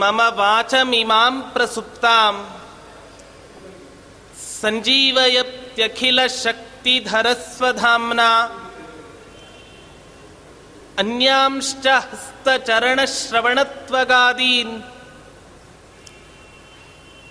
[0.00, 2.36] ಮಮ ವಾಚಮಿಮಾಂ ಪ್ರಸುಪ್ತಾಂ
[4.60, 8.30] ಸಂಜೀವಯತ್ಯಖಿಲ ಶಕ್ತಿಧರಸ್ವಧಾಮ್ನಾ
[10.98, 14.76] ಅನ್ಯಾಂಶ್ಚ ಹಸ್ತಚರಣಶ್ರವಣತ್ವಗಾದೀನ್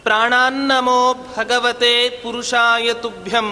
[0.04, 1.02] ಪ್ರಾಣಾನ್ನಮೋ
[1.36, 3.50] ಭಗವತೆ ಪುರುಷಾಯ ತುಭ್ಯಂ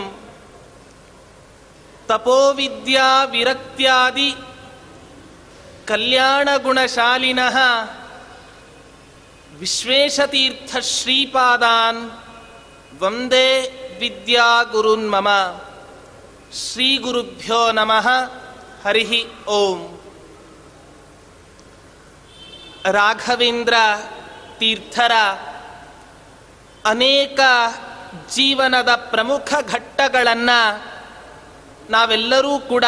[2.07, 4.29] ತಪೋವಿದ್ಯಾ ವಿರಕ್ತ್ಯಾದಿ
[5.89, 7.57] ಕಲ್ಯಾಣ ಗುಣಶಾಲಿನಃ
[9.57, 12.11] ವಿಶ್ವೇಶತೀರ್ಥ ಶ್ರೀಪಾದಾನ್
[12.99, 13.61] ವಂದೇ
[13.99, 15.29] ವಿದ್ಯಾ ಗುರುನ್ ಮಮ.
[16.53, 18.07] ಶ್ರೀ ಗುರುಭ್ಯೋ ನಮಃ.
[18.85, 20.01] ಹರಿ ಓಂ.
[22.91, 23.73] ರಾಘವೇಂದ್ರ
[24.57, 25.11] ತೀರ್ಥರ
[26.85, 27.39] ಅನೇಕ
[28.35, 30.83] ಜೀವನದ ಪ್ರಮುಖ ಘಟ್ಟಗಳನ್ನು
[31.89, 32.85] ನಾವೆಲ್ಲರೂ ಕೂಡ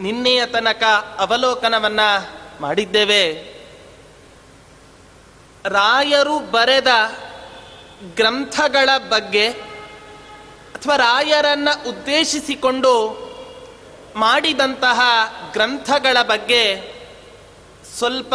[0.00, 0.82] ನಿನ್ನೆಯ ತನಕ
[1.18, 2.00] ಅವಲೋಕನವನ್ನ
[2.60, 3.54] ಮಾಡಿದ್ದೇವೆ.
[5.64, 6.86] ರಾಯರು ಬರೆದ
[8.14, 9.48] ಗ್ರಂಥಗಳ ಬಗ್ಗೆ
[10.74, 13.24] ಅಥವಾ ರಾಯರನ್ನು ಉದ್ದೇಶಿಸಿಕೊಂಡು
[14.16, 15.00] ಮಾಡಿದಂತಹ
[15.52, 16.94] ಗ್ರಂಥಗಳ ಬಗ್ಗೆ
[17.98, 18.34] ಸ್ವಲ್ಪ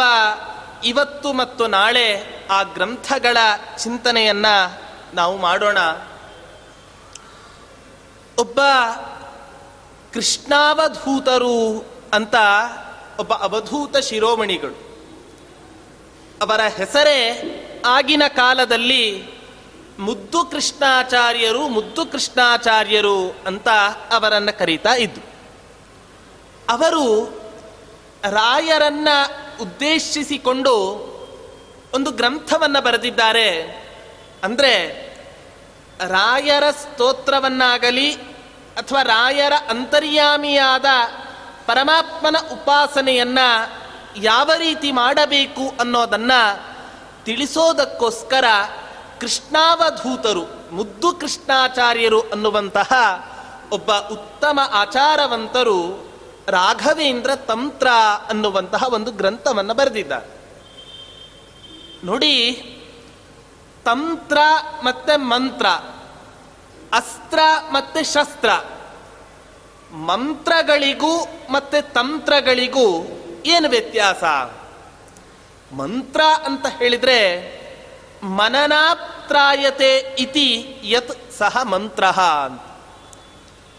[0.84, 3.36] ಇವತ್ತು ಮತ್ತು ನಾಳೆ ಆ ಗ್ರಂಥಗಳ
[3.78, 4.80] ಚಿಂತನೆಯನ್ನು
[5.14, 5.78] ನಾವು ಮಾಡೋಣ.
[8.38, 8.60] ಒಬ್ಬ
[10.12, 12.34] ಕೃಷ್ಣಾವಧೂತರು ಅಂತ
[13.18, 14.90] ಒಬ್ಬ ಅವಧೂತ ಶಿರೋಮಣಿಗಳು.
[16.42, 17.20] ಅವರ ಹೆಸರೇ
[17.86, 19.24] ಆಗಿನ ಕಾಲದಲ್ಲಿ
[19.98, 23.68] ಮುದ್ದು ಕೃಷ್ಣಾಚಾರ್ಯರು ಮುದ್ದು ಕೃಷ್ಣಾಚಾರ್ಯರು ಅಂತ
[24.10, 25.20] ಅವರನ್ನು ಕರೀತಾ ಇದ್ದು
[26.68, 27.26] ಅವರು
[28.30, 29.08] ರಾಯರನ್ನ
[29.60, 30.76] ಉದ್ದೇಶಿಸಿಕೊಂಡು
[31.94, 33.80] ಒಂದು ಗ್ರಂಥವನ್ನು ಬರೆದಿದ್ದಾರೆ.
[34.44, 34.72] ಅಂದರೆ
[36.08, 38.29] ರಾಯರ ಸ್ತೋತ್ರವನ್ನಾಗಲಿ
[38.78, 40.84] ಅಥವಾ ರಾಯರ ಅಂತರ್ಯಾಮಿಯಾದ
[41.66, 43.80] ಪರಮಾತ್ಮನ ಉಪಾಸನೆಯನ್ನು
[44.16, 46.70] ಯಾವ ರೀತಿ ಮಾಡಬೇಕು ಅನ್ನೋದನ್ನು
[47.24, 48.44] ತಿಳಿಸೋದಕ್ಕೋಸ್ಕರ
[49.20, 52.92] ಕೃಷ್ಣಾವಧೂತರು, ಮುದ್ದು ಕೃಷ್ಣಾಚಾರ್ಯರು ಅನ್ನುವಂತಹ
[53.72, 56.10] ಒಬ್ಬ ಉತ್ತಮ ಆಚಾರವಂತರು
[56.48, 57.88] ರಾಘವೇಂದ್ರ ತಂತ್ರ
[58.28, 60.40] ಅನ್ನುವಂತಹ ಒಂದು ಗ್ರಂಥವನ್ನು ಬರೆದಿದ್ದಾರೆ.
[62.04, 62.52] ನೋಡಿ,
[63.84, 64.38] ತಂತ್ರ
[64.82, 65.66] ಮತ್ತೆ ಮಂತ್ರ
[66.92, 67.38] ಅಸ್ತ್ರ
[67.70, 68.50] ಮತ್ತೆ ಶಸ್ತ್ರ.
[69.92, 73.04] ಮಂತ್ರಗಳಿಗೂ ಮತ್ತೆ ತಂತ್ರಗಳಿಗೂ
[73.46, 74.24] ಏನು ವ್ಯತ್ಯಾಸ?
[75.74, 77.60] ಮಂತ್ರ ಅಂತ ಹೇಳಿದ್ರೆ
[78.22, 82.04] ಮನನಾಪ್ರಾಯತೆ ಇತಿ ಯತ್ ಸಹ ಮಂತ್ರ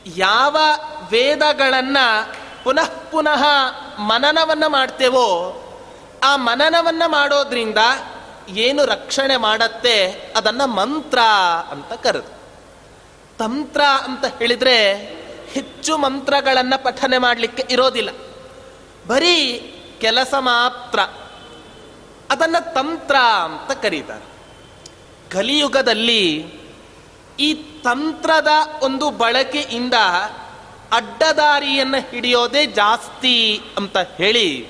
[0.06, 0.58] ಯಾವ
[1.12, 2.34] ವೇದಗಳನ್ನು
[2.64, 3.44] ಪುನಃ ಪುನಃ
[4.00, 5.58] ಮನನವನ್ನ ಮಾಡ್ತೇವೋ,
[6.24, 7.78] ಆ ಮನನವನ್ನ ಮಾಡೋದ್ರಿಂದ
[8.48, 11.20] ಏನು ರಕ್ಷಣೆ ಮಾಡತ್ತೆ ಅದನ್ನ ಮಂತ್ರ
[11.72, 12.41] ಅಂತ ಕರೆದು.
[13.42, 14.94] ತಂತ್ರ ಅಂತ ಹೇಳಿದರೆ
[15.54, 18.10] ಹೆಚ್ಚು ಮಂತ್ರಗಳನ್ನು ಪಠನೆ ಮಾಡಲಿಕ್ಕೆ ಇರೋದಿಲ್ಲ.
[19.08, 19.58] ಬರೀ
[20.02, 21.00] ಕೆಲಸ ಮಾತ್ರ.
[22.32, 24.26] ಅದನ್ನು ತಂತ್ರ ಅಂತ ಕರೀತಾರೆ.
[25.30, 26.54] ಕಲಿಯುಗದಲ್ಲಿ
[27.40, 27.54] ಈ
[27.84, 28.48] ತಂತ್ರದ
[28.82, 29.94] ಒಂದು ಬಳಕೆಯಿಂದ
[30.92, 34.68] ಅಡ್ಡದಾರಿಯನ್ನು ಹಿಡಿಯೋದೇ ಜಾಸ್ತಿ ಅಂತ ಹೇಳಿ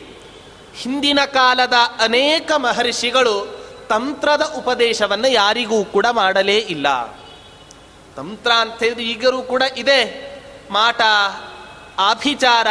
[0.76, 6.88] ಹಿಂದಿನ ಕಾಲದ ಅನೇಕ ಮಹರ್ಷಿಗಳು ತಂತ್ರದ ಉಪದೇಶವನ್ನು ಯಾರಿಗೂ ಕೂಡ ಮಾಡಲೇ ಇಲ್ಲ.
[8.16, 10.32] ತಂತ್ರ ಅಂತ ಹೇಳಿದ್ರೆ ಈಗರೂ ಕೂಡ ಇದೆ.
[10.72, 11.02] ಮಾಟ
[12.00, 12.68] ಆಭಿಚಾರ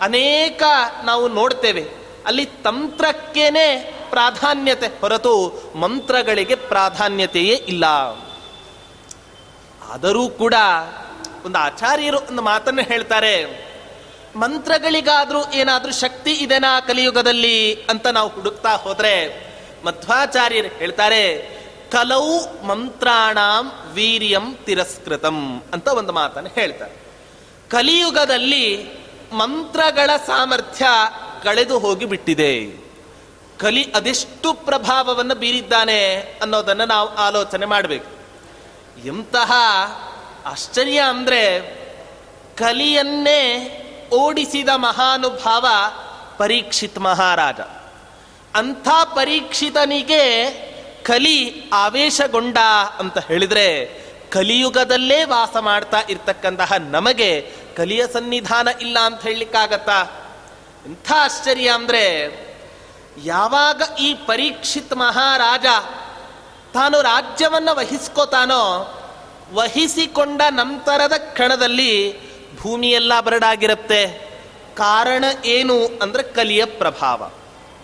[0.00, 0.62] ಅನೇಕ
[1.04, 1.90] ನಾವು ನೋಡ್ತೇವೆ.
[2.26, 3.76] ಅಲ್ಲಿ ತಂತ್ರಕ್ಕೇನೆ
[4.10, 7.84] ಪ್ರಾಧಾನ್ಯತೆ ಹೊರತು ಮಂತ್ರಗಳಿಗೆ ಪ್ರಾಧಾನ್ಯತೆಯೇ ಇಲ್ಲ.
[9.90, 10.54] ಆದರೂ ಕೂಡ
[11.44, 13.66] ಒಂದು ಆಚಾರ್ಯರು ಒಂದು ಮಾತನ್ನು ಹೇಳ್ತಾರೆ,
[14.36, 19.46] ಮಂತ್ರಗಳಿಗಾದ್ರೂ ಏನಾದ್ರೂ ಶಕ್ತಿ ಇದೆನಾ ಕಲಿಯುಗದಲ್ಲಿ ಅಂತ ನಾವು ಹುಡುಕ್ತಾ ಹೋದ್ರೆ
[19.84, 21.22] ಮಧ್ವಾಚಾರ್ಯರು ಹೇಳ್ತಾರೆ
[21.92, 26.92] ಕಲವು ಮಂತ್ರಾಣಾಂ ವೀರ್ಯಂ ತಿರಸ್ಕೃತಂ ಅಂತ ಒಂದು ಮಾತನ್ನು ಹೇಳ್ತಾರೆ.
[27.68, 28.88] ಕಲಿಯುಗದಲ್ಲಿ
[29.32, 30.86] ಮಂತ್ರಗಳ ಸಾಮರ್ಥ್ಯ
[31.42, 32.82] ಕಳೆದು ಹೋಗಿ ಬಿಟ್ಟಿದೆ.
[33.58, 38.10] ಕಲಿ ಅದೆಷ್ಟು ಪ್ರಭಾವವನ್ನು ಬೀರಿದ್ದಾನೆ ಅನ್ನೋದನ್ನು ನಾವು ಆಲೋಚನೆ ಮಾಡಬೇಕು.
[39.06, 39.52] ಎಂತಹ
[40.46, 41.60] ಆಶ್ಚರ್ಯ ಅಂದರೆ
[42.56, 43.68] ಕಲಿಯನ್ನೇ
[44.14, 45.66] ಓಡಿಸಿದ ಮಹಾನುಭಾವ
[46.38, 47.60] ಪರೀಕ್ಷಿತ್ ಮಹಾರಾಜ.
[48.54, 50.22] ಅಂಥ ಪರೀಕ್ಷಿತನಿಗೆ
[51.02, 52.58] ಕಲಿ ಆವೇಶಗೊಂಡ
[52.98, 60.02] ಅಂತ ಹೇಳಿದ್ರೆ ಕಲಿಯುಗದಲ್ಲೇ ವಾಸ ಮಾಡ್ತಾ ಇರ್ತಕ್ಕಂತಹ ನಮಗೆ ಕಲಿಯ ಸನ್ನಿಧಾನ ಇಲ್ಲ ಅಂತ ಹೇಳಲಿಕ್ಕಾಗತ್ತಾ?
[60.86, 62.06] ಎಂಥ ಆಶ್ಚರ್ಯ ಅಂದರೆ
[63.24, 65.66] ಯಾವಾಗ ಈ ಪರೀಕ್ಷಿತ್ ಮಹಾರಾಜ
[66.74, 68.62] ತಾನು ರಾಜ್ಯವನ್ನು ವಹಿಸ್ಕೋತಾನೋ,
[69.52, 72.20] ವಹಿಸಿಕೊಂಡ ನಂತರದ ಕ್ಷಣದಲ್ಲಿ
[72.56, 74.06] ಭೂಮಿಯೆಲ್ಲ ಬರಡಾಗಿರುತ್ತೆ.
[74.74, 77.30] ಕಾರಣ ಏನು ಅಂದ್ರೆ ಕಲಿಯ ಪ್ರಭಾವ.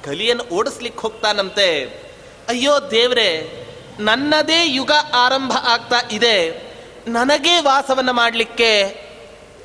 [0.05, 2.08] ಕಲಿಯನ್ನು ಓಡಿಸ್ಲಿಕ್ಕೆ ಹೋಗ್ತಾನಂತೆ.
[2.49, 3.31] ಅಯ್ಯೋ ದೇವ್ರೆ,
[4.01, 6.37] ನನ್ನದೇ ಯುಗ ಆರಂಭ ಆಗ್ತಾ ಇದೆ.
[7.09, 8.71] ನನಗೆ ವಾಸವನ್ನ ಮಾಡಲಿಕ್ಕೆ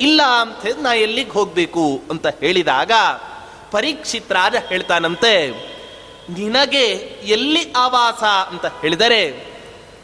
[0.01, 2.91] ಇಲ್ಲ ಅಂತ ನಾ ಎಲ್ಲಿಗೆ ಹೋಗ್ಬೇಕು ಅಂತ ಹೇಳಿದಾಗ
[3.71, 5.33] ಪರೀಕ್ಷಿತ್ ರಾಜ ಹೇಳ್ತಾನಂತೆ,
[6.29, 6.85] ನಿನಗೆ
[7.27, 9.23] ಎಲ್ಲಿ ಆವಾಸ ಅಂತ ಹೇಳಿದರೆ,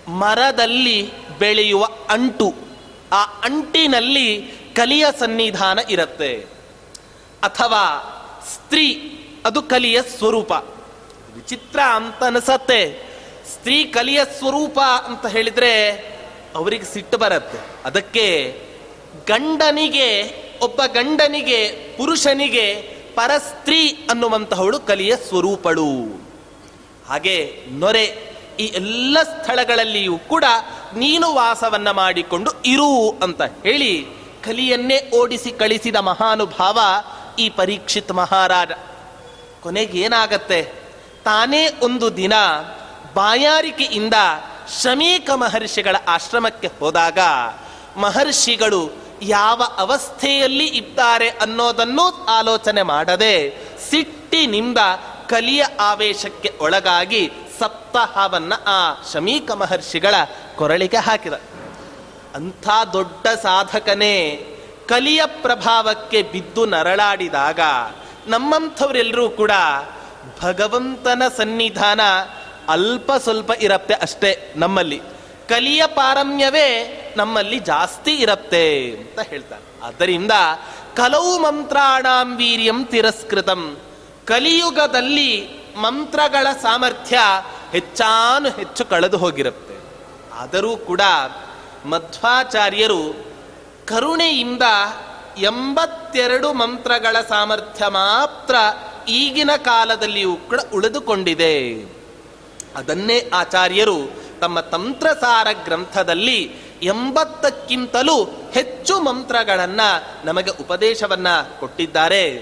[0.08, 0.98] ಮರದಲ್ಲಿ
[1.40, 2.50] ಬೆಳೆಯುವ ಅಂಟು,
[3.12, 4.28] ಆ ಅಂಟಿನಲ್ಲಿ
[4.76, 6.34] ಕಲಿಯ ಸನ್ನಿಧಾನ ಇರುತ್ತೆ.
[7.44, 7.84] ಅಥವಾ
[8.54, 8.88] ಸ್ತ್ರೀ,
[9.46, 10.54] ಅದು ಕಲಿಯ ಸ್ವರೂಪ.
[11.40, 13.10] ವಿಚಿತ್ರ ಅಂತ ಅನಿಸತ್ತೆ
[13.54, 15.92] ಸ್ತ್ರೀ ಕಲಿಯ ಸ್ವರೂಪ ಅಂತ ಹೇಳಿದ್ರೆ
[16.56, 17.58] ಅವರಿಗೆ ಸಿಟ್ಟು ಬರುತ್ತೆ.
[17.86, 18.60] ಅದಕ್ಕೆ
[19.28, 22.74] ಗಂಡನಿಗೆ, ಒಬ್ಬ ಗಂಡನಿಗೆ, ಪುರುಷನಿಗೆ
[23.16, 25.92] ಪರಸ್ತ್ರೀ ಅನ್ನುವಂತಹವಳು ಕಲಿಯ ಸ್ವರೂಪಳು.
[27.08, 28.04] ಹಾಗೆ ನೊರೆ
[28.60, 30.44] ಈ ಎಲ್ಲ ಸ್ಥಳಗಳಲ್ಲಿಯೂ ಕೂಡ
[30.96, 34.06] ನೀನು ವಾಸವನ್ನ ಮಾಡಿಕೊಂಡು ಇರು ಅಂತ ಹೇಳಿ
[34.46, 36.80] ಕಲಿಯನ್ನೇ ಓಡಿಸಿ ಕಳಿಸಿದ ಮಹಾನುಭಾವ
[37.40, 38.72] ಈ ಪರೀಕ್ಷಿತ್ ಮಹಾರಾಜ.
[39.62, 40.79] ಕೊನೆಗೆ ಏನಾಗತ್ತೆ
[41.26, 42.34] ತಾನೇ ಒಂದು ದಿನ
[43.14, 44.14] ಬಾಯಾರಿಕೆಯಿಂದ
[44.82, 47.20] ಶಮೀಕ ಮಹರ್ಷಿಗಳ ಆಶ್ರಮಕ್ಕೆ ಹೋದಾಗ
[47.98, 53.34] ಮಹರ್ಷಿಗಳು ಯಾವ ಅವಸ್ಥೆಯಲ್ಲಿ ಇದ್ದಾರೆ ಅನ್ನೋದನ್ನು ಆಲೋಚನೆ ಮಾಡದೆ
[53.90, 54.78] ಸಿಟ್ಟಿನಿಂದ
[55.28, 60.16] ಕಲಿಯ ಆವೇಶಕ್ಕೆ ಒಳಗಾಗಿ ಸಪ್ತಾಹವನ್ನು ಆ ಶಮೀಕ ಮಹರ್ಷಿಗಳ
[60.56, 61.34] ಕೊರಳಿಗೆ ಹಾಕಿದ.
[62.36, 64.16] ಅಂಥ ದೊಡ್ಡ ಸಾಧಕನೇ
[64.88, 67.60] ಕಲಿಯ ಪ್ರಭಾವಕ್ಕೆ ಬಿದ್ದು ನರಳಾಡಿದಾಗ
[68.28, 69.52] ನಮ್ಮಂಥವರೆಲ್ಲರೂ ಕೂಡ
[70.42, 72.02] ಭಗವಂತನ ಸನ್ನಿಧಾನ
[72.70, 75.02] ಅಲ್ಪ ಸ್ವಲ್ಪ ಇರತ್ತೆ ಅಷ್ಟೇ ನಮ್ಮಲ್ಲಿ.
[75.50, 79.88] ಕಲಿಯ ಪಾರಮ್ಯವೇ ನಮ್ಮಲ್ಲಿ ಜಾಸ್ತಿ ಇರತ್ತೆ ಅಂತ ಹೇಳ್ತಾರೆ.
[79.88, 80.32] ಆದ್ದರಿಂದ
[80.96, 83.78] ಕಲವು ಮಂತ್ರಾಣಾಂ ವೀರ್ಯಂ ತಿರಸ್ಕೃತಂ.
[84.26, 87.20] ಕಲಿಯುಗದಲ್ಲಿ ಮಂತ್ರಗಳ ಸಾಮರ್ಥ್ಯ
[87.72, 89.80] ಹೆಚ್ಚಾನು ಹೆಚ್ಚು ಕಳೆದು ಹೋಗಿರುತ್ತೆ.
[90.34, 91.02] ಆದರೂ ಕೂಡ
[91.86, 93.26] ಮಧ್ವಾಚಾರ್ಯರು
[93.86, 94.62] ಕರುಣೆಯಿಂದ
[95.38, 98.56] ಎಂಬತ್ತೆರಡು ಮಂತ್ರಗಳ ಸಾಮರ್ಥ್ಯ ಮಾತ್ರ
[99.10, 101.74] ಈಗಿನ ಕಾಲದಲ್ಲಿಯೂ ಕೂಡ ಉಳಿದುಕೊಂಡಿದೆ.
[102.76, 108.24] ಅದನ್ನೇ ಆಚಾರ್ಯರು ತಮ್ಮ ತಂತ್ರಸಾರ ಗ್ರಂಥದಲ್ಲಿ ಎಂಬತ್ತಕ್ಕಿಂತಲೂ
[108.54, 111.28] ಹೆಚ್ಚು ಮಂತ್ರಗಳನ್ನು ನಮಗೆ ಉಪದೇಶವನ್ನ
[111.60, 112.38] ಕೊಟ್ಟಿದ್ದಾರೆ.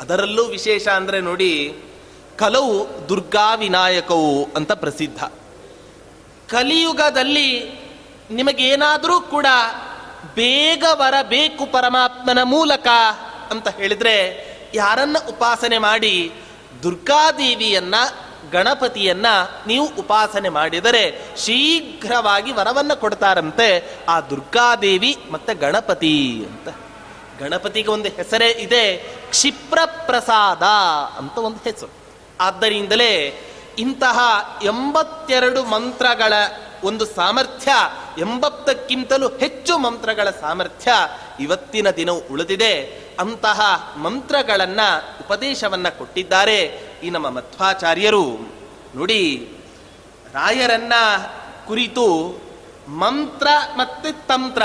[0.00, 1.76] ಅದರಲ್ಲೂ ವಿಶೇಷ ಅಂದರೆ ನೋಡಿ,
[2.38, 5.24] ಕಲವು ದುರ್ಗಾ ವಿನಾಯಕವು ಅಂತ ಪ್ರಸಿದ್ಧ.
[6.48, 7.78] ಕಲಿಯುಗದಲ್ಲಿ
[8.30, 9.46] ನಿಮಗೇನಾದರೂ ಕೂಡ
[10.34, 12.86] ಬೇಗ ಬರಬೇಕು ಪರಮಾತ್ಮನ ಮೂಲಕ
[13.50, 16.32] ಅಂತ ಹೇಳಿದ್ರೆ ಯಾರನ್ನ ಉಪಾಸನೆ ಮಾಡಿ
[16.82, 17.94] ದುರ್ಗಾದೇವಿಯನ್ನ
[18.52, 19.26] ಗಣಪತಿಯನ್ನ
[19.66, 26.68] ನೀವು ಉಪಾಸನೆ ಮಾಡಿದರೆ ಶೀಘ್ರವಾಗಿ ವರವನ್ನು ಕೊಡ್ತಾರಂತೆ ಆ ದುರ್ಗಾದೇವಿ ಮತ್ತೆ ಗಣಪತಿ ಅಂತ.
[27.40, 28.96] ಗಣಪತಿಗೆ ಒಂದು ಹೆಸರೇ ಇದೆ,
[29.30, 30.62] ಕ್ಷಿಪ್ರ ಪ್ರಸಾದ
[31.18, 31.90] ಅಂತ ಒಂದು ಹೆಸರು.
[32.40, 33.44] ಆದ್ದರಿಂದಲೇ
[33.78, 34.18] ಇಂತಹ
[34.62, 36.32] ಎಂಬತ್ತೆರಡು ಮಂತ್ರಗಳ
[36.84, 37.70] ಒಂದು ಸಾಮರ್ಥ್ಯ,
[38.18, 40.92] ಎಂಬತ್ತಕ್ಕಿಂತಲೂ ಹೆಚ್ಚು ಮಂತ್ರಗಳ ಸಾಮರ್ಥ್ಯ
[41.40, 43.07] ಇವತ್ತಿನ ದಿನವೂ ಉಳಿದಿದೆ.
[43.18, 43.60] ಅಂತಹ
[43.96, 46.58] ಮಂತ್ರಗಳನ್ನು, ಉಪದೇಶವನ್ನು ಕೊಟ್ಟಿದ್ದಾರೆ
[47.02, 48.38] ಈ ನಮ್ಮ ಮಧ್ವಾಚಾರ್ಯರು.
[48.94, 49.48] ನೋಡಿ,
[50.32, 50.92] ರಾಯರನ್ನ
[51.66, 52.38] ಕುರಿತು
[52.88, 53.46] ಮಂತ್ರ
[53.76, 54.62] ಮತ್ತು ತಂತ್ರ,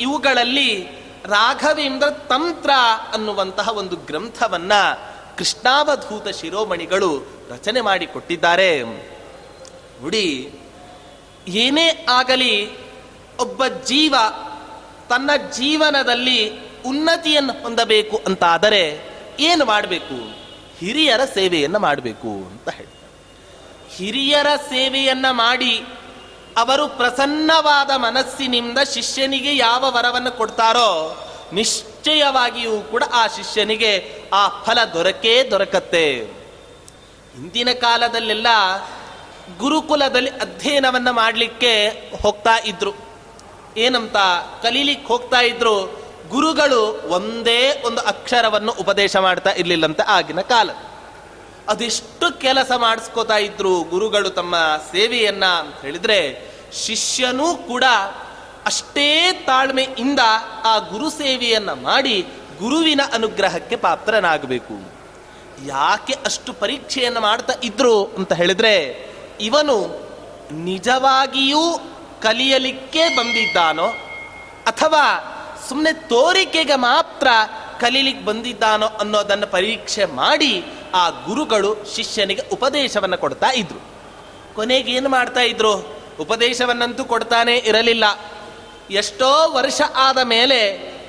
[0.00, 0.84] ಇವುಗಳಲ್ಲಿ
[1.24, 2.70] ರಾಘವೇಂದ್ರ ತಂತ್ರ
[3.12, 4.72] ಅನ್ನುವಂತಹ ಒಂದು ಗ್ರಂಥವನ್ನ
[5.38, 8.82] ಕೃಷ್ಣಾವಧೂತ ಶಿರೋಮಣಿಗಳು ರಚನೆ ಮಾಡಿಕೊಟ್ಟಿದ್ದಾರೆ.
[10.02, 10.54] ನೋಡಿ,
[11.48, 12.70] ಏನೇ ಆಗಲಿ,
[13.38, 14.14] ಒಬ್ಬ ಜೀವ
[15.08, 19.00] ತನ್ನ ಜೀವನದಲ್ಲಿ ಉನ್ನತಿಯನ್ನು ಹೊಂದಬೇಕು ಅಂತಾದರೆ
[19.40, 20.40] ಏನು ಮಾಡಬೇಕು?
[20.78, 23.00] ಹಿರಿಯರ ಸೇವೆಯನ್ನು ಮಾಡಬೇಕು ಅಂತ ಹೇಳ್ತಾರೆ.
[23.96, 25.84] ಹಿರಿಯರ ಸೇವೆಯನ್ನು ಮಾಡಿ
[26.56, 36.12] ಅವರು ಪ್ರಸನ್ನವಾದ ಮನಸ್ಸಿನಿಂದ ಶಿಷ್ಯನಿಗೆ ಯಾವ ವರವನ್ನು ಕೊಡ್ತಾರೋ ನಿಶ್ಚಯವಾಗಿಯೂ ಕೂಡ ಆ ಶಿಷ್ಯನಿಗೆ ಆ ಫಲ ದೊರಕೇ ದೊರಕತ್ತೆ.
[37.34, 38.46] ಹಿಂದಿನ ಕಾಲದಲ್ಲೆಲ್ಲ
[39.58, 41.88] ಗುರುಕುಲದಲ್ಲಿ ಅಧ್ಯಯನವನ್ನು ಮಾಡಲಿಕ್ಕೆ
[42.22, 42.92] ಹೋಗ್ತಾ ಇದ್ರು.
[43.76, 44.16] ಏನಂತ
[44.62, 46.09] ಕಲೀಲಿಕ್ಕೆ ಹೋಗ್ತಾ ಇದ್ರು.
[46.30, 49.50] ಗುರುಗಳು ಒಂದೇ ಒಂದು ಅಕ್ಷರವನ್ನು ಉಪದೇಶ ಮಾಡ್ತಾ
[49.84, 50.70] ಅಂತ ಆಗಿನ ಕಾಲ.
[51.68, 54.54] ಅದೆಷ್ಟು ಕೆಲಸ ಮಾಡಿಸ್ಕೋತಾ ಇದ್ರು ಗುರುಗಳು ತಮ್ಮ
[54.92, 57.84] ಸೇವೆಯನ್ನ ಅಂತ ಹೇಳಿದ್ರೆ, ಶಿಷ್ಯನೂ ಕೂಡ
[58.66, 60.20] ಅಷ್ಟೇ ತಾಳ್ಮೆಯಿಂದ
[60.64, 62.26] ಆ ಗುರು ಸೇವೆಯನ್ನ ಮಾಡಿ
[62.58, 64.92] ಗುರುವಿನ ಅನುಗ್ರಹಕ್ಕೆ ಪಾತ್ರನಾಗಬೇಕು.
[65.66, 69.06] ಯಾಕೆ ಅಷ್ಟು ಪರೀಕ್ಷೆಯನ್ನು ಮಾಡ್ತಾ ಇದ್ರು ಅಂತ ಹೇಳಿದ್ರೆ,
[69.40, 70.10] ಇವನು
[70.52, 71.78] ನಿಜವಾಗಿಯೂ
[72.22, 73.86] ಕಲಿಯಲಿಕ್ಕೆ ಬಂದಿದ್ದಾನೋ
[74.66, 75.36] ಅಥವಾ
[75.70, 77.28] ಸುಮ್ಮನೆ ತೋರಿಕೆಗೆ ಮಾತ್ರ
[77.80, 83.80] ಕಲೀಲಿಕ್ಕೆ ಬಂದಿದ್ದಾನೋ ಅನ್ನೋದನ್ನು ಪರೀಕ್ಷೆ ಮಾಡಿ ಆ ಗುರುಗಳು ಶಿಷ್ಯನಿಗೆ ಉಪದೇಶವನ್ನು ಕೊಡ್ತಾ ಇದ್ರು.
[84.54, 85.74] ಕೊನೆಗೆ ಏನು ಮಾಡ್ತಾ ಇದ್ರು?
[86.20, 88.04] ಉಪದೇಶವನ್ನಂತೂ ಕೊಡ್ತಾನೆ ಇರಲಿಲ್ಲ.
[88.90, 90.60] ಎಷ್ಟೋ ವರ್ಷ ಆದ ಮೇಲೆ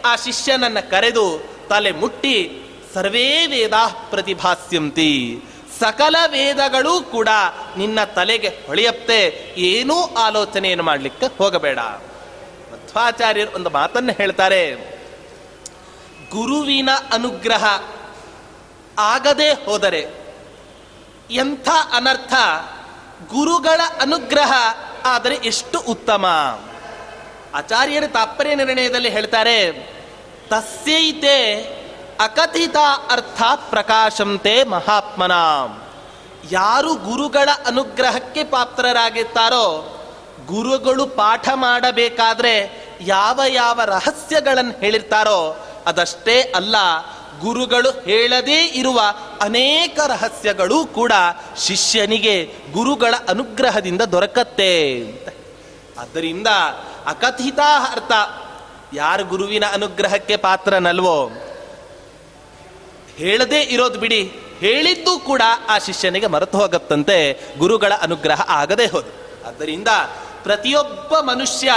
[0.06, 2.52] ಆ ಶಿಷ್ಯನನ್ನು ಕರೆದು ತಲೆ ಮುಟ್ಟಿ,
[2.94, 3.74] ಸರ್ವೇ ವೇದ
[4.10, 5.42] ಪ್ರತಿಭಾಸ್ಯಂತಿ,
[5.80, 7.30] ಸಕಲ ವೇದಗಳೂ ಕೂಡ
[7.78, 11.80] ನಿನ್ನ ತಲೆಗೆ ಹೊಳೆಯತ್ತೆ ಏನೂ ಆಲೋಚನೆಯನ್ನು ಮಾಡಲಿಕ್ಕೆ ಹೋಗಬೇಡ.
[12.96, 14.76] ಮಧ್ವಾಚಾರ್ಯರು ಒಂದು ಮಾತನ್ನು ಹೇಳ್ತಾರೆ.
[16.32, 17.66] ಗುರುವಿನ ಅನುಗ್ರಹ
[19.00, 20.02] ಆಗದೆ ಹೋದರೆ
[21.32, 22.34] ಎಂಥ ಅನರ್ಥ?
[23.30, 24.52] ಗುರುಗಳ ಅನುಗ್ರಹ
[25.06, 26.26] ಆದರೆ ಎಷ್ಟು ಉತ್ತಮ?
[27.54, 29.72] ಆಚಾರ್ಯರ ತಾತ್ಪರ್ಯ ನಿರ್ಣಯದಲ್ಲಿ ಹೇಳ್ತಾರೆ,
[30.50, 31.64] ತಸ್ಯೈತೆ
[32.20, 32.76] ಅಕಥಿತ
[33.12, 35.32] ಅರ್ಥ ಪ್ರಕಾಶಂತೆ ಮಹಾತ್ಮನ.
[36.52, 39.68] ಯಾರು ಗುರುಗಳ ಅನುಗ್ರಹಕ್ಕೆ ಪಾತ್ರರಾಗಿರ್ತಾರೋ
[40.46, 42.54] ಗುರುಗಳು ಪಾಠ ಮಾಡಬೇಕಾದ್ರೆ
[43.02, 46.76] ಯಾವ ಯಾವ ರಹಸ್ಯಗಳನ್ನು ಹೇಳಿರ್ತಾರೋ ಅದಷ್ಟೇ ಅಲ್ಲ,
[47.40, 49.02] ಗುರುಗಳು ಹೇಳದೇ ಇರುವ
[49.42, 51.12] ಅನೇಕ ರಹಸ್ಯಗಳು ಕೂಡ
[51.58, 55.28] ಶಿಷ್ಯನಿಗೆ ಗುರುಗಳ ಅನುಗ್ರಹದಿಂದ ದೊರಕತ್ತೆ ಅಂತ.
[56.00, 56.48] ಆದ್ದರಿಂದ
[57.06, 57.60] ಅಕಥಿತ
[57.92, 58.12] ಅರ್ಥ,
[58.94, 61.32] ಯಾರು ಗುರುವಿನ ಅನುಗ್ರಹಕ್ಕೆ ಪಾತ್ರನಲ್ವೋ?
[63.18, 69.22] ಹೇಳದೇ ಇರೋದು ಬಿಡಿ, ಹೇಳಿದ್ದು ಕೂಡ ಆ ಶಿಷ್ಯನಿಗೆ ಮರೆತು ಹೋಗತ್ತಂತೆ, ಗುರುಗಳ ಅನುಗ್ರಹ ಆಗದೆ ಹೋದು.
[69.48, 69.88] ಆದ್ದರಿಂದ
[70.44, 71.72] ಪ್ರತಿಯೊಬ್ಬ ಮನುಷ್ಯ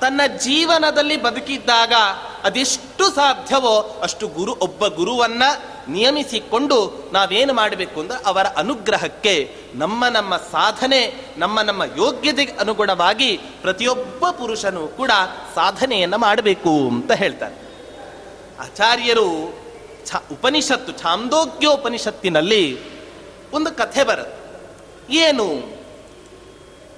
[0.00, 1.92] ತನ್ನ ಜೀವನದಲ್ಲಿ ಬದುಕಿದ್ದಾಗ
[2.44, 5.42] ಅದೆಷ್ಟು ಸಾಧ್ಯವೋ ಅಷ್ಟು ಗುರು, ಒಬ್ಬ ಗುರುವನ್ನ
[5.88, 14.88] ನಿಯಮಿಸಿಕೊಂಡು ನಾವೇನು ಮಾಡಬೇಕು ಅಂದ್ರೆ ಅವರ ಅನುಗ್ರಹಕ್ಕೆ, ನಮ್ಮ ನಮ್ಮ ಸಾಧನೆ, ನಮ್ಮ ನಮ್ಮ ಯೋಗ್ಯತೆಗೆ ಅನುಗುಣವಾಗಿ ಪ್ರತಿಯೊಬ್ಬ ಪುರುಷನು
[14.88, 15.10] ಕೂಡ
[15.54, 17.54] ಸಾಧನೆಯನ್ನು ಮಾಡಬೇಕು ಅಂತ ಹೇಳ್ತಾರೆ.
[18.60, 19.54] ಆಚಾರ್ಯರು
[20.06, 22.78] ಛ, ಉಪನಿಷತ್ತು, ಛಾಂದೋಗ್ಯೋಪನಿಷತ್ತಿನಲ್ಲಿ
[23.52, 24.44] ಒಂದು ಕಥೆ ಬರುತ್ತೆ.
[25.14, 25.83] ಏನು?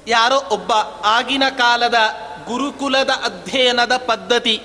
[0.07, 0.73] ಯಾರೋ ಒಬ್ಬ
[1.05, 1.95] ಆಗಿನ ಕಾಲದ
[2.47, 4.63] ಗುರುಕುಲದ ಅಧ್ಯಯನದ ಪದ್ಧತಿ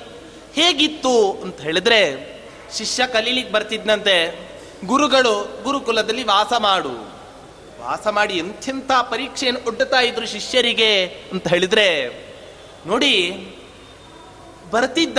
[0.54, 2.32] ಹೇಗಿತ್ತು ಅಂತ ಹೇಳಿದ್ರೆ,
[2.78, 4.52] ಶಿಷ್ಯ ಕಲೀಲಿಕ್ಕೆ ಬರ್ತಿದ್ದಂತೆ
[4.86, 7.12] ಗುರುಗಳು ಗುರುಕುಲದಲ್ಲಿ ವಾಸ ಮಾಡು.
[7.82, 12.10] ವಾಸ ಮಾಡಿ ಎಂಥೆಂಥ ಪರೀಕ್ಷೆಯನ್ನು ಒಡ್ಡುತ್ತಾ ಇದ್ರು ಶಿಷ್ಯರಿಗೆ ಅಂತ ಹೇಳಿದ್ರೆ,
[12.86, 13.32] ನೋಡಿ,
[14.72, 15.18] ಬರ್ತಿದ್ದ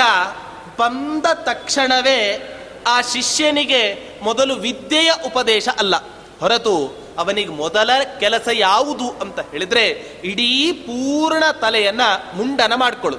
[0.79, 2.49] ಬಂದ ತಕ್ಷಣವೇ
[2.87, 5.97] ಆ ಶಿಷ್ಯನಿಗೆ ಮೊದಲು ವಿದ್ಯೆಯ ಉಪದೇಶ ಅಲ್ಲ.
[6.41, 7.91] ಹೊರತು ಅವನಿಗೆ ಮೊದಲ
[8.21, 9.89] ಕೆಲಸ ಯಾವುದು ಅಂತ ಹೇಳಿದ್ರೆ
[10.25, 12.01] ಇಡೀ ಪೂರ್ಣ ತಲೆಯನ್ನ
[12.35, 13.19] ಮುಂಡನ ಮಾಡಿಕೊಳ್ಳು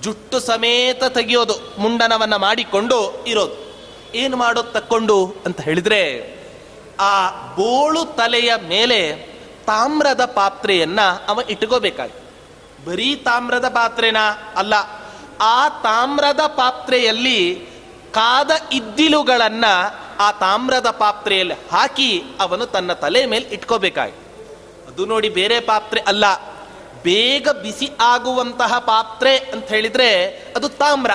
[0.00, 3.68] ಜುಟ್ಟು ಸಮೇತ ತೆಗೆಯೋದು, ಮುಂಡನವನ್ನ ಮಾಡಿಕೊಂಡು ಇರೋದು.
[4.14, 6.00] ಏನು ಮಾಡೋದು ತಕ್ಕೊಂಡು ಅಂತ ಹೇಳಿದ್ರೆ
[7.00, 9.16] ಆ ಬೋಳು ತಲೆಯ ಮೇಲೆ
[9.66, 12.28] ತಾಮ್ರದ ಪಾತ್ರೆಯನ್ನ ಅವ ಇಟ್ಕೋಬೇಕಾಗಿ
[12.86, 14.16] ಬರೀ ತಾಮ್ರದ ಪಾತ್ರೆನ
[14.56, 14.74] ಅಲ್ಲ,
[15.40, 17.54] ಆ ತಾಮ್ರದ ಪಾತ್ರೆಯಲ್ಲಿ
[18.10, 19.64] ಕಾದ ಇದ್ದಿಲುಗಳನ್ನ
[20.18, 22.10] ಆ ತಾಮ್ರದ ಪಾತ್ರೆಯಲ್ಲಿ ಹಾಕಿ
[22.40, 24.16] ಅವನು ತನ್ನ ತಲೆ ಮೇಲೆ ಇಟ್ಕೋಬೇಕಾಗಿ
[24.88, 26.24] ಅದು ನೋಡಿ ಬೇರೆ ಪಾತ್ರೆ ಅಲ್ಲ,
[27.04, 30.08] ಬೇಗ ಬಿಸಿ ಆಗುವಂತಹ ಪಾತ್ರೆ ಅಂತ ಹೇಳಿದ್ರೆ
[30.56, 31.10] ಅದು ತಾಮ್ರ.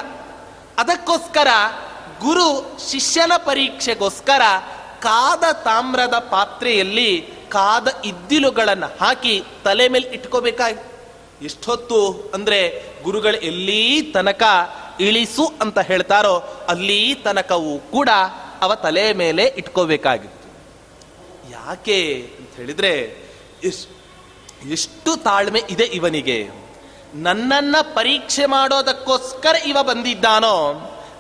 [0.78, 1.48] ಅದಕ್ಕೋಸ್ಕರ
[2.22, 2.48] ಗುರು
[2.90, 4.42] ಶಿಷ್ಯನ ಪರೀಕ್ಷೆಗೋಸ್ಕರ
[5.00, 7.10] ಕಾದ ತಾಮ್ರದ ಪಾತ್ರೆಯಲ್ಲಿ
[7.50, 10.80] ಕಾದ ಇದ್ದಿಲುಗಳನ್ನು ಹಾಕಿ ತಲೆ ಮೇಲೆ ಇಟ್ಕೋಬೇಕಾಗಿ
[11.46, 12.60] ಎಷ್ಟೊತ್ತು ಅಂದ್ರೆ
[13.04, 13.82] ಗುರುಗಳು ಎಲ್ಲಿ
[14.14, 14.44] ತನಕ
[15.00, 16.36] ಇಳಿಸು ಅಂತ ಹೇಳ್ತಾರೋ
[16.70, 18.10] ಅಲ್ಲಿ ತನಕವೂ ಕೂಡ
[18.64, 20.50] ಅವ ತಲೆ ಮೇಲೆ ಇಟ್ಕೋಬೇಕಾಗಿತ್ತು.
[21.52, 22.00] ಯಾಕೆ
[22.40, 22.94] ಅಂತ ಹೇಳಿದ್ರೆ
[24.72, 26.40] ಎಷ್ಟು ತಾಳ್ಮೆ ಇದೆ ಇವನಿಗೆ.
[27.14, 30.56] ನನ್ನನ್ನ ಪರೀಕ್ಷೆ ಮಾಡೋದಕ್ಕೋಸ್ಕರ ಇವ ಬಂದಿದ್ದಾನೋ,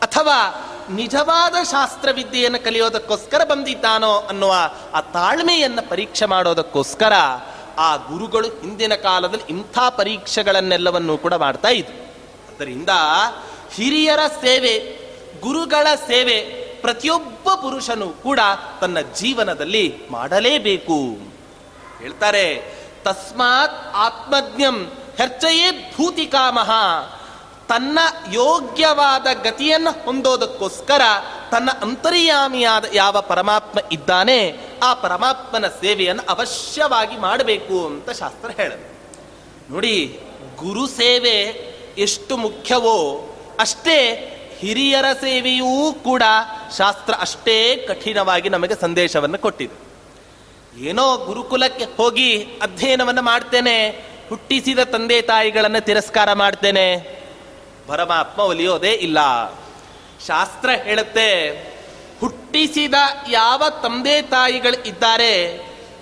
[0.02, 0.38] ಅಥವಾ
[0.90, 4.54] ನಿಜವಾದ ಶಾಸ್ತ್ರವಿದ್ಯೆಯನ್ನು ಕಲಿಯೋದಕ್ಕೋಸ್ಕರ ಬಂದಿದ್ದಾನೋ ಅನ್ನುವ
[4.94, 7.14] ಆ ತಾಳ್ಮೆಯನ್ನು ಪರೀಕ್ಷೆ ಮಾಡೋದಕ್ಕೋಸ್ಕರ
[7.78, 11.98] ಆ ಗುರುಗಳು ಹಿಂದಿನ ಕಾಲದಲ್ಲಿ ಇಂಥ ಪರೀಕ್ಷೆಗಳನ್ನೆಲ್ಲವನ್ನೂ ಕೂಡ ಮಾಡ್ತಾ ಇದ್ರು.
[12.56, 12.90] ಅದರಿಂದ
[13.74, 14.74] ಹಿರಿಯರ ಸೇವೆ,
[15.42, 18.40] ಗುರುಗಳ ಸೇವೆ ಪ್ರತಿಯೊಬ್ಬ ಪುರುಷನು ಕೂಡ
[18.82, 21.00] ತನ್ನ ಜೀವನದಲ್ಲಿ ಮಾಡಲೇಬೇಕು.
[22.02, 22.48] ಹೇಳ್ತಾರೆ,
[23.04, 24.78] ತಸ್ಮಾತ್ ಆತ್ಮಜ್ಞಂ
[25.18, 26.72] ಹೆರ್ಚಯೇ ಭೂತಿಕಾಮಹ
[27.70, 28.00] ತನ್ನ
[28.32, 31.02] ಯೋಗ್ಯವಾದ ಗತಿಯನ್ನು ಹೊಂದೋದಕ್ಕೋಸ್ಕರ
[31.52, 34.40] ತನ್ನ ಅಂತರ್ಯಾಮಿಯಾದ ಯಾವ ಪರಮಾತ್ಮ ಇದ್ದಾನೆ,
[34.84, 38.88] ಆ ಪರಮಾತ್ಮನ ಸೇವೆಯನ್ನು ಅವಶ್ಯವಾಗಿ ಮಾಡಬೇಕು ಅಂತ ಶಾಸ್ತ್ರ ಹೇಳಿದೆ
[39.70, 40.20] ನೋಡಿ,
[40.58, 41.38] ಗುರು ಸೇವೆ
[41.98, 42.98] ಎಷ್ಟು ಮುಖ್ಯವೋ
[43.60, 44.00] ಅಷ್ಟೇ
[44.64, 46.24] ಹಿರಿಯರ ಸೇವೆಯೂ ಕೂಡ
[46.78, 49.76] ಶಾಸ್ತ್ರ ಅಷ್ಟೇ ಕಠಿಣವಾಗಿ ನಮಗೆ ಸಂದೇಶವನ್ನು ಕೊಟ್ಟಿದೆ.
[50.90, 52.30] ಏನೋ ಗುರುಕುಲಕ್ಕೆ ಹೋಗಿ
[52.62, 53.76] ಅಧ್ಯಯನವನ್ನು ಮಾಡ್ತೇನೆ,
[54.30, 56.86] ಹುಟ್ಟಿಸಿದ ತಂದೆ ತಾಯಿಗಳನ್ನು ತಿರಸ್ಕಾರ ಮಾಡ್ತೇನೆ.
[57.88, 59.20] ಪರಮಾತ್ಮ ಒಲಿಯೋದೇ ಇಲ್ಲ.
[60.28, 61.30] ಶಾಸ್ತ್ರ ಹೇಳುತ್ತೆ,
[62.20, 62.94] ಹುಟ್ಟಿಸಿದ
[63.30, 65.34] ಯಾವ ತಂದೆ ತಾಯಿಗಳು ಇದ್ದಾರೆ,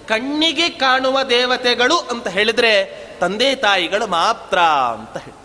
[0.07, 2.73] ಕಣ್ಣಿಗೆ ಕಾಣುವ ದೇವತೆಗಳು ಅಂತ ಹೇಳಿದ್ರೆ
[3.19, 4.59] ತಂದೆ ತಾಯಿಗಳು ಮಾತ್ರ
[4.95, 5.40] ಅಂತ ಹೇಳಿ.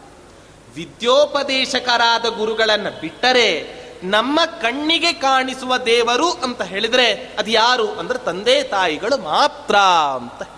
[0.76, 9.76] ವಿದ್ಯೋಪದೇಶಕರಾದ ಗುರುಗಳನ್ನು ಬಿಟ್ಟರೆ ನಮ್ಮ ಕಣ್ಣಿಗೆ ಕಾಣಿಸುವ ದೇವರು ಅಂತ ಹೇಳಿದ್ರೆ ಅದು ಯಾರು ಅಂದ್ರೆ ತಂದೆ ತಾಯಿಗಳು ಮಾತ್ರ
[10.14, 10.48] ಅಂತ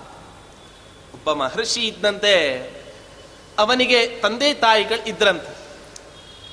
[1.14, 2.34] ಒಬ್ಬ ಮಹರ್ಷಿ ಇದ್ದಂತೆ
[3.58, 5.56] ಅವನಿಗೆ ತಂದೆ ತಾಯಿಗಳು ಇದ್ರಂತೆ.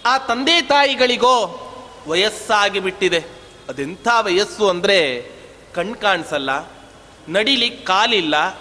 [0.06, 1.62] ಆ ತಂದೆ ತಾಯಿಗಳಿಗೋ
[2.08, 3.26] ವಯಸ್ಸಾಗಿ ಬಿಟ್ಟಿದೆ.
[3.70, 5.32] ಅದೆಂಥ ವಯಸ್ಸು ಅಂದರೆ
[5.74, 6.50] ಕಣ್ ಕಾಣಿಸಲ್ಲ
[7.30, 8.60] ನಡಿಲಿ ಕಾಲಿಲ್ಲ.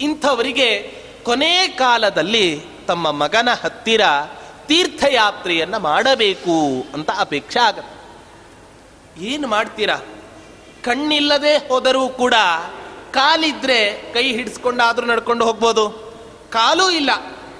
[0.00, 4.00] ಇಂಥವರಿಗೆ ಕೊನೆ ಕಾಲದಲ್ಲಿ ತಮ್ಮ ಮಗನ ಹತ್ತಿರ
[4.66, 8.00] ತೀರ್ಥಯಾತ್ರೆಯನ್ನು ಮಾಡಬೇಕು ಅಂತ ಅಪೇಕ್ಷೆ ಆಗತ್ತೆ.
[9.24, 9.96] ಏನು ಮಾಡ್ತೀರಾ?
[10.84, 12.34] ಕಣ್ಣಿಲ್ಲದೆ ಹೋದರೂ ಕೂಡ
[13.10, 15.88] ಕಾಲಿದ್ರೆ ಕೈ ಹಿಡಿಸ್ಕೊಂಡಾದರೂ ನಡ್ಕೊಂಡು ಹೋಗ್ಬೋದು.
[16.50, 17.10] ಕಾಲೂ ಇಲ್ಲ.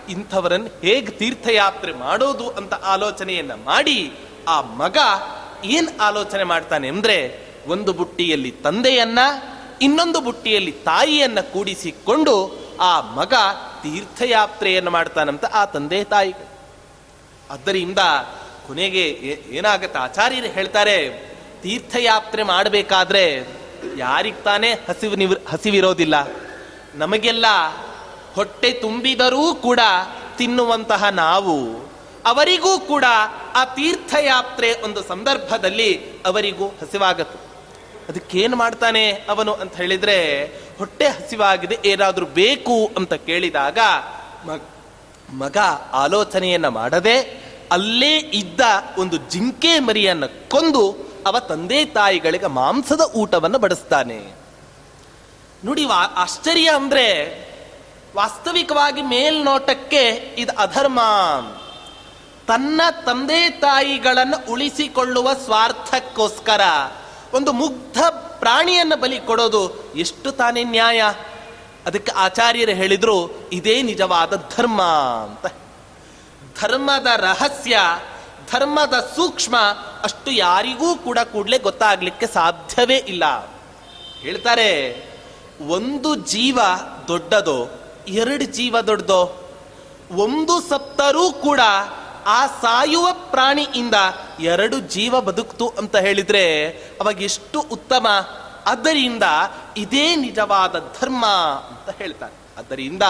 [0.08, 4.12] ಇಂಥವರನ್ನು ಹೇಗೆ ತೀರ್ಥಯಾತ್ರೆ ಮಾಡೋದು ಅಂತ ಆಲೋಚನೆಯನ್ನ ಮಾಡಿ
[4.48, 4.96] ಆ ಮಗ
[5.64, 9.18] ಏನ್ ಆಲೋಚನೆ ಮಾಡ್ತಾನೆ ಅಂದ್ರೆ ಒಂದು ಬುಟ್ಟಿಯಲ್ಲಿ ತಂದೆಯನ್ನ,
[9.82, 13.34] ಇನ್ನೊಂದು ಬುಟ್ಟಿಯಲ್ಲಿ ತಾಯಿಯನ್ನ ಕೂಡಿಸಿಕೊಂಡು ಆ ಮಗ
[13.82, 16.34] ತೀರ್ಥಯಾತ್ರೆಯನ್ನು ಮಾಡ್ತಾನಂತ ಆ ತಂದೆ ತಾಯಿ.
[17.50, 17.98] ಆದ್ದರಿಂದ
[18.66, 19.08] ಕೊನೆಗೆ
[19.48, 19.98] ಏನಾಗುತ್ತೆ?
[19.98, 21.10] ಆಚಾರ್ಯರು ಹೇಳ್ತಾರೆ,
[21.62, 23.46] ತೀರ್ಥಯಾತ್ರೆ ಮಾಡಬೇಕಾದ್ರೆ
[23.96, 26.14] ಯಾರಿಗೆ ತಾನೇ ಹಸಿವು ನಿವ್, ಹಸಿವಿರೋದಿಲ್ಲ.
[26.94, 27.46] ನಮಗೆಲ್ಲ
[28.34, 29.80] ಹೊಟ್ಟೆ ತುಂಬಿದರೂ ಕೂಡ
[30.38, 31.86] ತಿನ್ನುವಂತಹ ನಾವು,
[32.26, 33.04] ಅವರಿಗೂ ಕೂಡ
[33.54, 37.50] ಆ ತೀರ್ಥಯಾತ್ರೆ ಒಂದು ಸಂದರ್ಭದಲ್ಲಿ ಅವರಿಗೂ ಹಸಿವಾಗತ್ತೆ.
[38.08, 40.46] ಅದಕ್ಕೇನು ಮಾಡ್ತಾನೆ ಅವನು ಅಂತ ಹೇಳಿದ್ರೆ
[40.80, 43.78] ಹೊಟ್ಟೆ ಹಸಿವಾಗಿದೆ, ಏನಾದರೂ ಬೇಕು ಅಂತ ಕೇಳಿದಾಗ
[45.32, 45.58] ಮಗ
[45.94, 47.16] ಆಲೋಚನೆಯನ್ನ ಮಾಡದೆ
[47.72, 48.60] ಅಲ್ಲೇ ಇದ್ದ
[48.98, 50.84] ಒಂದು ಜಿಂಕೆ ಮರಿಯನ್ನ ಕೊಂದು
[51.26, 54.18] ಅವ ತಂದೆ ತಾಯಿಗಳಿಗೆ ಮಾಂಸದ ಊಟವನ್ನು ಬಡಿಸ್ತಾನೆ.
[55.64, 55.82] ನೋಡಿ
[56.16, 57.06] ಆಶ್ಚರ್ಯ ಅಂದ್ರೆ
[58.16, 60.02] ವಾಸ್ತವಿಕವಾಗಿ ಮೇಲ್ನೋಟಕ್ಕೆ
[60.42, 61.00] ಇದು ಅಧರ್ಮ.
[62.48, 66.62] ತನ್ನ ತಂದೆ ತಾಯಿಗಳನ್ನು ಉಳಿಸಿಕೊಳ್ಳುವ ಸ್ವಾರ್ಥಕ್ಕೋಸ್ಕರ
[67.34, 67.98] ಒಂದು ಮುಗ್ಧ
[68.38, 71.02] ಪ್ರಾಣಿಯನ್ನು ಬಲಿ ಕೊಡೋದು ಎಷ್ಟು ತಾನೇ ನ್ಯಾಯ?
[71.86, 75.46] ಅದಕ್ಕೆ ಆಚಾರ್ಯರು ಹೇಳಿದರು, ಇದೇ ನಿಜವಾದ ಧರ್ಮ ಅಂತ.
[76.60, 77.78] ಧರ್ಮದ ರಹಸ್ಯ,
[78.52, 79.56] ಧರ್ಮದ ಸೂಕ್ಷ್ಮ
[80.02, 83.24] ಅಷ್ಟು ಯಾರಿಗೂ ಕೂಡ ಕೂಡಲೇ ಗೊತ್ತಾಗಲಿಕ್ಕೆ ಸಾಧ್ಯವೇ ಇಲ್ಲ.
[84.20, 84.70] ಹೇಳ್ತಾರೆ,
[85.66, 86.58] ಒಂದು ಜೀವ
[87.08, 87.66] ದೊಡ್ಡದೋ,
[88.08, 89.50] ಎರಡು ಜೀವ ದೊಡ್ಡದೋ,
[90.10, 91.60] ಒಂದು ಸಪ್ತರೂ ಕೂಡ
[92.26, 93.94] ಆ ಸಾಯುವ ಪ್ರಾಣಿಯಿಂದ
[94.40, 96.68] ಎರಡು ಜೀವ ಬದುಕ್ತು ಅಂತ ಹೇಳಿದ್ರೆ
[97.00, 98.06] ಅವಾಗ ಎಷ್ಟು ಉತ್ತಮ.
[98.66, 99.22] ಅದರಿಂದ
[99.76, 101.26] ಇದೇ ನಿಜವಾದ ಧರ್ಮ
[101.68, 102.60] ಅಂತ ಹೇಳ್ತಾರೆ.
[102.60, 103.02] ಅದರಿಂದ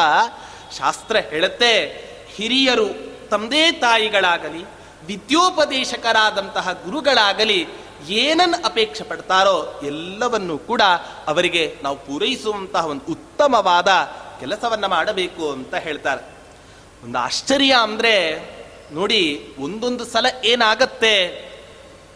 [0.79, 1.87] ಶಾಸ್ತ್ರ ಹೇಳುತ್ತೆ,
[2.35, 2.88] ಹಿರಿಯರು
[3.29, 4.64] ತಂದೆ ತಾಯಿಗಳಾಗಲಿ,
[5.07, 7.66] ವಿದ್ಯೋಪದೇಶಕರಾದಂತಹ ಗುರುಗಳಾಗಲಿ
[8.09, 10.83] ಏನನ್ನು ಅಪೇಕ್ಷೆ ಪಡ್ತಾರೋ ಎಲ್ಲವನ್ನೂ ಕೂಡ
[11.27, 13.88] ಅವರಿಗೆ ನಾವು ಪೂರೈಸುವಂತಹ ಒಂದು ಉತ್ತಮವಾದ
[14.40, 16.40] ಕೆಲಸವನ್ನು ಮಾಡಬೇಕು ಅಂತ ಹೇಳ್ತಾರೆ.
[17.05, 18.51] ಒಂದು ಆಶ್ಚರ್ಯ ಅಂದ್ರೆ
[18.92, 21.14] ನೋಡಿ, ಒಂದೊಂದು ಸಲ ಏನಾಗತ್ತೆ?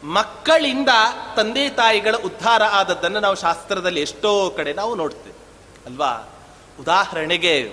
[0.05, 0.89] ಮಕ್ಕಳಿಂದ
[1.37, 5.37] ತಂದೆ ತಾಯಿಗಳ ಉದ್ಧಾರ ಆದದ್ದನ್ನು ನಾವು ಶಾಸ್ತ್ರದಲ್ಲಿ ಎಷ್ಟೋ ಕಡೆ ನಾವು ನೋಡ್ತೇವೆ,
[5.87, 6.29] ಅಲ್ವಾ?
[6.81, 7.73] ಉದಾಹರಣೆಗೆ,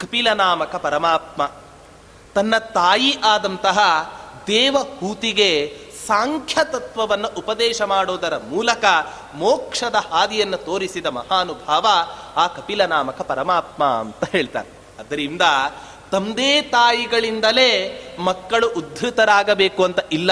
[0.00, 1.50] ಕಪಿಲ ನಾಮಕ ಪರಮಾತ್ಮ,
[2.34, 3.78] ತನ್ನ ತಾಯಿ ಆದಂತಹ
[4.46, 8.84] ದೇವಹೂತಿಗೆ ಸಾಂಖ್ಯ ತತ್ವವನ್ನು ಉಪದೇಶ ಮಾಡೋದರ ಮೂಲಕ
[9.34, 11.86] ಮೋಕ್ಷದ ಹಾದಿಯನ್ನು ತೋರಿಸಿದ ಮಹಾನುಭಾವ
[12.36, 14.68] ಆ ಕಪಿಲ ನಾಮಕ ಪರಮಾತ್ಮ ಅಂತ ಹೇಳ್ತಾರೆ.
[14.98, 15.42] ಅದರಿಂದ
[16.12, 20.30] ತಂದೆ ತಾಯಿಗಳಿಂದಲೇ ಮಕ್ಕಳು ಉದ್ಧತರಾಗಬೇಕು ಅಂತ ಇಲ್ಲ.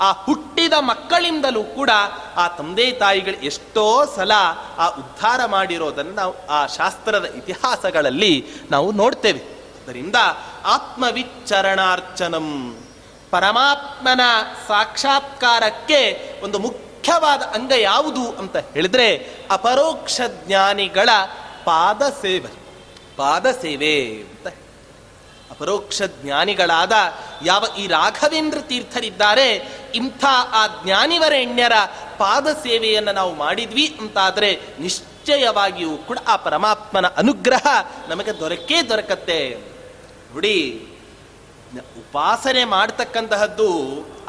[0.00, 1.90] ಆ ಹುಟ್ಟಿದ ಮಕ್ಕಳಿಂದಲೂ ಕೂಡ
[2.36, 4.32] ಆ ತಂದೆ ತಾಯಿಗಳು ಎಷ್ಟೋ ಸಲ
[4.78, 9.58] ಆ ಉದ್ಧಾರ ಮಾಡಿರೋದನ್ನು ನಾವು ಆ ಶಾಸ್ತ್ರದ ಇತಿಹಾಸಗಳಲ್ಲಿ ನಾವು ನೋಡ್ತೇವೆ.
[9.84, 10.16] ಅದರಿಂದ
[10.64, 12.78] ಆತ್ಮವಿಚ್ಚರಣಾರ್ಚನಂ
[13.30, 14.20] ಪರಮಾತ್ಮನ
[14.68, 21.08] ಸಾಕ್ಷಾತ್ಕಾರಕ್ಕೆ ಒಂದು ಮುಖ್ಯವಾದ ಅಂಗ ಯಾವುದು ಅಂತ ಹೇಳಿದ್ರೆ ಅಪರೋಕ್ಷ ಜ್ಞಾನಿಗಳ
[21.64, 22.58] ಪಾದ ಸೇವೆ.
[23.16, 24.54] ಪಾದ ಸೇವೆ ಅಂತ
[25.50, 26.92] ಅಪರೋಕ್ಷ ಜ್ಞಾನಿಗಳಾದ
[27.44, 31.72] ಯಾವ ಈ ರಾಘವೇಂದ್ರ ತೀರ್ಥರಿದ್ದಾರೆ, ಇಂಥ ಆ ಜ್ಞಾನಿವರೆಣ್ಯರ
[32.18, 37.66] ಪಾದ ಸೇವೆಯನ್ನು ನಾವು ಮಾಡಿದ್ವಿ ಅಂತಾದರೆ ನಿಶ್ಚಯವಾಗಿಯೂ ಕೂಡ ಆ ಪರಮಾತ್ಮನ ಅನುಗ್ರಹ
[38.08, 39.40] ನಮಗೆ ದೊರಕೇ ದೊರಕತ್ತೆ.
[40.32, 40.86] ನೋಡಿ,
[41.74, 43.70] ಉಪಾಸನೆ ಮಾಡ್ತಕ್ಕಂತಹದ್ದು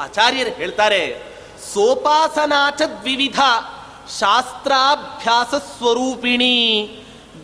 [0.00, 1.02] ಆಚಾರ್ಯರು ಹೇಳ್ತಾರೆ
[1.74, 3.40] ಸೋಪಾಸನಾಚ ದ್ವಿವಿಧ
[4.18, 6.56] ಶಾಸ್ತ್ರಾಭ್ಯಾಸ ಸ್ವರೂಪಿಣಿ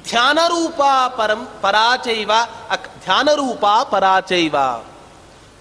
[0.08, 0.82] ಧ್ಯಾನರೂಪ
[1.16, 2.30] ಪರಂ ಪರಾಚೈವ
[3.04, 4.54] ಧ್ಯಾನರೂಪ ಪರಾಚೈವ.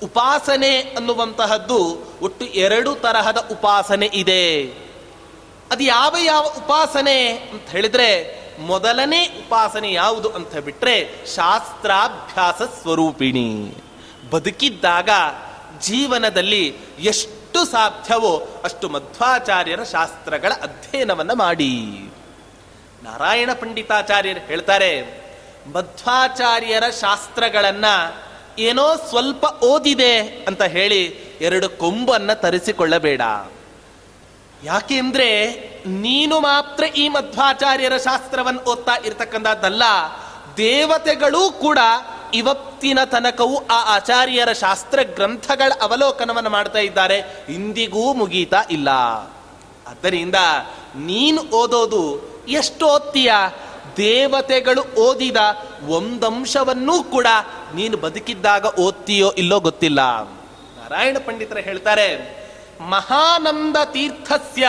[0.03, 4.63] ಉಪಾಸನೆ ಅನ್ನುವಂತಹದ್ದು ಒಟ್ಟು ಎರಡು ತರಹದ ಉಪಾಸನೆ ಇದೆ.
[5.71, 13.73] ಅದು ಯಾವ ಯಾವ ಉಪಾಸನೆ ಅಂತ ಹೇಳಿದ್ರೆ, ಮೊದಲನೇ ಉಪಾಸನೆ ಯಾವುದು ಅಂತ ಬಿಟ್ರೆ, ಶಾಸ್ತ್ರಾಭ್ಯಾಸ ಸ್ವರೂಪಿಣಿ.
[14.31, 15.09] ಬದುಕಿದ್ದಾಗ
[15.79, 22.04] ಜೀವನದಲ್ಲಿ ಎಷ್ಟು ಸಾಧ್ಯವೋ ಅಷ್ಟು ಮಧ್ವಾಚಾರ್ಯರ ಶಾಸ್ತ್ರಗಳ ಅಧ್ಯಯನವನ್ನ ಮಾಡಿ.
[23.05, 24.91] ನಾರಾಯಣ ಪಂಡಿತಾಚಾರ್ಯರು ಹೇಳ್ತಾರೆ,
[25.73, 27.95] ಮಧ್ವಾಚಾರ್ಯರ ಶಾಸ್ತ್ರಗಳನ್ನು
[28.59, 30.13] ಏನೋ ಸ್ವಲ್ಪ ಓದಿದೆ
[30.47, 31.01] ಅಂತ ಹೇಳಿ
[31.41, 33.21] ಎರಡು ಕೊಂಬನ್ನ ತರಿಸಿಕೊಳ್ಳಬೇಡ.
[34.63, 35.29] ಯಾಕೆಂದ್ರೆ
[35.85, 39.83] ನೀನು ಮಾತ್ರ ಈ ಮಧ್ವಾಚಾರ್ಯರ ಶಾಸ್ತ್ರವನ್ನು ಓದ್ತಾ ಇರ್ತಕ್ಕಂಥದ್ದಲ್ಲ,
[40.57, 41.79] ದೇವತೆಗಳೂ ಕೂಡ
[42.33, 47.17] ಇವತ್ತಿನ ತನಕವೂ ಆ ಆಚಾರ್ಯರ ಶಾಸ್ತ್ರ ಗ್ರಂಥಗಳ ಅವಲೋಕನವನ್ನು ಮಾಡ್ತಾ ಇದ್ದಾರೆ,
[47.49, 48.89] ಇಂದಿಗೂ ಮುಗೀತಾ ಇಲ್ಲ.
[49.87, 50.35] ಆದ್ದರಿಂದ
[50.95, 53.33] ನೀನು ಓದೋದು ಎಷ್ಟು ಓದ್ತೀಯ
[53.97, 55.37] ದೇವತೆಗಳು ಓದಿದ
[55.87, 57.27] ಒಂದಂಶವನ್ನೂ ಕೂಡ
[57.75, 60.23] ನೀನು ಬದುಕಿದ್ದಾಗ ಓದ್ತೀಯೋ ಇಲ್ಲೋ ಗೊತ್ತಿಲ್ಲ.
[60.23, 62.35] ನಾರಾಯಣ ಪಂಡಿತರ ಹೇಳ್ತಾರೆ,
[62.89, 64.67] ಮಹಾನಂದ ತೀರ್ಥಸ್ಯ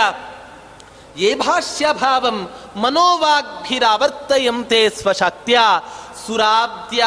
[1.18, 5.58] ಏಭಾಷ್ಯ ಭಾಷ್ಯ ಭಾವಂ ಮನೋವಾಗ್ಭಿರಾವರ್ತಯಂತೆ ಸ್ವಶಕ್ತ್ಯ
[6.26, 7.04] ಸುರಾಬ್ಧ್ಯ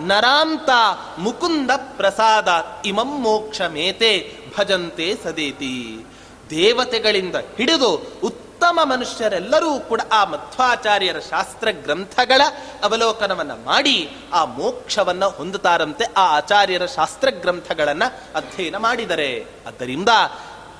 [0.00, 0.70] ನರಾಂತ
[1.18, 2.48] ಮುಕುಂದ ಪ್ರಸಾದ
[2.84, 6.06] ಇಮಂ ಮೋಕ್ಷ ಮೇತೆ ಭಜಂತೆ ಸದೇತಿ.
[6.50, 8.20] ದೇವತೆಗಳಿಂದ ಹಿಡಿದು
[8.58, 12.42] ಉತ್ತಮ ಮನುಷ್ಯರೆಲ್ಲರೂ ಕೂಡ ಆ ಮಧ್ವಾಚಾರ್ಯರ ಶಾಸ್ತ್ರ ಗ್ರಂಥಗಳ
[12.84, 19.44] ಅವಲೋಕನವನ್ನು ಮಾಡಿ ಆ ಮೋಕ್ಷವನ್ನು ಹೊಂದುತ್ತಾರಂತೆ ಆ ಆಚಾರ್ಯರ ಶಾಸ್ತ್ರ ಗ್ರಂಥಗಳನ್ನು ಅಧ್ಯಯನ ಮಾಡಿದರೆ.
[19.66, 20.08] ಆದ್ದರಿಂದ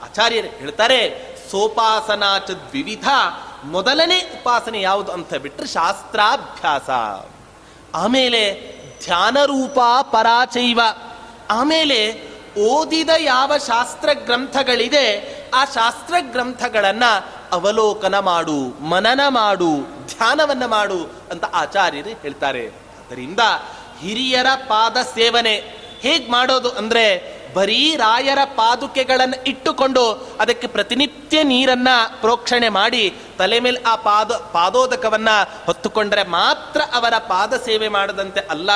[0.02, 3.08] ಆಚಾರ್ಯರು ಹೇಳ್ತಾರೆ ಸೋಪಾಸನಾಚ ದ್ವಿವಿಧ,
[3.64, 6.90] ಮೊದಲನೇ ಉಪಾಸನೆ ಯಾವುದು ಅಂತ ಬಿಟ್ಟರೆ ಶಾಸ್ತ್ರಾಭ್ಯಾಸ.
[7.94, 8.54] ಆಮೇಲೆ
[9.04, 10.80] ಧ್ಯಾನರೂಪ ಪರಾಚೈವ.
[11.50, 12.28] ಆಮೇಲೆ
[12.59, 15.07] ಓದಿದ ಯಾವ ಶಾಸ್ತ್ರ ಗ್ರಂಥಗಳಿದೆ
[15.51, 17.05] ಆ ಶಾಸ್ತ್ರ ಗ್ರಂಥಗಳನ್ನ
[17.53, 19.71] ಅವಲೋಕನ ಮಾಡು, ಮನನ ಮಾಡು,
[20.07, 22.66] ಧ್ಯಾನವನ್ನ ಮಾಡು ಅಂತ ಆಚಾರ್ಯರು ಹೇಳ್ತಾರೆ.
[22.66, 23.40] ಅದರಿಂದ
[24.01, 25.55] ಹಿರಿಯರ ಪಾದ ಸೇವನೆ
[26.01, 31.88] ಹೇಗ್ ಮಾಡೋದು ಅಂದ್ರೆ ಬರೀ ರಾಯರ ಪಾದುಕೆಗಳನ್ನು ಇಟ್ಟುಕೊಂಡು ಅದಕ್ಕೆ ಪ್ರತಿನಿತ್ಯ ನೀರನ್ನ
[32.21, 35.29] ಪ್ರೋಕ್ಷಣೆ ಮಾಡಿ ತಲೆ ಮೇಲೆ ಆ ಪಾದ, ಪಾದೋದಕವನ್ನ
[35.66, 38.71] ಹೊತ್ತುಕೊಂಡ್ರೆ ಮಾತ್ರ ಅವರ ಪಾದ ಸೇವೆ ಮಾಡದಂತೆ ಅಲ್ಲ.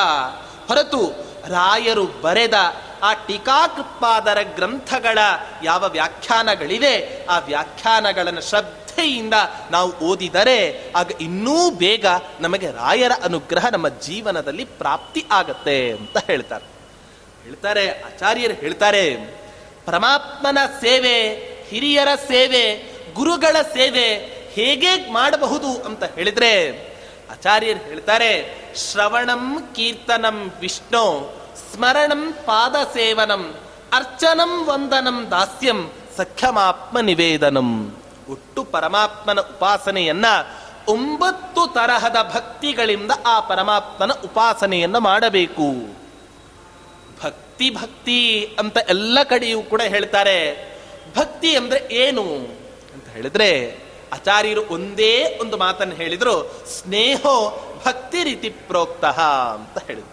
[0.68, 1.06] ಹೊರತು
[1.48, 2.54] ರಾಯರು ಬರೆದ
[3.02, 5.18] ಆ ಟೀಕಾಕೃತ್ಪಾದರ ಗ್ರಂಥಗಳ
[5.62, 9.34] ಯಾವ ವ್ಯಾಖ್ಯಾನಗಳಿವೆ, ಆ ವ್ಯಾಖ್ಯಾನಗಳನ್ನು ಶ್ರದ್ಧೆಯಿಂದ
[9.70, 12.06] ನಾವು ಓದಿದರೆ ಆಗ ಇನ್ನೂ ಬೇಗ
[12.40, 16.64] ನಮಗೆ ರಾಯರ ಅನುಗ್ರಹ ನಮ್ಮ ಜೀವನದಲ್ಲಿ ಪ್ರಾಪ್ತಿ ಆಗತ್ತೆ ಅಂತ ಹೇಳ್ತಾರೆ.
[17.44, 19.16] ಹೇಳ್ತಾರೆ, ಆಚಾರ್ಯರು ಹೇಳ್ತಾರೆ,
[19.86, 21.18] ಪರಮಾತ್ಮನ ಸೇವೆ,
[21.68, 24.14] ಹಿರಿಯರ ಸೇವೆ, ಗುರುಗಳ ಸೇವೆ
[24.52, 26.82] ಹೇಗೆ ಮಾಡಬಹುದು ಅಂತ ಹೇಳಿದ್ರೆ,
[27.30, 31.34] ಆಚಾರ್ಯರು ಹೇಳ್ತಾರೆ, ಶ್ರವಣಂ ಕೀರ್ತನಂ ವಿಷ್ಣು
[31.74, 33.54] ಸ್ಮರಣಂ ಪಾದ ಸೇವನಂ
[33.92, 37.70] ಅರ್ಚನಂ ವಂದನಂ ದಾಸ್ಯಂ ಸಖ್ಯಮಾತ್ಮ ನಿವೇದನಂ.
[38.28, 40.26] ಒಟ್ಟು ಪರಮಾತ್ಮನ ಉಪಾಸನೆಯನ್ನ
[40.88, 45.68] ಒಂಬತ್ತು ತರಹದ ಭಕ್ತಿಗಳಿಂದ ಆ ಪರಮಾತ್ಮನ ಉಪಾಸನೆಯನ್ನ ಮಾಡಬೇಕು.
[47.24, 48.20] ಭಕ್ತಿ ಭಕ್ತಿ
[48.58, 50.38] ಅಂತ ಎಲ್ಲ ಕಡೆಯೂ ಕೂಡ ಹೇಳ್ತಾರೆ.
[51.16, 52.22] ಭಕ್ತಿ ಅಂದ್ರೆ ಏನು
[52.94, 53.50] ಅಂತ ಹೇಳಿದ್ರೆ
[54.12, 56.34] ಆಚಾರ್ಯರು ಒಂದೇ ಒಂದು ಮಾತನ್ನು ಹೇಳಿದ್ರು,
[56.66, 57.34] ಸ್ನೇಹೋ
[57.86, 59.20] ಭಕ್ತಿ ರೀತಿ ಪ್ರೋಕ್ತಃ
[59.54, 60.11] ಅಂತ ಹೇಳಿದ್ರು.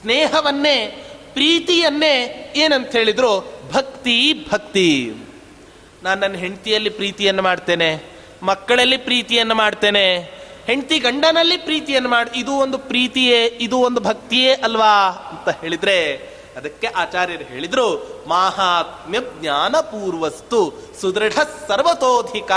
[0.00, 2.14] ಸ್ನೇಹವನ್ನೇ, ಪ್ರೀತಿಯನ್ನೇ
[2.56, 3.32] ಏನಂತ ಹೇಳಿದ್ರು?
[3.72, 5.14] ಭಕ್ತಿ ಭಕ್ತಿ.
[6.02, 8.02] ನಾನು ನನ್ನ ಹೆಂಡತಿಯಲ್ಲಿ ಪ್ರೀತಿಯನ್ನು ಮಾಡ್ತೇನೆ,
[8.42, 10.14] ಮಕ್ಕಳಲ್ಲಿ ಪ್ರೀತಿಯನ್ನು ಮಾಡ್ತೇನೆ,
[10.66, 15.98] ಹೆಂಡತಿ ಗಂಡನಲ್ಲಿ ಪ್ರೀತಿಯನ್ನು ಮಾಡಿ, ಇದು ಒಂದು ಪ್ರೀತಿಯೇ, ಇದು ಒಂದು ಭಕ್ತಿಯೇ ಅಲ್ವಾ ಅಂತ ಹೇಳಿದ್ರೆ,
[16.56, 17.88] ಅದಕ್ಕೆ ಆಚಾರ್ಯರು ಹೇಳಿದ್ರು,
[18.28, 20.60] ಮಾಹಾತ್ಮ್ಯ ಜ್ಞಾನಪೂರ್ವಸ್ತು
[21.00, 21.32] ಸುದೃಢ
[21.68, 22.52] ಸರ್ವತೋಧಿಕ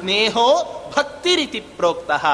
[0.00, 0.48] ಸ್ನೇಹೋ
[0.96, 2.26] ಭಕ್ತಿ ರೀತಿ ಪ್ರೋಕ್ತಃ.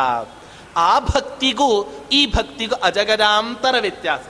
[0.76, 4.20] ಆ ಭಕ್ತಿಗೂ, ಈ ಭಕ್ತಿಗೂ ಅಜಗಜಾಂತರ ವ್ಯತ್ಯಾಸ.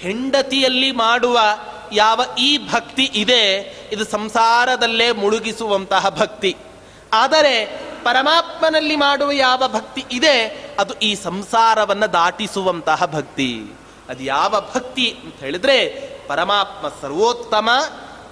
[0.00, 1.38] ಹೆಂಡತಿಯಲ್ಲಿ ಮಾಡುವ
[1.92, 3.60] ಯಾವ ಈ ಭಕ್ತಿ ಇದೆ,
[3.92, 6.56] ಇದು ಸಂಸಾರದಲ್ಲೇ ಮುಳುಗಿಸುವಂತಹ ಭಕ್ತಿ.
[7.12, 13.62] ಆದರೆ ಪರಮಾತ್ಮನಲ್ಲಿ ಮಾಡುವ ಯಾವ ಭಕ್ತಿ ಇದೆ, ಅದು ಈ ಸಂಸಾರವನ್ನು ದಾಟಿಸುವಂತಹ ಭಕ್ತಿ.
[14.08, 17.70] ಅದು ಯಾವ ಭಕ್ತಿ ಅಂತ ಹೇಳಿದ್ರೆ ಪರಮಾತ್ಮ ಸರ್ವೋತ್ತಮ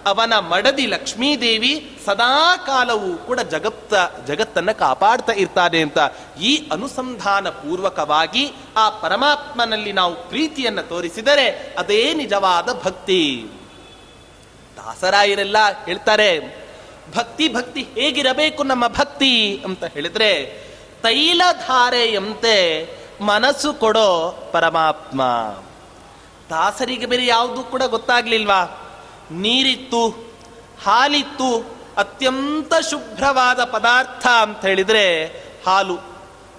[0.07, 3.95] ಅವನ ಮಡದಿ ಲಕ್ಷ್ಮೀದೇವಿ ಸದಾ ಕಾಲವೂ ಕೂಡ ಜಗತ್ತ,
[4.27, 5.99] ಜಗತ್ತನ್ನ ಕಾಪಾಡ್ತಾ ಇರ್ತಾನೆ ಅಂತ
[6.41, 13.47] ಈ ಅನುಸಂಧಾನ ಪೂರ್ವಕವಾಗಿ ಆ ಪರಮಾತ್ಮನಲ್ಲಿ ನಾವು ಪ್ರೀತಿಯನ್ನು ತೋರಿಸಿದರೆ ಅದೇ ನಿಜವಾದ ಭಕ್ತಿ.
[14.77, 16.63] ದಾಸರಾಯರೆಲ್ಲ ಹೇಳ್ತಾರೆ,
[17.17, 19.63] ಭಕ್ತಿ ಭಕ್ತಿ ಹೇಗಿರಬೇಕು ನಮ್ಮ ಭಕ್ತಿ?
[19.65, 20.63] ಅಂತ ಹೇಳಿದ್ರೆ,
[21.03, 22.89] ತೈಲಧಾರೆಯಂತೆ
[23.21, 25.23] ಮನಸ್ಸು ಕೊಡೋ ಪರಮಾತ್ಮ.
[26.51, 28.82] ದಾಸರಿಗೆ ಬೇರೆ ಯಾವುದು ಕೂಡ ಗೊತ್ತಾಗ್ಲಿಲ್ವಾ?
[29.33, 30.33] ನೀರಿತ್ತು,
[30.85, 35.27] ಹಾಲಿತ್ತು, ಅತ್ಯಂತ ಶುಭ್ರವಾದ ಪದಾರ್ಥ ಅಂತ ಹೇಳಿದ್ರೆ
[35.67, 35.99] ಹಾಲು.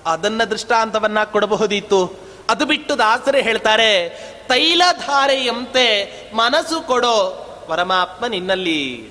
[0.05, 4.09] ಅದನ್ನ ದೃಷ್ಟಾಂತವನ್ನ ಕೊಡಬಹುದಿತ್ತು ಅದು ಬಿಟ್ಟು ದಾಸರೆ ಹೇಳ್ತಾರೆ,
[4.47, 5.85] ತೈಲಧಾರೆಯಂತೆ
[6.35, 9.09] ಮನಸ್ಸು ಕೊಡೋ ಪರಮಾತ್ಮ ನಿನ್ನಲ್ಲಿ.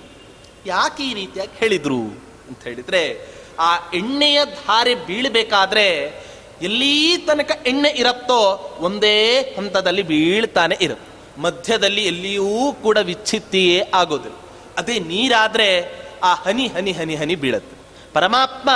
[0.66, 2.00] ಯಾಕೆ ಈ ರೀತಿಯಾಗಿ ಹೇಳಿದ್ರು
[2.48, 6.22] ಅಂತ ಹೇಳಿದ್ರೆ, ಆ ಎಣ್ಣೆಯ ಧಾರೆ ಬೀಳಬೇಕಾದ್ರೆ
[6.62, 11.11] ಎಲ್ಲಿ ತನಕ ಎಣ್ಣೆ ಇರುತ್ತೋ, ಒಂದೇ ಹಂತದಲ್ಲಿ ಬೀಳ್ತಾನೆ ಇರುತ್ತೆ.
[11.38, 14.36] ಮಧ್ಯದಲ್ಲಿ ಎಲ್ಲಿಯೂ ಕೂಡ ವಿಚ್ಛಿತ್ತಿಯೇ ಆಗೋದಿಲ್ಲ.
[14.78, 17.76] ಅದೇ ನೀರಾದರೆ ಆ ಹನಿ ಹನಿ ಹನಿ ಹನಿ ಬೀಳತ್ತೆ.
[18.12, 18.70] ಪರಮಾತ್ಮ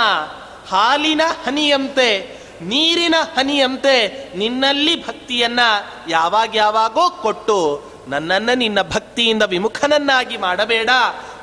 [0.67, 5.59] ಹಾಲಿನ ಹನಿಯಂತೆ, ನೀರಿನ ಹನಿಯಂತೆ ನಿನ್ನಲ್ಲಿ ಭಕ್ತಿಯನ್ನ
[6.07, 10.89] ಯಾವಾಗ ಯಾವಾಗೋ ಕೊಟ್ಟು ನನ್ನನ್ನು ನಿನ್ನ ಭಕ್ತಿಯಿಂದ ವಿಮುಖನನ್ನಾಗಿ ಮಾಡಬೇಡ.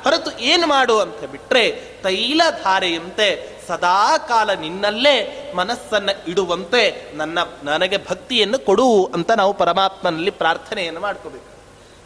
[0.05, 1.63] ಹೊರತು ಏನು ಮಾಡು ಅಂತ ಬಿಟ್ಟರೆ
[2.03, 3.27] ತೈಲ ಧಾರೆಯಂತೆ
[3.67, 5.15] ಸದಾ ಕಾಲ ನಿನ್ನಲ್ಲೇ
[5.55, 11.51] ಮನಸ್ಸನ್ನು ಇಡುವಂತೆ ನನ್ನ, ನನಗೆ ಭಕ್ತಿಯನ್ನು ಕೊಡು ಅಂತ ನಾವು ಪರಮಾತ್ಮನಲ್ಲಿ ಪ್ರಾರ್ಥನೆಯನ್ನು ಮಾಡ್ಕೋಬೇಕು.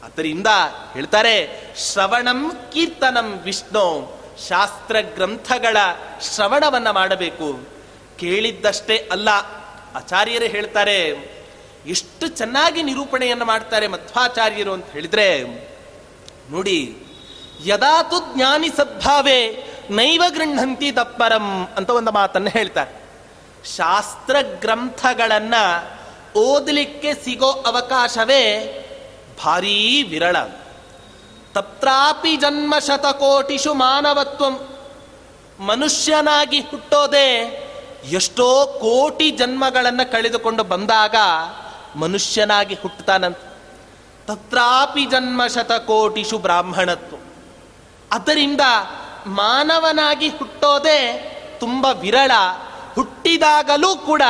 [0.03, 0.47] ಅದರಿಂದ
[0.93, 1.35] ಹೇಳ್ತಾರೆ,
[1.77, 2.41] ಶ್ರವಣಂ
[2.73, 3.85] ಕೀರ್ತನಂ ವಿಷ್ಣು
[4.49, 5.77] ಶಾಸ್ತ್ರ ಗ್ರಂಥಗಳ
[6.21, 7.49] ಶ್ರವಣವನ್ನು ಮಾಡಬೇಕು.
[8.19, 9.29] ಕೇಳಿದ್ದಷ್ಟೇ ಅಲ್ಲ,
[9.95, 10.97] ಆಚಾರ್ಯರು ಹೇಳ್ತಾರೆ,
[11.87, 15.27] ಎಷ್ಟು ಚೆನ್ನಾಗಿ ನಿರೂಪಣೆಯನ್ನು ಮಾಡ್ತಾರೆ ಮಧ್ವಾಚಾರ್ಯರು ಅಂತ ಹೇಳಿದ್ರೆ,
[16.49, 16.77] ನೋಡಿ
[17.65, 22.99] ಯದಾತು ಜ್ಞಾನಿ ಸದ್ಭಾವೇ, ನೈವ ಗೃಹಂತಿ ತಪ್ಪರಂ ಅಂತ ಒಂದು ಮಾತನ್ನು ಹೇಳ್ತಾರೆ.
[23.77, 25.53] ಶಾಸ್ತ್ರ ಗ್ರಂಥಗಳನ್ನ
[26.35, 28.75] ಓದಲಿಕ್ಕೆ ಸಿಗೋ ಅವಕಾಶವೇ
[29.45, 30.35] ಭಾರೀ ವಿರಳ.
[31.53, 34.67] ತತ್ರಾಪಿ ಜನ್ಮ ಶತಕೋಟಿಷು ಮಾನವತ್ವಂ.
[35.59, 37.59] ಮನುಷ್ಯನಾಗಿ ಹುಟ್ಟೋದೆ
[38.09, 41.15] ಎಷ್ಟೋ ಕೋಟಿ ಜನ್ಮಗಳನ್ನು ಕಳೆದುಕೊಂಡು ಬಂದಾಗ
[41.95, 43.37] ಮನುಷ್ಯನಾಗಿ ಹುಟ್ಟುತ್ತಾನಂತ.
[44.27, 47.15] ತತ್ರಾಪಿ ಜನ್ಮ ಶತಕೋಟಿಷು ಬ್ರಾಹ್ಮಣತ್ವ.
[48.11, 48.61] ಆದ್ದರಿಂದ
[49.27, 51.01] ಮಾನವನಾಗಿ ಹುಟ್ಟೋದೇ
[51.59, 52.31] ತುಂಬ ವಿರಳ.
[52.95, 54.21] ಹುಟ್ಟಿದಾಗಲೂ ಕೂಡ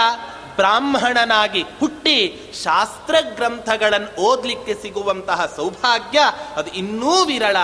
[0.56, 6.20] ಬ್ರಾಹ್ಮಣನಾಗಿ ಹುಟ್ಟಿ ಶಾಸ್ತ್ರ ಗ್ರಂಥಗಳನ್ನು ಓದಲಿಕ್ಕೆ ಸಿಗುವಂತಹ ಸೌಭಾಗ್ಯ
[6.56, 7.58] ಅದು ಇನ್ನೂ ವಿರಳ.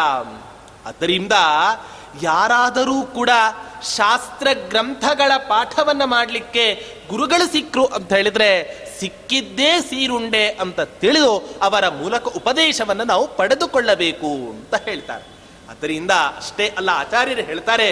[0.86, 1.34] ಅದರಿಂದ
[2.22, 3.30] ಯಾರಾದರೂ ಕೂಡ
[3.96, 8.52] ಶಾಸ್ತ್ರ ಗ್ರಂಥಗಳ ಪಾಠವನ್ನ ಮಾಡಲಿಕ್ಕೆ ಗುರುಗಳು ಸಿಕ್ಕರು ಅಂತ ಹೇಳಿದ್ರೆ
[9.00, 15.35] ಸಿಕ್ಕಿದ್ದೇ ಸೀರುಂಡೆ ಅಂತ ತಿಳಿದು ಅವರ ಮೂಲಕ ಉಪದೇಶವನ್ನು ನಾವು ಪಡೆದುಕೊಳ್ಳಬೇಕು ಅಂತ ಹೇಳ್ತಾರೆ.
[15.70, 17.88] ಅದರಿಂದ ಅಷ್ಟೇ ಅಲ್ಲ ಆಚಾರ್ಯರು ಹೇಳ್ತಾರೆ,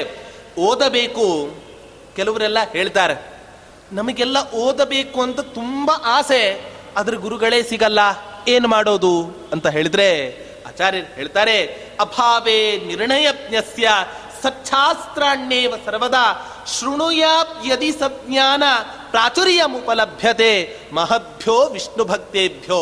[0.57, 1.27] ಓದಬೇಕು
[2.15, 3.15] ಕೆಲವರೆಲ್ಲ ಹೇಳ್ತಾರೆ.
[3.91, 6.62] ನಮಗೆಲ್ಲ ಓದಬೇಕು ಅಂತ ತುಂಬಾ ಆಸೆ
[6.97, 7.99] ಅದ್ರ ಗುರುಗಳೇ ಸಿಗಲ್ಲ,
[8.47, 9.13] ಏನು ಮಾಡೋದು
[9.51, 10.09] ಅಂತ ಹೇಳಿದ್ರೆ
[10.67, 11.57] ಆಚಾರ್ಯರು ಹೇಳ್ತಾರೆ,
[11.99, 13.89] ಅಭಾವೇ ನಿರ್ಣಯಜ್ಞಸ್ಯ
[14.43, 16.25] ಸಚ್ಛಾಸ್ತ್ರಾಣ್ಯೇವ ಸರ್ವದಾ
[16.79, 17.23] ಶೃಣುಯ
[17.67, 18.63] ಯದಿ ಸಜ್ಞಾನ
[19.12, 22.81] ಪ್ರಾಚುರ್ಯಮುಪಲಭ್ಯತೆ ಮಹಭ್ಯೋ ವಿಷ್ಣು ಭಕ್ತೇಭ್ಯೋ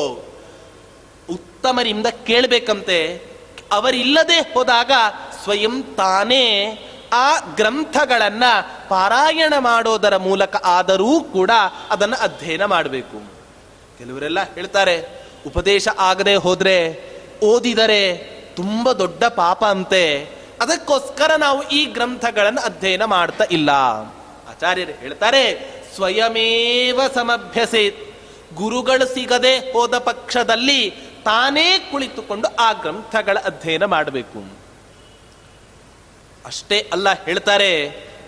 [1.30, 3.31] ಉತ್ತಮರಿಂದ ಕೇಳಬೇಕಂತೆ
[3.72, 4.92] ಅವರಿಲ್ಲದೆ ಹೋದಾಗ
[5.44, 6.46] ಸ್ವಯಂ ತಾನೇ
[7.14, 8.52] ಆ ಗ್ರಂಥಗಳನ್ನು
[8.90, 11.52] ಪಾರಾಯಣ ಮಾಡೋದರ ಮೂಲಕ ಆದರೂ ಕೂಡ
[11.90, 13.18] ಅದನ್ನು ಅಧ್ಯಯನ ಮಾಡಬೇಕು.
[13.98, 14.96] ಕೆಲವರೆಲ್ಲ ಹೇಳ್ತಾರೆ,
[15.46, 16.78] ಉಪದೇಶ ಆಗದೆ ಹೋದರೆ
[17.44, 18.02] ಓದಿದರೆ
[18.56, 20.06] ತುಂಬ ದೊಡ್ಡ ಪಾಪ ಅಂತೆ,
[20.62, 23.70] ಅದಕ್ಕೋಸ್ಕರ ನಾವು ಈ ಗ್ರಂಥಗಳನ್ನು ಅಧ್ಯಯನ ಮಾಡ್ತಾ ಇಲ್ಲ.
[24.50, 25.44] ಆಚಾರ್ಯರು ಹೇಳ್ತಾರೆ,
[25.96, 27.84] ಸ್ವಯಮೇವ ಸಮಭ್ಯಸೆ
[28.56, 30.82] ಗುರುಗಳು ಸಿಗದೆ ಹೋದ ಪಕ್ಷದಲ್ಲಿ
[31.24, 34.62] ತಾನೇ ಕುಳಿತುಕೊಂಡು ಆ ಗ್ರಂಥಗಳ ಅಧ್ಯಯನ ಮಾಡಬೇಕು.
[36.46, 37.72] ಅಷ್ಟೇ ಅಲ್ಲ ಹೇಳ್ತಾರೆ,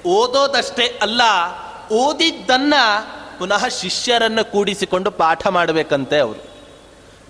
[0.05, 1.21] ಓದೋದಷ್ಟೇ ಅಲ್ಲ,
[1.91, 2.73] ಓದಿದ್ದನ್ನ
[3.39, 6.39] ಪುನಃ ಶಿಷ್ಯರನ್ನು ಕೂಡಿಸಿಕೊಂಡು ಪಾಠ ಮಾಡಬೇಕಂತೆ ಅವರು.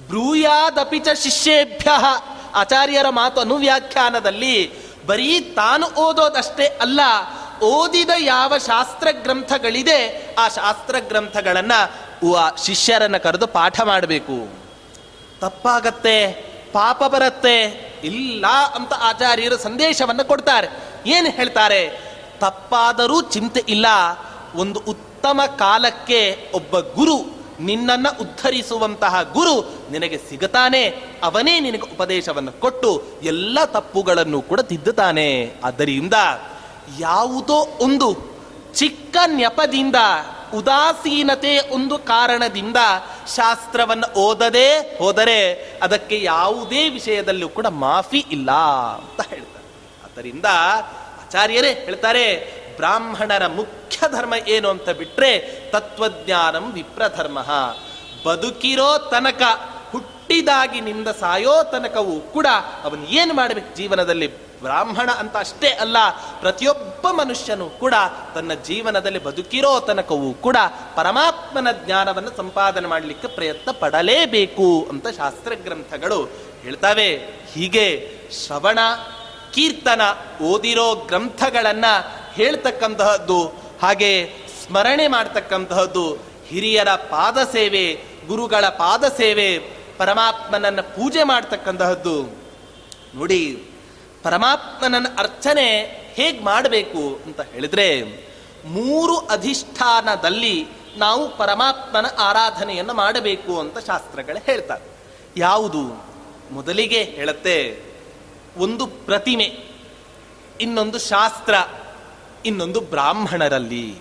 [0.08, 1.92] ಬ್ರೂಯಾದಪಿಚ ಶಿಷ್ಯೇಭ್ಯ,
[2.56, 4.72] ಆಚಾರ್ಯರ ಮಾತು ಅನುವ್ಯಾಖ್ಯಾನದಲ್ಲಿ
[5.06, 7.00] ಬರೀ ತಾನು ಓದೋದಷ್ಟೇ ಅಲ್ಲ,
[7.62, 10.00] ಓದಿದ ಯಾವ ಶಾಸ್ತ್ರ ಗ್ರಂಥಗಳಿದೆ
[10.36, 11.72] ಆ ಶಾಸ್ತ್ರ ಗ್ರಂಥಗಳನ್ನ
[12.66, 14.63] ಶಿಷ್ಯರನ್ನ ಕರೆದು ಪಾಠ ಮಾಡಬೇಕು.
[15.44, 16.18] ತಪ್ಪಾಗತ್ತೆ,
[16.74, 17.58] ಪಾಪ ಬರುತ್ತೆ,
[18.04, 20.68] ಇಲ್ಲ ಅಂತ ಆಚಾರ್ಯರು ಸಂದೇಶವನ್ನು ಕೊಡ್ತಾರೆ.
[21.10, 21.82] ಏನು ಹೇಳ್ತಾರೆ?
[22.40, 23.88] ತಪ್ಪಾದರೂ ಚಿಂತೆ ಇಲ್ಲ,
[24.56, 26.22] ಒಂದು ಉತ್ತಮ ಕಾಲಕ್ಕೆ
[26.54, 27.18] ಒಬ್ಬ ಗುರು
[27.60, 29.56] ನಿನ್ನನ್ನು ಉದ್ಧರಿಸುವಂತಹ ಗುರು
[29.92, 30.84] ನಿನಗೆ ಸಿಗತಾನೆ,
[31.24, 32.92] ಅವನೇ ನಿನಗೆ ಉಪದೇಶವನ್ನು ಕೊಟ್ಟು
[33.24, 35.30] ಎಲ್ಲ ತಪ್ಪುಗಳನ್ನು ಕೂಡ ತಿದ್ದುತ್ತಾನೆ.
[35.64, 36.14] ಆದ್ದರಿಂದ
[37.00, 38.08] ಯಾವುದೋ ಒಂದು
[38.76, 40.00] ಚಿಕ್ಕ ನೆಪದಿಂದ
[40.54, 42.78] ಉದಾಸೀನತೆ ಒಂದು ಕಾರಣದಿಂದ
[43.36, 45.40] ಶಾಸ್ತ್ರವನ್ನು ಓದದೇ ಹೋದರೆ
[45.84, 48.52] ಅದಕ್ಕೆ ಯಾವುದೇ ವಿಷಯದಲ್ಲೂ ಕೂಡ ಮಾಫಿ ಇಲ್ಲ
[48.96, 49.66] ಅಂತ ಹೇಳ್ತಾರೆ.
[50.04, 50.46] ಆದ್ದರಿಂದ
[51.26, 52.26] ಆಚಾರ್ಯರೇ ಹೇಳ್ತಾರೆ,
[52.76, 55.40] ಬ್ರಾಹ್ಮಣರ ಮುಖ್ಯ ಧರ್ಮ ಏನು ಅಂತ ಬಿಟ್ಟರೆ
[55.72, 57.40] ತತ್ವಜ್ಞಾನಂ ವಿಪ್ರಧರ್ಮ.
[58.26, 59.42] ಬದುಕಿರೋ ತನಕ,
[59.92, 62.48] ಹುಟ್ಟಿದಾಗಿನಿಂದ ಸಾಯೋ ತನಕವೂ ಕೂಡ
[62.84, 64.28] ಅವನು ಏನು ಮಾಡಬೇಕು ಜೀವನದಲ್ಲಿ?
[64.64, 65.98] ಬ್ರಾಹ್ಮಣ ಅಂತ ಅಷ್ಟೇ ಅಲ್ಲ,
[66.40, 67.94] ಪ್ರತಿಯೊಬ್ಬ ಮನುಷ್ಯನು ಕೂಡ
[68.36, 70.58] ತನ್ನ ಜೀವನದಲ್ಲಿ ಬದುಕಿರೋ ತನಕವೂ ಕೂಡ
[70.96, 76.30] ಪರಮಾತ್ಮನ ಜ್ಞಾನವನ್ನು ಸಂಪಾದನೆ ಮಾಡಲಿಕ್ಕೆ ಪ್ರಯತ್ನ ಪಡಲೇಬೇಕು ಅಂತ ಶಾಸ್ತ್ರ ಗ್ರಂಥಗಳು
[76.62, 77.10] ಹೇಳ್ತವೆ.
[77.54, 77.88] ಹೀಗೆ
[78.32, 78.80] ಶ್ರವಣ,
[79.54, 80.02] ಕೀರ್ತನ
[80.42, 81.86] ಓದಿರೋ ಗ್ರಂಥಗಳನ್ನ
[82.34, 83.40] ಹೇಳ್ತಕ್ಕಂತಹದ್ದು,
[83.82, 84.12] ಹಾಗೆ
[84.66, 86.06] ಸ್ಮರಣೆ ಮಾಡ್ತಕ್ಕಂತಹದ್ದು,
[86.48, 87.86] ಹಿರಿಯರ ಪಾದ ಸೇವೆ,
[88.28, 89.50] ಗುರುಗಳ ಪಾದ ಸೇವೆ,
[89.98, 92.18] ಪರಮಾತ್ಮನನ್ನ ಪೂಜೆ ಮಾಡ್ತಕ್ಕಂತಹದ್ದು.
[93.16, 93.42] ನೋಡಿ
[94.24, 95.80] ಪರಮಾತ್ಮನನ್ನ ಅರ್ಚನೆ
[96.14, 98.02] ಹೇಗೆ ಮಾಡಬೇಕು ಅಂತ ಹೇಳಿದ್ರೆ,
[98.66, 104.84] ಮೂರು ಅಧಿಷ್ಠಾನದಲ್ಲಿ ನಾವು ಪರಮಾತ್ಮನ ಆರಾಧನೆಯನ್ನು ಮಾಡಬೇಕು ಅಂತ ಶಾಸ್ತ್ರಗಳು ಹೇಳ್ತಾರೆ.
[105.38, 106.06] ಯಾವುದು?
[106.52, 107.84] ಮೊದಲಿಗೆ ಹೇಳುತ್ತೆ,
[108.58, 109.60] ಒಂದು ಪ್ರತಿಮೆ,
[110.62, 111.54] ಇನ್ನೊಂದು ಶಾಸ್ತ್ರ,
[112.46, 113.96] ಇನ್ನೊಂದು ಬ್ರಾಹ್ಮಣರಲ್ಲಿ.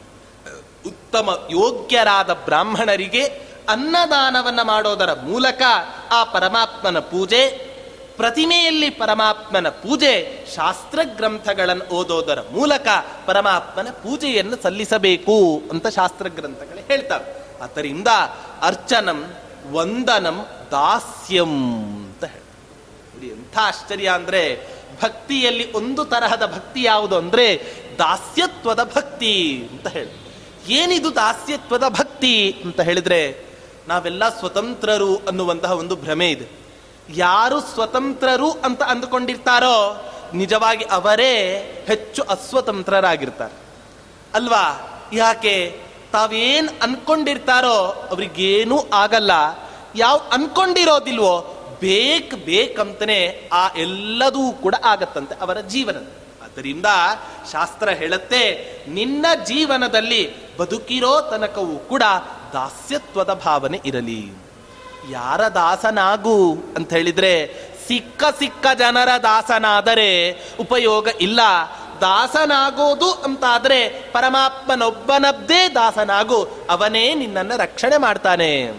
[0.86, 3.22] ಉತ್ತಮ ಯೋಗ್ಯರಾದ ಬ್ರಾಹ್ಮಣರಿಗೆ
[3.68, 5.62] ಅನ್ನದಾನವನ್ನು ಮಾಡೋದರ ಮೂಲಕ
[6.10, 7.71] ಆ ಪರಮಾತ್ಮನ ಪೂಜೆ
[8.16, 12.88] ಪ್ರತಿಮೆಯಲ್ಲಿ ಪರಮಾತ್ಮನ ಪೂಜೆ ಶಾಸ್ತ್ರ ಗ್ರಂಥಗಳನ್ನು ಓದೋದರ ಮೂಲಕ
[13.26, 17.62] ಪರಮಾತ್ಮನ ಪೂಜೆಯನ್ನು ಸಲ್ಲಿಸಬೇಕು ಅಂತ ಶಾಸ್ತ್ರ ಗ್ರಂಥಗಳು ಹೇಳ್ತವೆ.
[17.62, 18.08] ಆದ್ದರಿಂದ
[18.62, 19.34] ಅರ್ಚನಂ
[19.72, 22.42] ವಂದನಂ ದಾಸ್ಯಂ ಅಂತ ಹೇಳಿ
[23.14, 24.66] ನೋಡಿ ಎಂಥ ಆಶ್ಚರ್ಯ ಅಂದ್ರೆ
[25.02, 27.66] ಭಕ್ತಿಯಲ್ಲಿ ಒಂದು ತರಹದ ಭಕ್ತಿ ಯಾವುದು ಅಂದ್ರೆ
[27.98, 30.22] ದಾಸ್ಯತ್ವದ ಭಕ್ತಿ ಅಂತ ಹೇಳಿ
[30.68, 33.44] ಏನಿದು ದಾಸ್ಯತ್ವದ ಭಕ್ತಿ ಅಂತ ಹೇಳಿದ್ರೆ
[33.88, 36.61] ನಾವೆಲ್ಲ ಸ್ವತಂತ್ರರು ಅನ್ನುವಂತಹ ಒಂದು ಭ್ರಮೆ ಇದೆ.
[37.08, 41.34] ಯಾರು ಸ್ವತಂತ್ರರು ಅಂತ ಅಂದುಕೊಂಡಿರ್ತಾರೋ ನಿಜವಾಗಿ ಅವರೇ
[41.86, 43.52] ಹೆಚ್ಚು ಅಸ್ವತಂತ್ರರಾಗಿರ್ತಾರೆ.
[44.34, 44.88] ಅಲ್ವಾ?
[45.12, 45.80] ಯಾಕೆ?
[46.12, 49.30] ತಾವೇನು ಅನ್ಕೊಂಡಿರ್ತಾರೋ ಅವ್ರಿಗೇನೂ ಆಗಲ್ಲ.
[49.96, 55.96] ಯಾವ ಅನ್ಕೊಂಡಿರೋದಿಲ್ವೋ ಬೇಕ್ ಬೇಕಂತನೇ ಆ ಎಲ್ಲದೂ ಕೂಡ ಆಗತ್ತಂತೆ ಅವರ ಜೀವನ
[56.42, 56.86] ಅದರಿಂದ
[57.52, 62.02] ಶಾಸ್ತ್ರ ಹೇಳುತ್ತೆ, ನಿನ್ನ ಜೀವನದಲ್ಲಿ ಬದುಕಿರೋ ತನಕವೂ ಕೂಡ
[62.52, 64.32] ದಾಸ್ಯತ್ವದ ಭಾವನೆ ಇರಲಿ.
[65.10, 67.46] ಯಾರ ದಾಸನಾಗು ಅಂತ ಹೇಳಿದ್ರೆ
[67.88, 71.40] ಸಿಕ್ಕ ಸಿಕ್ಕ ಜನರ ದಾಸನಾದರೆ ಉಪಯೋಗ ಇಲ್ಲ.
[72.00, 76.48] ದಾಸನಾಗೋದು ಅಂತಾದರೆ ಪರಮಾತ್ಮನೊಬ್ಬನದ್ದೇ ದಾಸನಾಗು.
[76.70, 78.70] ಅವನೇ ನಿನ್ನನ್ನು ರಕ್ಷಣೆ ಮಾಡ್ತಾನೆ.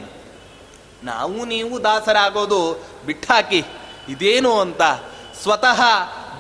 [1.04, 3.66] ನಾವು ನೀವು ದಾಸರಾಗೋದು ಬಿಟ್ಟಾಕಿ
[4.10, 4.82] ಇದೇನು ಅಂತ.
[5.42, 5.82] ಸ್ವತಃ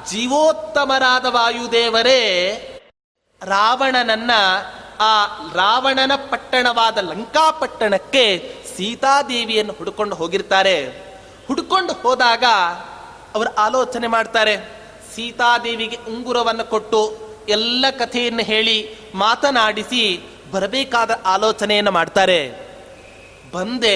[0.10, 2.19] ಜೀವೋತ್ತಮರಾದ ವಾಯುದೇವರೇ,
[3.46, 4.32] ರಾವಣನನ್ನ
[5.00, 10.88] ಆ ರಾವಣನ ಪಟ್ಟಣವಾದ ಲಂಕಾಪಟ್ಟಣಕ್ಕೆ ಸೀತಾದೇವಿಯನ್ನು ಹುಡ್ಕೊಂಡು ಹೋಗಿರ್ತಾರೆ.
[11.48, 12.44] ಹುಡ್ಕೊಂಡು ಹೋದಾಗ
[13.36, 14.58] ಅವರು ಆಲೋಚನೆ ಮಾಡ್ತಾರೆ,
[15.16, 17.18] ಸೀತಾದೇವಿಗೆ ಉಂಗುರವನ್ನು ಕೊಟ್ಟು
[17.50, 22.74] ಎಲ್ಲ ಕಥೆಯನ್ನು ಹೇಳಿ ಮಾತನಾಡಿಸಿ ಬರಬೇಕಾದ ಆಲೋಚನೆಯನ್ನು ಮಾಡ್ತಾರೆ.
[23.54, 23.96] ಬಂದೆ,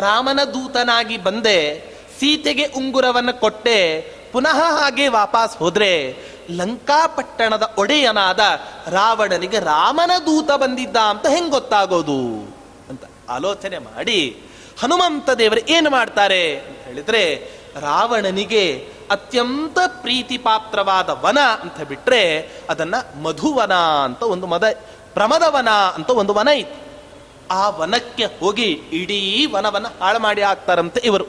[0.00, 1.58] ರಾಮನ ದೂತನಾಗಿ ಬಂದೆ,
[2.20, 4.00] ಸೀತೆಗೆ ಉಂಗುರವನ್ನು ಕೊಟ್ಟೆ,
[4.32, 6.16] ಪುನಃ ಹಾಗೆ ವಾಪಸ್ ಹೋದ್ರೆ
[6.50, 8.40] ಲಂಕಾಪಟ್ಟಣದ ಒಡೆಯನಾದ
[8.88, 12.55] ರಾವಣನಿಗೆ ರಾಮನ ದೂತ ಬಂದಿದ್ದ ಅಂತ ಹೆಂಗೆ ಗೊತ್ತಾಗೋದು?
[13.28, 14.42] ಆಲೋಚನೆ ಮಾಡಿ,
[14.82, 16.58] ಹನುಮಂತ ದೇವರು, ಏನು ಮಾಡ್ತಾರೆ?
[16.58, 24.64] ಅಂತ ಹೇಳಿದ್ರೆ, ರಾವಣನಿಗೆ ಅತ್ಯಂತ ಪ್ರೀತಿ ಪಾತ್ರವಾದ ವನ ಅಂತ ಬಿಟ್ಟರೆ ಅದನ್ನು ಮಧುವನ ಅಂತ ಒಂದು ಮದ,
[25.14, 26.86] ಪ್ರಮದವನ ಅಂತ ಒಂದು ವನ ಇತ್ತು
[27.50, 31.24] ಆ ವನಕ್ಕೆ ಹೋಗಿ ಇಡೀ ವನವನ್ನು ಹಾಳು ಮಾಡಿ ಹಾಕ್ತಾರಂತೆ ಇವರು.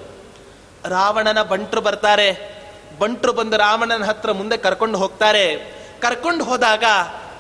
[0.86, 2.58] ರಾವಣನ ಬಂಟ್ರು ಬರ್ತಾರೆ.
[3.00, 5.56] ಬಂಟ್ರು ಬಂದು ರಾವಣನ ಹತ್ರ ಮುಂದೆ ಕರ್ಕೊಂಡು ಹೋಗ್ತಾರೆ.
[6.00, 6.84] ಕರ್ಕೊಂಡು ಹೋದಾಗ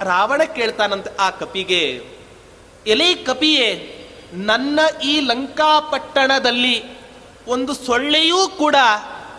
[0.01, 2.03] ರಾವಣ ಕೇಳ್ತಾನಂತೆ ಆ ಕಪಿಗೆ,
[2.87, 3.93] ಎಲೆ ಕಪಿಯೇ
[4.33, 6.83] ನನ್ನ ಈ ಲಂಕಾಪಟ್ಟಣದಲ್ಲಿ
[7.47, 8.75] ಒಂದು ಸೊಳ್ಳೆಯೂ ಕೂಡ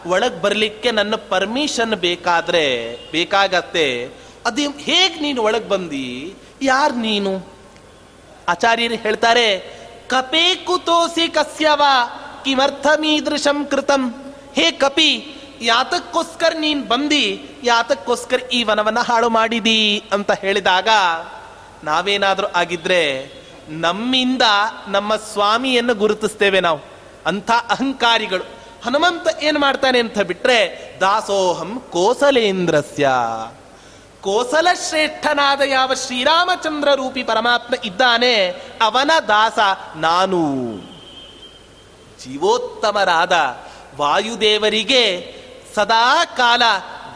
[0.06, 4.04] ಒಳಗೆ ಬರಲಿಕ್ಕೆ ನನ್ನ ಪರ್ಮಿಷನ್ ಬೇಕಾದ್ರೆ, ಬೇಕಾಗತ್ತೆ.
[4.46, 6.34] ಅದು ಹೇಗ್ ನೀನು ಒಳಗೆ ಬಂದಿ?
[6.62, 7.48] ಯಾರು ನೀನು?
[8.48, 9.58] ಆಚಾರ್ಯರು ಹೇಳ್ತಾರೆ,
[10.08, 11.82] ಕಪೇ ಕುತೋಸಿ ಕಸ್ಯವ
[12.44, 14.34] ಕಿಮರ್ಥಮೀದೃಶಂ ಕೃತಂ.
[14.54, 17.42] ಹೇ ಕಪಿ, ಯಾತಕ್ಕೋಸ್ಕರ ನೀನ್ ಬಂದಿ?
[17.64, 20.02] ಯಾತಕ್ಕೋಸ್ಕರ ಈ ವನವನ್ನ ಹಾಳು ಮಾಡಿದಿ?
[20.12, 20.88] ಅಂತ ಹೇಳಿದಾಗ,
[21.84, 23.37] ನಾವೇನಾದರೂ ಆಗಿದ್ರೆ
[23.68, 24.42] ನಮ್ಮಿಂದ
[24.88, 26.80] ನಮ್ಮ ಸ್ವಾಮಿಯನ್ನು ಗುರುತಿಸ್ತೇವೆ ನಾವು.
[27.26, 28.44] ಅಂಥ ಅಹಂಕಾರಿಗಳು.
[28.84, 33.08] ಹನುಮಂತ ಏನು ಮಾಡ್ತಾನೆ ಅಂತ ಬಿಟ್ರೆ, ದಾಸೋಹಂ ಕೋಸಲೇಂದ್ರಸ್ಯ.
[34.20, 38.48] ಕೋಸಲ ಶ್ರೇಷ್ಠನಾದ ಯಾವ ಶ್ರೀರಾಮಚಂದ್ರ ರೂಪಿ ಪರಮಾತ್ಮ ಇದ್ದಾನೆ,
[38.82, 39.58] ಅವನ ದಾಸ
[39.96, 40.74] ನಾನು.
[42.24, 43.32] ಜೀವೋತ್ತಮರಾದ
[43.96, 45.34] ವಾಯುದೇವರಿಗೆ
[45.74, 46.62] ಸದಾ ಕಾಲ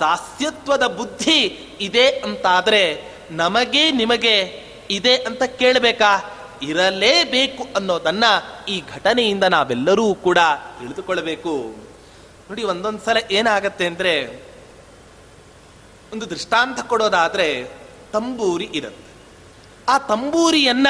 [0.01, 1.41] ದಾಸ್ಯತ್ವದ ಬುದ್ಧಿ
[1.81, 6.35] ಇದೆ ಅಂತಾದರೆ, ನಮಗೆ ನಿಮಗೆ ಇದೆ ಅಂತ ಕೇಳಬೇಕಾ?
[6.62, 8.25] ಇರಲೇಬೇಕು ಅನ್ನೋದನ್ನ
[8.68, 10.38] ಈ ಘಟನೆಯಿಂದ ನಾವೆಲ್ಲರೂ ಕೂಡ
[10.79, 11.75] ತಿಳಿದುಕೊಳ್ಳಬೇಕು.
[12.51, 14.27] ನೋಡಿ, ಒಂದೊಂದ್ಸಲ ಏನಾಗತ್ತೆ ಅಂದ್ರೆ,
[16.12, 17.70] ಒಂದು ದೃಷ್ಟಾಂತ ಕೊಡೋದಾದ್ರೆ
[18.12, 19.12] ತಂಬೂರಿ ಇರುತ್ತೆ.
[19.88, 20.87] ಆ ತಂಬೂರಿಯನ್ನ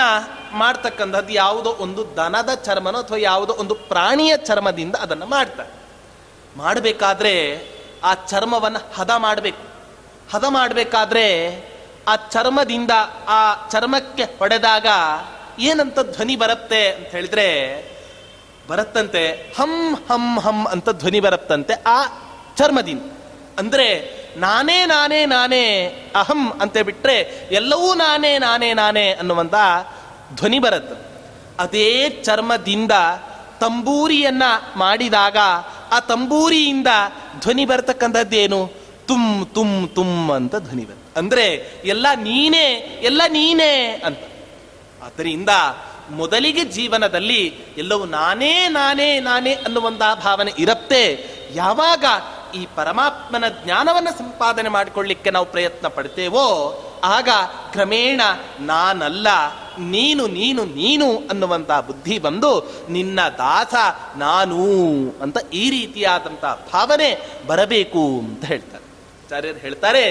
[0.53, 5.83] ಮಾಡ್ತಕ್ಕಂಥದ್ದು ಯಾವುದೋ ಒಂದು ದನದ ಚರ್ಮನೋ ಅಥವಾ ಯಾವುದೋ ಒಂದು ಪ್ರಾಣಿಯ ಚರ್ಮದಿಂದ ಅದನ್ನು ಮಾಡ್ತಾರೆ.
[6.57, 7.69] ಮಾಡಬೇಕಾದ್ರೆ
[8.05, 9.73] ಆ ಚರ್ಮವನ್ನು ಹದ ಮಾಡಬೇಕು.
[10.33, 11.57] ಹದ ಮಾಡಬೇಕಾದ್ರೆ
[12.09, 12.91] ಆ ಚರ್ಮದಿಂದ
[13.29, 14.87] ಆ ಚರ್ಮಕ್ಕೆ ಹೊಡೆದಾಗ
[15.59, 17.49] ಏನಂತ ಧ್ವನಿ ಬರುತ್ತೆ ಅಂತ ಹೇಳಿದ್ರೆ
[18.69, 22.05] ಬರುತ್ತಂತೆ, ಹಂ ಹಂ ಹಂ ಅಂತ ಧ್ವನಿ ಬರುತ್ತಂತೆ ಆ
[22.57, 23.13] ಚರ್ಮದಿಂದ.
[23.59, 25.87] ಅಂದ್ರೆ ನಾನೇ ನಾನೇ ನಾನೇ,
[26.17, 29.55] ಅಹಂ ಅಂತ ಬಿಟ್ರೆ ಎಲ್ಲವೂ ನಾನೇ ನಾನೇ ನಾನೇ ಅನ್ನುವಂತ
[30.35, 31.13] ಧ್ವನಿ ಬರುತ್ತೆ.
[31.59, 32.93] ಅದೇ ಚರ್ಮದಿಂದ
[33.61, 34.43] ತಂಬೂರಿಯನ್ನ
[34.77, 35.37] ಮಾಡಿದಾಗ
[35.93, 36.89] ಆ ತಂಬೂರಿಯಿಂದ
[37.41, 38.73] ಧ್ವನಿ ಬರ್ತಕ್ಕಂಥದ್ದೇನು?
[39.07, 41.19] ತುಮ್ ತುಮ್ ತುಮ್ ಅಂತ ಧ್ವನಿ ಬರುತ್ತೆ.
[41.19, 42.69] ಅಂದ್ರೆ ಎಲ್ಲ ನೀನೇ
[43.03, 44.19] ಎಲ್ಲ ನೀನೇ ಅಂತ.
[45.03, 45.49] ಆದ್ದರಿಂದ
[46.11, 47.43] ಮೊದಲಿಗೆ ಜೀವನದಲ್ಲಿ
[47.77, 51.05] ಎಲ್ಲವೂ ನಾನೇ ನಾನೇ ನಾನೇ ಅನ್ನುವಂತಹ ಭಾವನೆ ಇರುತ್ತೆ.
[51.55, 52.05] ಯಾವಾಗ
[52.57, 56.47] ಈ ಪರಮಾತ್ಮನ ಜ್ಞಾನವನ್ನು ಸಂಪಾದನೆ ಮಾಡಿಕೊಳ್ಳಿಕ್ಕೆ ನಾವು ಪ್ರಯತ್ನ ಪಡ್ತೇವೋ,
[57.05, 57.29] ಆಗ
[57.73, 58.21] ಕ್ರಮೇಣ
[58.61, 59.29] ನಾನಲ್ಲ,
[59.79, 62.53] ನೀನು ನೀನು ನೀನು ಅನ್ನುವಂತಹ ಬುದ್ಧಿ ಬಂದು
[62.89, 63.75] ನಿನ್ನ ದಾಸ
[64.17, 64.59] ನಾನು
[65.23, 67.11] ಅಂತ ಈ ರೀತಿಯಾದಂತಹ ಭಾವನೆ
[67.47, 68.85] ಬರಬೇಕು ಅಂತ ಹೇಳ್ತಾರೆ.
[69.25, 70.05] ಆಚಾರ್ಯರು ಹೇಳ್ತಾರೆ,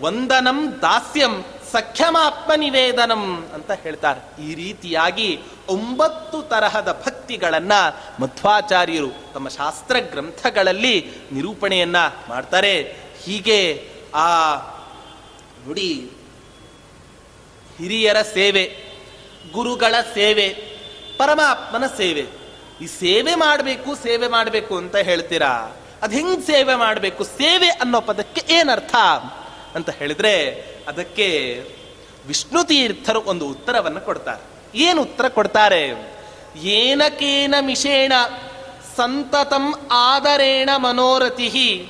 [0.00, 4.42] ವಂದನಂ ದಾಸ್ಯಂ ಸಖ್ಯಮಾತ್ಮ ನಿವೇದನಂ ಅಂತ ಹೇಳ್ತಾರೆ.
[4.42, 7.72] ಈ ರೀತಿಯಾಗಿ ಒಂಬತ್ತು ತರಹದ ಭಕ್ತಿಗಳನ್ನ
[8.20, 11.96] ಮಧ್ವಾಚಾರ್ಯರು ತಮ್ಮ ಶಾಸ್ತ್ರ ಗ್ರಂಥಗಳಲ್ಲಿ ನಿರೂಪಣೆಯನ್ನ
[12.28, 12.96] ಮಾಡ್ತಾರೆ.
[13.24, 14.56] ಹೀಗೆ ಆ
[15.66, 16.10] ನುಡಿ
[17.78, 18.64] ಹಿರಿಯರ ಸೇವೆ,
[19.52, 20.48] ಗುರುಗಳ ಸೇವೆ,
[21.18, 22.26] ಪರಮಾತ್ಮನ ಸೇವೆ.
[22.82, 25.76] ಈ ಸೇವೆ ಮಾಡಬೇಕು ಸೇವೆ ಮಾಡಬೇಕು ಅಂತ ಹೇಳ್ತೀರಾ?
[26.02, 27.24] ಅದು ಹೆಂಗ್ ಸೇವೆ ಮಾಡಬೇಕು?
[27.24, 28.94] ಸೇವೆ ಅನ್ನೋ ಪದಕ್ಕೆ ಏನರ್ಥ?
[29.76, 30.52] ಅಂತ ಹೇಳಿದ್ರೆ
[30.88, 31.28] ಅದಕ್ಕೆ
[32.26, 34.78] ವಿಷ್ಣು ತೀರ್ಥರು ಒಂದು ಉತ್ತರವನ್ನು ಕೊಡ್ತಾರೆ.
[34.78, 35.82] ಏನು ಉತ್ತರ ಕೊಡ್ತಾರೆ?
[36.56, 38.12] ಏನಕೇನ ಮಿಷೇಣ
[38.96, 41.88] ಸಂತತಂ ಆದರೇಣ ಮನೋರತಿ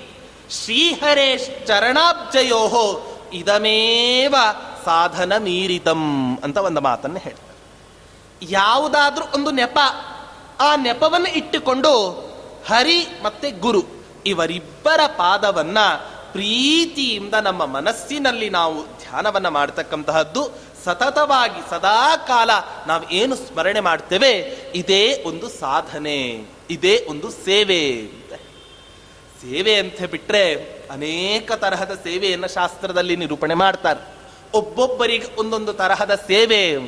[0.50, 4.34] ಶ್ರೀಹರೇಶ್ ಚರಣಾಬ್ಜಯೋ ಇದಮೇವ
[4.84, 7.50] ಸಾಧನ ಮೀರಿತಂ ಅಂತ ಒಂದು ಮಾತನ್ನು ಹೇಳ್ತಾರೆ.
[8.52, 9.78] ಯಾವುದಾದ್ರೂ ಒಂದು ನೆಪ
[10.60, 11.92] ಆ ನೆಪವನ್ನು ಇಟ್ಟುಕೊಂಡು
[12.66, 13.82] ಹರಿ ಮತ್ತೆ ಗುರು
[14.26, 15.78] ಇವರಿಬ್ಬರ ಪಾದವನ್ನ
[16.32, 20.50] ಪ್ರೀತಿಯಿಂದ ನಮ್ಮ ಮನಸ್ಸಿನಲ್ಲಿ ನಾವು ಧ್ಯಾನವನ್ನು ಮಾಡತಕ್ಕಂತಹದ್ದು,
[20.84, 22.50] ಸತತವಾಗಿ ಸದಾ ಕಾಲ
[22.86, 24.32] ನಾವು ಏನು ಸ್ಮರಣೆ ಮಾಡ್ತೇವೆ,
[24.74, 28.32] ಇದೇ ಒಂದು ಸಾಧನೆ, ಇದೇ ಒಂದು ಸೇವೆ ಅಂತ.
[29.42, 30.54] ಸೇವೆ ಅಂತ ಬಿಟ್ರೆ
[30.90, 34.14] ಅನೇಕ ತರಹದ ಸೇವೆಯನ್ನು ಶಾಸ್ತ್ರದಲ್ಲಿ ನಿರೂಪಣೆ ಮಾಡ್ತಾರೆ.
[34.54, 36.78] ಒಬ್ಬೊಬ್ಬರಿಗೆ ಒಂದೊಂದು ತರಹದ ಸೇವೆ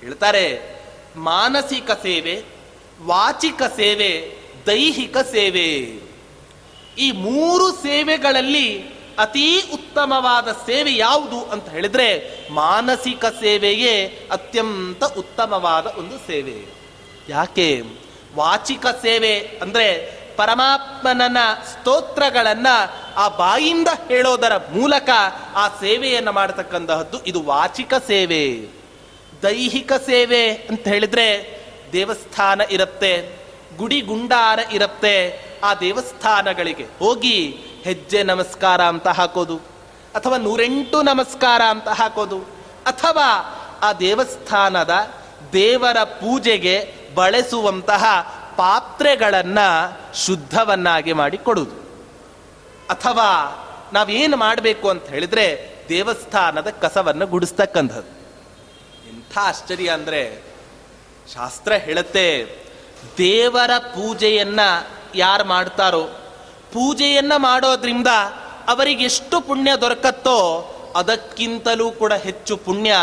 [0.00, 0.80] ಹೇಳ್ತಾರೆ.
[1.16, 2.42] ಮಾನಸಿಕ ಸೇವೆ,
[3.02, 6.09] ವಾಚಿಕ ಸೇವೆ, ದೈಹಿಕ ಸೇವೆ.
[7.00, 16.74] ಈ ಮೂರು ಸೇವೆಗಳಲ್ಲಿ ಅತೀ ಉತ್ತಮವಾದ ಸೇವೆ ಯಾವುದು ಅಂತ ಹೇಳಿದ್ರೆ ಮಾನಸಿಕ ಸೇವೆಯೇ ಅತ್ಯಂತ ಉತ್ತಮವಾದ ಒಂದು ಸೇವೆ.
[17.28, 17.82] ಯಾಕೆ?
[18.34, 21.36] ವಾಚಿಕ ಸೇವೆ ಅಂದ್ರೆ ಪರಮಾತ್ಮನ
[21.72, 22.66] ಸ್ತೋತ್ರಗಳನ್ನ
[23.16, 25.10] ಆ ಬಾಯಿಂದ ಹೇಳೋದರ ಮೂಲಕ
[25.54, 28.68] ಆ ಸೇವೆಯನ್ನು ಮಾಡತಕ್ಕಂತಹದ್ದು ಇದು ವಾಚಿಕ ಸೇವೆ.
[29.42, 31.60] ದೈಹಿಕ ಸೇವೆ ಅಂತ ಹೇಳಿದ್ರೆ
[31.92, 33.39] ದೇವಸ್ಥಾನ ಇರುತ್ತೆ.
[33.76, 35.14] ಗುಡಿ ಗುಂಡಾರ ಇರುತ್ತೆ
[35.64, 37.36] ಆ ದೇವಸ್ಥಾನಗಳಿಗೆ ಹೋಗಿ
[37.82, 39.56] ಹೆಜ್ಜೆ ನಮಸ್ಕಾರ ಅಂತ ಹಾಕೋದು,
[40.14, 42.38] ಅಥವಾ ನೂರೆಂಟು ನಮಸ್ಕಾರ ಅಂತ ಹಾಕೋದು,
[42.86, 43.28] ಅಥವಾ
[43.82, 44.90] ಆ ದೇವಸ್ಥಾನದ
[45.52, 48.04] ದೇವರ ಪೂಜೆಗೆ ಬಳಸುವಂತಹ
[48.56, 49.68] ಪಾತ್ರೆಗಳನ್ನು
[50.26, 51.76] ಶುದ್ಧವನ್ನಾಗಿ ಮಾಡಿ ಕೊಡುವುದು
[52.90, 53.28] ಅಥವಾ
[53.92, 55.46] ನಾವೇನು ಮಾಡಬೇಕು ಅಂತ ಹೇಳಿದ್ರೆ
[55.88, 58.12] ದೇವಸ್ಥಾನದ ಕಸವನ್ನು ಗುಡಿಸ್ತಕ್ಕಂಥದ್ದು.
[59.08, 60.42] ಎಂಥ ಆಶ್ಚರ್ಯ ಅಂದ್ರೆ
[61.34, 62.26] ಶಾಸ್ತ್ರ ಹೇಳುತ್ತೆ
[63.18, 66.04] ದೇವರ ಪೂಜೆಯನ್ನು ಯಾರು ಮಾಡ್ತಾರೋ,
[66.72, 68.06] ಪೂಜೆಯನ್ನು ಮಾಡೋದ್ರಿಂದ
[68.68, 70.38] ಅವರಿಗೆ ಎಷ್ಟು ಪುಣ್ಯ ದೊರಕತ್ತೋ
[70.96, 72.96] ಅದಕ್ಕಿಂತಲೂ ಕೂಡ ಹೆಚ್ಚು ಪುಣ್ಯ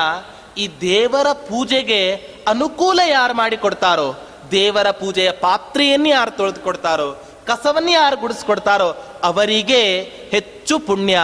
[0.58, 2.16] ಈ ದೇವರ ಪೂಜೆಗೆ
[2.48, 4.16] ಅನುಕೂಲ ಯಾರು ಮಾಡಿಕೊಡ್ತಾರೋ,
[4.52, 8.90] ದೇವರ ಪೂಜೆಯ ಪಾತ್ರೆಯನ್ನು ಯಾರು ತೊಳೆದುಕೊಡ್ತಾರೋ, ಕಸವನ್ನು ಯಾರು ಗುಡಿಸ್ಕೊಡ್ತಾರೋ
[9.24, 11.20] ಅವರಿಗೆ ಹೆಚ್ಚು ಪುಣ್ಯ.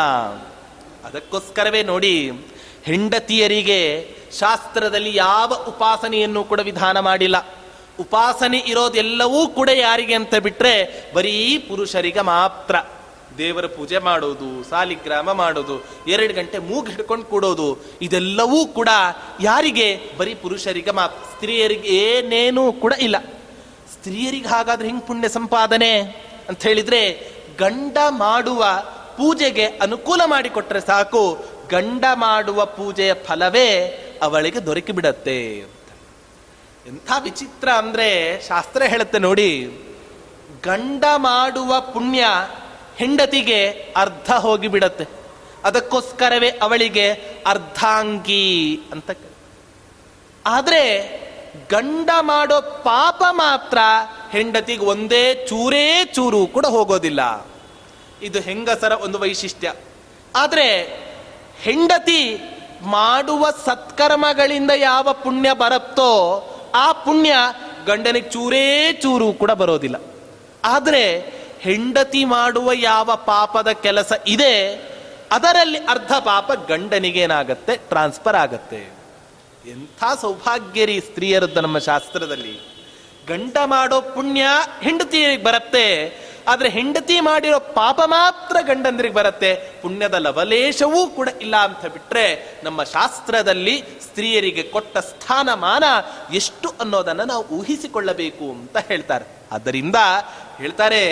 [1.05, 2.31] ಅದಕ್ಕೋಸ್ಕರವೇ ನೋಡಿ,
[2.83, 4.07] ಹೆಂಡತಿಯರಿಗೆ
[4.39, 7.47] ಶಾಸ್ತ್ರದಲ್ಲಿ ಯಾವ ಉಪಾಸನೆಯನ್ನು ಕೂಡ ವಿಧಾನ ಮಾಡಿಲ್ಲ.
[7.99, 12.75] ಉಪಾಸನೆ ಇರೋದೆಲ್ಲವೂ ಕೂಡ ಯಾರಿಗೆ ಅಂತ ಬಿಟ್ರೆ ಬರೀ ಪುರುಷರಿಗೆ ಮಾತ್ರ.
[13.37, 18.89] ದೇವರ ಪೂಜೆ ಮಾಡೋದು, ಸಾಲಿಗ್ರಾಮ ಮಾಡೋದು, ಎರಡು ಗಂಟೆ ಮೂಗು ಹಿಡ್ಕೊಂಡು ಕೂಡೋದು, ಇದೆಲ್ಲವೂ ಕೂಡ
[19.41, 19.99] ಯಾರಿಗೆ?
[20.17, 21.17] ಬರೀ ಪುರುಷರಿಗೆ ಮಾತ್ರ.
[21.33, 23.17] ಸ್ತ್ರೀಯರಿಗೆ ಏನೇನೂ ಕೂಡ ಇಲ್ಲ.
[23.93, 25.99] ಸ್ತ್ರೀಯರಿಗೆ ಹಾಗಾದ್ರೆ ಹಿಂಗೆ ಪುಣ್ಯ ಸಂಪಾದನೆ
[26.49, 28.65] ಅಂತ ಹೇಳಿದ್ರೆ, ಗಂಡ ಮಾಡುವ
[29.17, 33.79] ಪೂಜೆಗೆ ಅನುಕೂಲ ಮಾಡಿಕೊಟ್ರೆ ಸಾಕು, ಗಂಡ ಮಾಡುವ ಪೂಜೆಯ ಫಲವೇ
[34.23, 35.63] ಅವಳಿಗೆ ದೊರಕಿ ಬಿಡತ್ತೆ
[36.87, 38.07] ಎಂಥ ವಿಚಿತ್ರ ಅಂದರೆ
[38.47, 39.51] ಶಾಸ್ತ್ರ ಹೇಳುತ್ತೆ ನೋಡಿ,
[40.63, 42.23] ಗಂಡ ಮಾಡುವ ಪುಣ್ಯ
[42.95, 43.59] ಹೆಂಡತಿಗೆ
[43.97, 45.05] ಅರ್ಧ ಹೋಗಿಬಿಡತ್ತೆ.
[45.63, 47.11] ಅದಕ್ಕೋಸ್ಕರವೇ ಅವಳಿಗೆ
[47.47, 49.11] ಅರ್ಧಾಂಗಿ ಅಂತ
[50.45, 50.83] ಆದರೆ
[51.69, 53.77] ಗಂಡ ಮಾಡೋ ಪಾಪ ಮಾತ್ರ
[54.31, 57.21] ಹೆಂಡತಿಗೆ ಒಂದೇ ಚೂರೇ ಚೂರು ಕೂಡ ಹೋಗೋದಿಲ್ಲ.
[58.21, 59.73] ಇದು ಹೆಂಗಸರ ಒಂದು ವೈಶಿಷ್ಟ್ಯ.
[60.35, 60.67] ಆದರೆ
[61.61, 62.21] ಹೆಂಡತಿ
[62.81, 66.11] ಮಾಡುವ ಸತ್ಕರ್ಮಗಳಿಂದ ಯಾವ ಪುಣ್ಯ ಬರುತ್ತೋ
[66.75, 67.33] ಆ ಪುಣ್ಯ
[67.85, 70.01] ಗಂಡನಿಗೆ ಚೂರೇ ಚೂರು ಕೂಡ ಬರೋದಿಲ್ಲ.
[70.65, 71.03] ಆದರೆ
[71.59, 74.73] ಹೆಂಡತಿ ಮಾಡುವ ಯಾವ ಪಾಪದ ಕೆಲಸ ಇದೆ,
[75.31, 77.77] ಅದರಲ್ಲಿ ಅರ್ಧ ಪಾಪ ಗಂಡನಿಗೇನಾಗತ್ತೆ?
[77.77, 78.81] ಟ್ರಾನ್ಸ್ಫರ್ ಆಗತ್ತೆ.
[79.67, 82.72] ಎಂಥ ಸೌಭಾಗ್ಯರಿ ಸ್ತ್ರೀಯರದ್ದು ನಮ್ಮ ಶಾಸ್ತ್ರದಲ್ಲಿ.
[83.29, 84.43] ಗಂಡ ಮಾಡೋ ಪುಣ್ಯ
[84.85, 85.85] ಹೆಂಡತಿಗೆ ಬರುತ್ತೆ,
[86.51, 89.51] ಆದರೆ ಹೆಂಡತಿ ಮಾಡಿರೋ ಪಾಪ ಮಾತ್ರ ಗಂಡಂದ್ರಿಗೆ ಬರುತ್ತೆ.
[89.81, 92.25] ಪುಣ್ಯದ ಲವಲೇಶವೂ ಕೂಡ ಇಲ್ಲ ಅಂತ ಬಿಟ್ರೆ
[92.63, 95.83] ನಮ್ಮ ಶಾಸ್ತ್ರದಲ್ಲಿ ಸ್ತ್ರೀಯರಿಗೆ ಕೊಟ್ಟ ಸ್ಥಾನಮಾನ
[96.39, 99.25] ಎಷ್ಟು ಅನ್ನೋದನ್ನ ನಾವು ಊಹಿಸಿಕೊಳ್ಳಬೇಕು ಅಂತ ಹೇಳ್ತಾರೆ.
[99.55, 99.97] ಆದ್ದರಿಂದ
[100.61, 101.03] ಹೇಳ್ತಾರೆ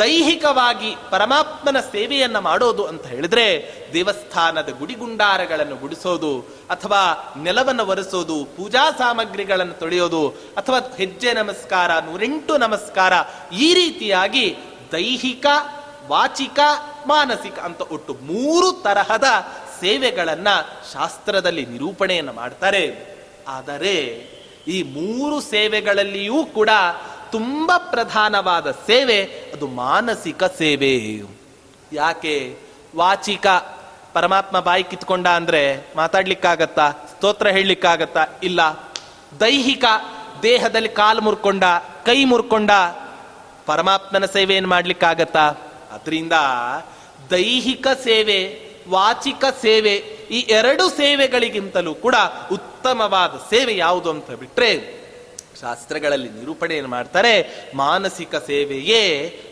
[0.00, 3.46] ದೈಹಿಕವಾಗಿ ಪರಮಾತ್ಮನ ಸೇವೆಯನ್ನು ಮಾಡೋದು ಅಂತ ಹೇಳಿದ್ರೆ
[3.92, 6.32] ದೇವಸ್ಥಾನದ ಗುಡಿಗುಂಡಾರಗಳನ್ನು ಗುಡಿಸೋದು
[6.70, 7.02] ಅಥವಾ
[7.42, 13.12] ನೆಲವನ್ನು ಒರೆಸೋದು, ಪೂಜಾ ಸಾಮಗ್ರಿಗಳನ್ನು ತೊಳೆಯೋದು ಅಥವಾ ಹೆಜ್ಜೆ ನಮಸ್ಕಾರ, ನೂರೆಂಟು ನಮಸ್ಕಾರ
[13.58, 14.56] ಈ ರೀತಿಯಾಗಿ
[14.92, 15.46] ದೈಹಿಕ,
[16.06, 16.58] ವಾಚಿಕ,
[17.06, 19.24] ಮಾನಸಿಕ ಅಂತ ಒಟ್ಟು ಮೂರು ತರಹದ
[19.80, 20.48] ಸೇವೆಗಳನ್ನ
[20.92, 22.84] ಶಾಸ್ತ್ರದಲ್ಲಿ ನಿರೂಪಣೆಯನ್ನು ಮಾಡ್ತಾರೆ.
[23.48, 23.94] ಆದರೆ
[24.68, 26.70] ಈ ಮೂರು ಸೇವೆಗಳಲ್ಲಿಯೂ ಕೂಡ
[27.32, 31.22] ತುಂಬಾ ಪ್ರಧಾನವಾದ ಸೇವೆ, ಅದು ಮಾನಸಿಕ ಸೇವೆ.
[31.92, 32.58] ಯಾಕೆ?
[32.96, 33.46] ವಾಚಿಕ
[34.12, 36.90] ಪರಮಾತ್ಮ ಬಾಯಿ ಕಿತ್ಕೊಂಡ ಅಂದ್ರೆ ಮಾತಾಡ್ಲಿಕ್ಕಾಗತ್ತಾ?
[36.90, 38.26] ಸ್ತೋತ್ರ ಹೇಳಲಿಕ್ಕಾಗತ್ತಾ?
[38.42, 38.60] ಇಲ್ಲ.
[39.40, 39.84] ದೈಹಿಕ
[40.42, 41.64] ದೇಹದಲ್ಲಿ ಕಾಲು ಮುರ್ಕೊಂಡ,
[42.06, 42.70] ಕೈ ಮುರ್ಕೊಂಡ
[43.66, 45.48] ಪರಮಾತ್ಮನ ಸೇವೆ ಸೇವೆಯನ್ನು ಮಾಡ್ಲಿಕ್ಕಾಗತ್ತಾ?
[45.92, 46.32] ಅದರಿಂದ
[47.30, 49.94] ದೈಹಿಕ ಸೇವೆ, ವಾಚಿಕ ಸೇವೆ,
[50.30, 52.14] ಈ ಎರಡು ಸೇವೆಗಳಿಗಿಂತಲೂ ಕೂಡ
[52.52, 54.99] ಉತ್ತಮವಾದ ಸೇವೆ ಯಾವುದು ಅಂತ ಬಿಟ್ರೆ
[55.60, 57.32] ಶಾಸ್ತ್ರಗಳಲ್ಲಿ ನಿರೂಪಣೆಯನ್ನು ಮಾಡ್ತಾರೆ,
[57.74, 59.02] ಮಾನಸಿಕ ಸೇವೆಯೇ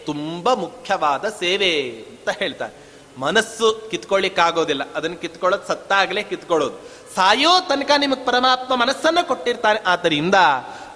[0.07, 2.75] ತುಂಬ ಮುಖ್ಯವಾದ ಸೇವೆ ಅಂತ ಹೇಳ್ತಾರೆ.
[3.19, 6.77] ಮನಸ್ಸು ಕಿತ್ಕೊಳ್ಳಿಕ್ಕಾಗೋದಿಲ್ಲ, ಅದನ್ನ ಕಿತ್ಕೊಳ್ಳೋದು ಸತ್ತಾಗಲೇ ಕಿತ್ಕೊಳ್ಳೋದು.
[7.15, 10.35] ಸಾಯೋ ತನಕ ನಿಮಗೆ ಪರಮಾತ್ಮ ಮನಸ್ಸನ್ನ ಕೊಟ್ಟಿರ್ತಾನೆ, ಆದ್ದರಿಂದ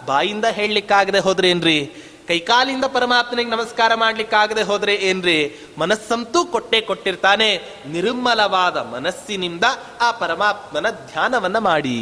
[0.06, 1.78] ಬಾಯಿಂದ ಹೇಳಲಿಕ್ಕಾಗದೆ ಹೋದ್ರೆ ಏನ್ರಿ?
[2.28, 5.38] ಕೈಕಾಲಿಂದ ಪರಮಾತ್ಮನಿಗೆ ನಮಸ್ಕಾರ ಮಾಡ್ಲಿಕ್ಕಾಗದೆ ಹೋದ್ರೆ ಏನ್ರಿ?
[5.78, 7.48] ಮನಸ್ಸಂತೂ ಕೊಟ್ಟೆ ಕೊಟ್ಟಿರ್ತಾನೆ,
[7.86, 9.64] ನಿರ್ಮಲವಾದ ಮನಸ್ಸಿನಿಂದ
[10.00, 11.98] ಆ ಪರಮಾತ್ಮನ ಧ್ಯಾನವನ್ನ ಮಾಡಿ.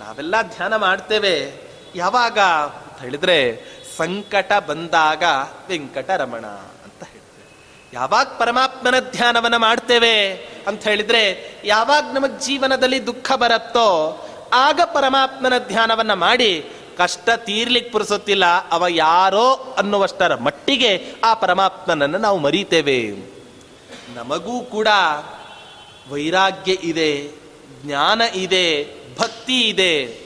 [0.00, 1.65] ನಾವೆಲ್ಲ ಧ್ಯಾನ ಮಾಡ್ತೇವೆ.
[1.96, 3.38] ಯಾವಾಗ ಅಂತ ಹೇಳಿದ್ರೆ
[3.96, 5.24] ಸಂಕಟ ಬಂದಾಗ
[5.68, 6.46] ವೆಂಕಟರಮಣ
[6.84, 7.44] ಅಂತ ಹೇಳಿದ್ರೆ.
[7.92, 10.34] ಯಾವಾಗ ಪರಮಾತ್ಮನ ಧ್ಯಾನವನ್ನ ಮಾಡ್ತೇವೆ
[10.66, 11.22] ಅಂತ ಹೇಳಿದ್ರೆ
[11.64, 13.88] ಯಾವಾಗ ನಮಗ್ ಜೀವನದಲ್ಲಿ ದುಃಖ ಬರುತ್ತೋ
[14.52, 16.64] ಆಗ ಪರಮಾತ್ಮನ ಧ್ಯಾನವನ್ನ ಮಾಡಿ
[16.98, 20.92] ಕಷ್ಟ ತೀರ್ಲಿಕ್ಕೆ ಪುರುಸುತ್ತಿಲ್ಲ, ಅವ ಯಾರೋ ಅನ್ನುವಷ್ಟರ ಮಟ್ಟಿಗೆ
[21.24, 23.00] ಆ ಪರಮಾತ್ಮನನ್ನು ನಾವು ಮರೀತೇವೆ.
[24.14, 24.88] ನಮಗೂ ಕೂಡ
[26.10, 27.10] ವೈರಾಗ್ಯ ಇದೆ,
[27.82, 28.66] ಜ್ಞಾನ ಇದೆ,
[29.18, 30.25] ಭಕ್ತಿ ಇದೆ.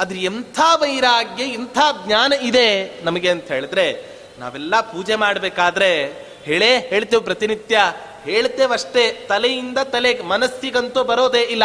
[0.00, 4.04] ಅದ್ರ ಎಂಥ ವೈರಾಗ್ಯ, ಇಂಥ ಜ್ಞಾನ ಇದೆ ನಮಗೆ ಅಂತ ಹೇಳಿದ್ರೆ,
[4.38, 6.06] ನಾವೆಲ್ಲ ಪೂಜೆ ಮಾಡಬೇಕಾದ್ರೆ
[6.42, 7.78] ಹೇಳೇ ಹೇಳ್ತೇವೆ ಪ್ರತಿನಿತ್ಯ.
[8.24, 11.62] ಹೇಳ್ತೇವಷ್ಟೇ ತಲೆಯಿಂದ ತಲೆ, ಮನಸ್ಸಿಗಂತೂ ಬರೋದೇ ಇಲ್ಲ.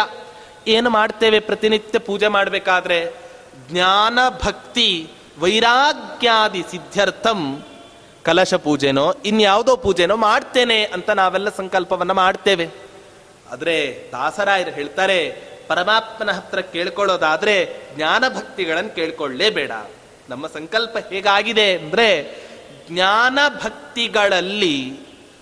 [0.66, 3.14] ಏನು ಮಾಡ್ತೇವೆ ಪ್ರತಿನಿತ್ಯ ಪೂಜೆ ಮಾಡಬೇಕಾದ್ರೆ?
[3.70, 7.62] ಜ್ಞಾನ ಭಕ್ತಿ ವೈರಾಗ್ಯಾದಿ ಸಿದ್ಧ್ಯರ್ಥಂ
[8.22, 12.68] ಕಲಶ ಪೂಜೆನೋ, ಇನ್ಯಾವುದೋ ಪೂಜೆನೋ ಮಾಡ್ತೇನೆ ಅಂತ ನಾವೆಲ್ಲ ಸಂಕಲ್ಪವನ್ನ ಮಾಡ್ತೇವೆ.
[13.52, 19.70] ಆದರೆ ದಾಸರಾಯರು ಹೇಳ್ತಾರೆ ಪರಮಾತ್ಮನ ಹತ್ರ ಕೇಳ್ಕೊಳ್ಳೋದಾದ್ರೆ ಜ್ಞಾನ ಭಕ್ತಿಗಳನ್ನು ಕೇಳ್ಕೊಳ್ಳೇಬೇಡ.
[20.28, 22.08] ನಮ್ಮ ಸಂಕಲ್ಪ ಹೇಗಾಗಿದೆ ಅಂದರೆ
[22.90, 25.00] ಜ್ಞಾನ ಭಕ್ತಿಗಳಲ್ಲಿ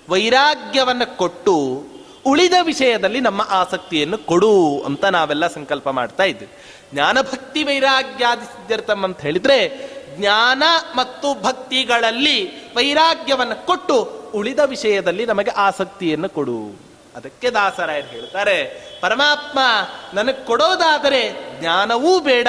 [0.08, 1.84] ವೈರಾಗ್ಯವನ್ನು ಕೊಟ್ಟು
[2.26, 6.48] ಉಳಿದ ವಿಷಯದಲ್ಲಿ ನಮ್ಮ ಆಸಕ್ತಿಯನ್ನು ಕೊಡು ಅಂತ ನಾವೆಲ್ಲ ಸಂಕಲ್ಪ ಮಾಡ್ತಾ ಇದ್ವಿ.
[6.92, 9.58] ಜ್ಞಾನಭಕ್ತಿ ವೈರಾಗ್ಯಾದಿ ಸಿದ್ಧಾರ್ಥಂ ಅಂತ ಹೇಳಿದ್ರೆ
[10.16, 10.62] ಜ್ಞಾನ
[10.94, 13.96] ಮತ್ತು ಭಕ್ತಿಗಳಲ್ಲಿ ವೈರಾಗ್ಯವನ್ನು ಕೊಟ್ಟು
[14.34, 16.83] ಉಳಿದ ವಿಷಯದಲ್ಲಿ ನಮಗೆ ಆಸಕ್ತಿಯನ್ನು ಕೊಡು.
[17.16, 18.56] ಅದಕ್ಕೆ ದಾಸರಾಯರು ಹೇಳ್ತಾರೆ,
[19.00, 19.58] ಪರಮಾತ್ಮ
[20.14, 21.22] ನನಗೆ ಕೊಡೋದಾದರೆ
[21.60, 22.48] ಜ್ಞಾನವೂ ಬೇಡ,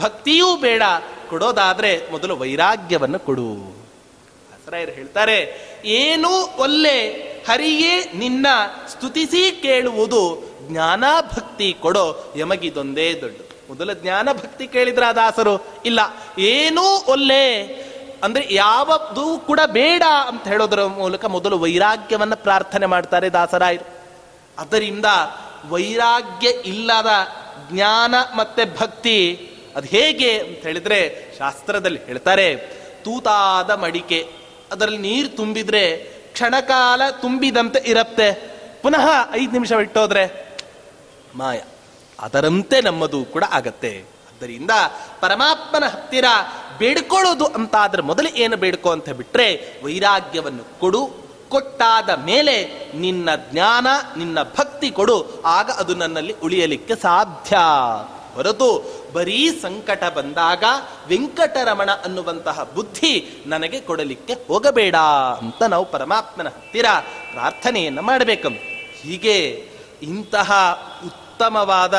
[0.00, 0.82] ಭಕ್ತಿಯೂ ಬೇಡ,
[1.28, 3.50] ಕೊಡೋದಾದರೆ ಮೊದಲು ವೈರಾಗ್ಯವನ್ನು ಕೊಡು.
[4.50, 5.38] ದಾಸರಾಯರು ಹೇಳ್ತಾರೆ,
[5.84, 6.98] ಏನು ಒಲ್ಲೆ
[7.48, 8.46] ಹರಿಯೇ ನಿನ್ನ
[8.88, 10.22] ಸ್ತುತಿಸಿ ಕೇಳುವುದು,
[10.68, 11.04] ಜ್ಞಾನ
[11.36, 13.38] ಭಕ್ತಿ ಕೊಡೋ ಯಮಗಿದೊಂದೇ ದೊಡ್ಡ
[13.70, 15.54] ಮೊದಲು ಜ್ಞಾನ ಭಕ್ತಿ ಕೇಳಿದ್ರ ದಾಸರು?
[15.84, 16.00] ಇಲ್ಲ,
[16.38, 17.44] ಏನೂ ಒಲ್ಲೆ
[18.22, 23.86] ಅಂದ್ರೆ ಯಾವದು ಕೂಡ ಬೇಡ ಅಂತ ಹೇಳೋದರ ಮೂಲಕ ಮೊದಲು ವೈರಾಗ್ಯವನ್ನ ಪ್ರಾರ್ಥನೆ ಮಾಡ್ತಾರೆ ದಾಸರಾಯರು.
[24.58, 25.04] ಅದರಿಂದ
[25.68, 27.10] ವೈರಾಗ್ಯ ಇಲ್ಲದ
[27.70, 29.16] ಜ್ಞಾನ ಮತ್ತೆ ಭಕ್ತಿ
[29.76, 30.98] ಅದು ಹೇಗೆ ಅಂತ ಹೇಳಿದ್ರೆ
[31.38, 32.56] ಶಾಸ್ತ್ರದಲ್ಲಿ ಹೇಳ್ತಾರೆ,
[33.04, 34.28] ತೂತಾದ ಮಡಿಕೆ,
[34.72, 35.96] ಅದರಲ್ಲಿ ನೀರು ತುಂಬಿದ್ರೆ
[36.32, 38.28] ಕ್ಷಣಕಾಲ ತುಂಬಿದಂತೆ ಇರತ್ತೆ.
[38.82, 40.24] ಪುನಃ ಐದು ನಿಮಿಷ ಬಿಟ್ಟೋದ್ರೆ
[41.34, 41.60] ಮಾಯ,
[42.20, 44.11] ಅದರಂತೆ ನಮ್ಮದು ಕೂಡ ಆಗತ್ತೆ.
[44.42, 44.70] ಆದ್ದರಿಂದ
[45.20, 46.24] ಪರಮಾತ್ಮನ ಹತ್ತಿರ
[46.78, 49.46] ಬೇಡ್ಕೊಳ್ಳೋದು ಅಂತಾದ್ರೆ ಮೊದಲು ಏನು ಬೇಡ್ಕೊ ಅಂತ ಬಿಟ್ಟರೆ
[49.84, 51.10] ವೈರಾಗ್ಯವನ್ನು ಕೊಡು,
[51.48, 52.56] ಕೊಟ್ಟಾದ ಮೇಲೆ
[52.94, 53.86] ನಿನ್ನ ಜ್ಞಾನ,
[54.18, 57.56] ನಿನ್ನ ಭಕ್ತಿ ಕೊಡು, ಆಗ ಅದು ನನ್ನಲ್ಲಿ ಉಳಿಯಲಿಕ್ಕೆ ಸಾಧ್ಯ.
[58.34, 58.70] ಹೊರತು
[59.12, 60.64] ಬರೀ ಸಂಕಟ ಬಂದಾಗ
[61.06, 64.96] ವೆಂಕಟರಮಣ ಅನ್ನುವಂತಹ ಬುದ್ಧಿ ನನಗೆ ಕೊಡಲಿಕ್ಕೆ ಹೋಗಬೇಡ
[65.38, 66.86] ಅಂತ ನಾವು ಪರಮಾತ್ಮನ ಹತ್ತಿರ
[67.32, 68.48] ಪ್ರಾರ್ಥನೆಯನ್ನು ಮಾಡಬೇಕು.
[69.02, 69.38] ಹೀಗೆ
[70.02, 70.50] ಇಂತಹ
[71.06, 71.94] ಉತ್ತಮವಾದ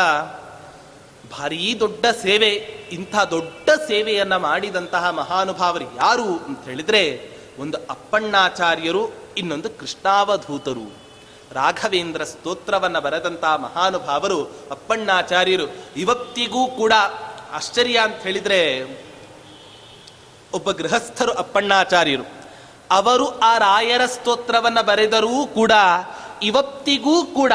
[1.38, 2.50] ಭಾರೀ ದೊಡ್ಡ ಸೇವೆ,
[2.92, 7.30] ಇಂಥ ದೊಡ್ಡ ಸೇವೆಯನ್ನು ಮಾಡಿದಂತಹ ಮಹಾನುಭಾವರು ಯಾರು ಅಂತ ಹೇಳಿದ್ರೆ
[7.60, 10.94] ಒಂದು ಅಪ್ಪಣ್ಣಾಚಾರ್ಯರು, ಇನ್ನೊಂದು ಕೃಷ್ಣಾವಧೂತರು.
[11.52, 15.64] ರಾಘವೇಂದ್ರ ಸ್ತೋತ್ರವನ್ನು ಬರೆದಂತಹ ಮಹಾನುಭಾವರು ಅಪ್ಪಣ್ಣಾಚಾರ್ಯರು.
[15.98, 16.94] ಇವತ್ತಿಗೂ ಕೂಡ
[17.52, 18.84] ಆಶ್ಚರ್ಯ ಅಂತ ಹೇಳಿದ್ರೆ
[20.54, 22.24] ಒಬ್ಬ ಗೃಹಸ್ಥರು ಅಪ್ಪಣ್ಣಾಚಾರ್ಯರು.
[22.92, 25.72] ಅವರು ಆ ರಾಯರ ಸ್ತೋತ್ರವನ್ನು ಬರೆದರೂ ಕೂಡ,
[26.44, 27.54] ಇವತ್ತಿಗೂ ಕೂಡ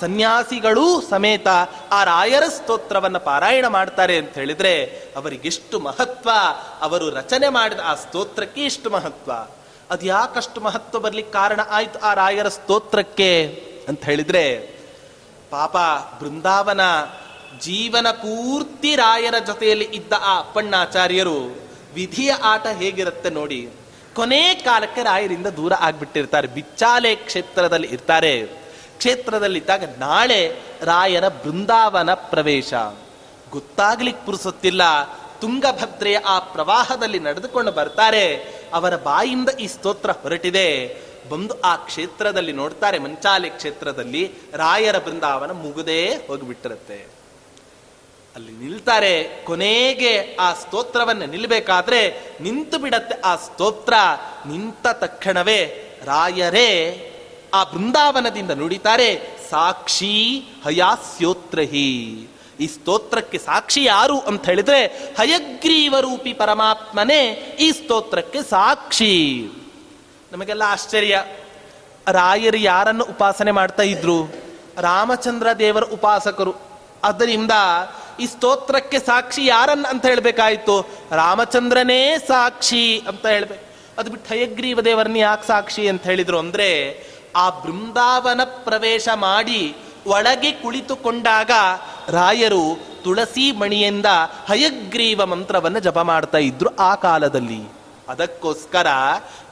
[0.00, 1.48] ಸನ್ಯಾಸಿಗಳೂ ಸಮೇತ
[1.92, 4.72] ಆ ರಾಯರ ಸ್ತೋತ್ರವನ್ನು ಪಾರಾಯಣ ಮಾಡ್ತಾರೆ ಅಂತ ಹೇಳಿದ್ರೆ
[5.16, 6.30] ಅವರಿಗೆಷ್ಟು ಮಹತ್ವ,
[6.80, 9.32] ಅವರು ರಚನೆ ಮಾಡಿದ ಆ ಸ್ತೋತ್ರಕ್ಕೆ ಇಷ್ಟು ಮಹತ್ವ.
[9.90, 13.30] ಅದು ಯಾಕಷ್ಟು ಮಹತ್ವ ಬರ್ಲಿಕ್ಕೆ ಕಾರಣ ಆಯ್ತು ಆ ರಾಯರ ಸ್ತೋತ್ರಕ್ಕೆ
[13.88, 14.44] ಅಂತ ಹೇಳಿದ್ರೆ,
[15.50, 15.76] ಪಾಪ
[16.22, 16.80] ಬೃಂದಾವನ
[17.60, 21.38] ಜೀವನ ಪೂರ್ತಿ ರಾಯರ ಜೊತೆಯಲ್ಲಿ ಇದ್ದ ಆ ಅಪ್ಪಣ್ಣಾಚಾರ್ಯರು
[21.94, 23.68] ವಿಧಿಯ ಆಟ ಹೇಗಿರುತ್ತೆ ನೋಡಿ,
[24.14, 28.65] ಕೊನೆ ಕಾಲಕ್ಕೆ ರಾಯರಿಂದ ದೂರ ಆಗ್ಬಿಟ್ಟಿರ್ತಾರೆ, ಬಿಚ್ಚಾಲೆ ಕ್ಷೇತ್ರದಲ್ಲಿ ಇರ್ತಾರೆ.
[28.96, 32.74] ಕ್ಷೇತ್ರದಲ್ಲಿದ್ದಾಗ ನಾಳೆ ರಾಯರ ಬೃಂದಾವನ ಪ್ರವೇಶ.
[33.50, 34.82] ಗೊತ್ತಾಗ್ಲಿಕ್ಕೆ ಪುರುಸುತ್ತಿಲ್ಲ.
[35.40, 38.36] ತುಂಗಭದ್ರೆಯ ಆ ಪ್ರವಾಹದಲ್ಲಿ ನಡೆದುಕೊಂಡು ಬರ್ತಾರೆ.
[38.74, 40.96] ಅವರ ಬಾಯಿಂದ ಈ ಸ್ತೋತ್ರ ಹೊರಟಿದೆ.
[41.30, 47.06] ಬಂದು ಆ ಕ್ಷೇತ್ರದಲ್ಲಿ ನೋಡ್ತಾರೆ, ಮಂಚಾಲೆ ಕ್ಷೇತ್ರದಲ್ಲಿ ರಾಯರ ಬೃಂದಾವನ ಮುಗುದೇ ಹೋಗಿಬಿಟ್ಟಿರುತ್ತೆ.
[48.34, 49.42] ಅಲ್ಲಿ ನಿಲ್ತಾರೆ.
[49.44, 53.94] ಕೊನೆಗೆ ಆ ಸ್ತೋತ್ರವನ್ನು ನಿಲ್ಬೇಕಾದ್ರೆ ನಿಂತು ಬಿಡತ್ತೆ ಆ ಸ್ತೋತ್ರ.
[54.46, 57.02] ನಿಂತ ತಕ್ಷಣವೇ ರಾಯರೇ
[57.56, 62.28] ಆ ಬೃಂದಾವನದಿಂದ ನುಡಿತಾರೆ, ಸಾಕ್ಷಿ ಹಯಾಸ್ಯೋತ್ರಹಿ.
[62.60, 64.86] ಈ ಸ್ತೋತ್ರಕ್ಕೆ ಸಾಕ್ಷಿ ಯಾರು ಅಂತ ಹೇಳಿದ್ರೆ,
[65.18, 67.22] ಹಯಗ್ರೀವರೂಪಿ ಪರಮಾತ್ಮನೇ
[67.60, 69.46] ಈ ಸ್ತೋತ್ರಕ್ಕೆ ಸಾಕ್ಷಿ.
[70.32, 71.24] ನಮಗೆಲ್ಲ ಆಶ್ಚರ್ಯ.
[72.08, 74.24] ರಾಯರು ಯಾರನ್ನು ಉಪಾಸನೆ ಮಾಡ್ತಾ ಇದ್ರು?
[74.80, 76.54] ರಾಮಚಂದ್ರ ದೇವರ ಉಪಾಸಕರು.
[77.04, 77.52] ಅದರಿಂದ
[78.20, 80.88] ಈ ಸ್ತೋತ್ರಕ್ಕೆ ಸಾಕ್ಷಿ ಯಾರನ್ನ ಅಂತ ಹೇಳ್ಬೇಕಾಯ್ತು?
[81.10, 83.66] ರಾಮಚಂದ್ರನೇ ಸಾಕ್ಷಿ ಅಂತ ಹೇಳ್ಬೇಕು.
[83.98, 86.92] ಅದು ಬಿಟ್ಟು ಹಯಗ್ರೀವ ದೇವರನ್ನ ಯಾಕೆ ಸಾಕ್ಷಿ ಅಂತ ಹೇಳಿದ್ರು ಅಂದ್ರೆ
[87.42, 89.62] ಆ ಬೃಂದಾವನ ಪ್ರವೇಶ ಮಾಡಿ
[90.14, 91.52] ಒಳಗೆ ಕುಳಿತುಕೊಂಡಾಗ
[92.08, 92.64] ರಾಯರು
[93.04, 94.08] ತುಳಸಿ ಮಣಿಯಿಂದ
[94.48, 97.62] ಹಯಗ್ರೀವ ಮಂತ್ರವನ್ನು ಜಪ ಮಾಡ್ತಾ ಇದ್ರು ಆ ಕಾಲದಲ್ಲಿ.
[98.08, 98.88] ಅದಕ್ಕೋಸ್ಕರ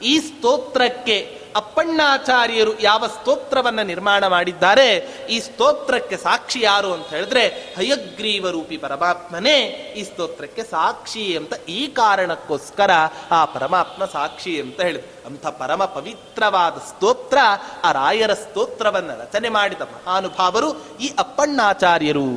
[0.03, 1.17] ಈ ಸ್ತೋತ್ರಕ್ಕೆ
[1.55, 4.87] ಅಪ್ಪಣ್ಣಾಚಾರ್ಯರು ಯಾವ ಸ್ತೋತ್ರವನ್ನು ನಿರ್ಮಾಣ ಮಾಡಿದ್ದಾರೆ,
[5.29, 7.43] ಈ ಸ್ತೋತ್ರಕ್ಕೆ ಸಾಕ್ಷಿ ಯಾರು ಅಂತ ಹೇಳಿದ್ರೆ
[7.77, 9.57] ಹಯಗ್ರೀವ ರೂಪಿ ಪರಮಾತ್ಮನೇ
[9.99, 12.91] ಈ ಸ್ತೋತ್ರಕ್ಕೆ ಸಾಕ್ಷಿ ಅಂತ ಈ ಕಾರಣಕ್ಕೋಸ್ಕರ
[13.31, 15.14] ಆ ಪರಮಾತ್ಮ ಸಾಕ್ಷಿ ಅಂತ ಹೇಳಿದ್ರು.
[15.25, 17.37] ಅಂಥ ಪರಮ ಪವಿತ್ರವಾದ ಸ್ತೋತ್ರ,
[17.83, 22.29] ಆ ರಾಯರ ಸ್ತೋತ್ರವನ್ನು ರಚನೆ ಮಾಡಿದ ಮಹಾನುಭಾವರು ಈ ಅಪ್ಪಣ್ಣಾಚಾರ್ಯರು.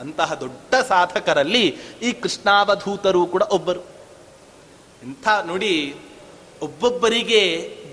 [0.00, 1.64] ಅಂತಹ ದೊಡ್ಡ ಸಾಧಕರಲ್ಲಿ
[2.02, 3.82] ಈ ಕೃಷ್ಣಾವಧೂತರು ಕೂಡ ಒಬ್ಬರು.
[5.02, 5.96] ಇಂಥ ನೋಡಿ
[6.62, 7.42] ಒಬ್ಬೊಬ್ಬರಿಗೆ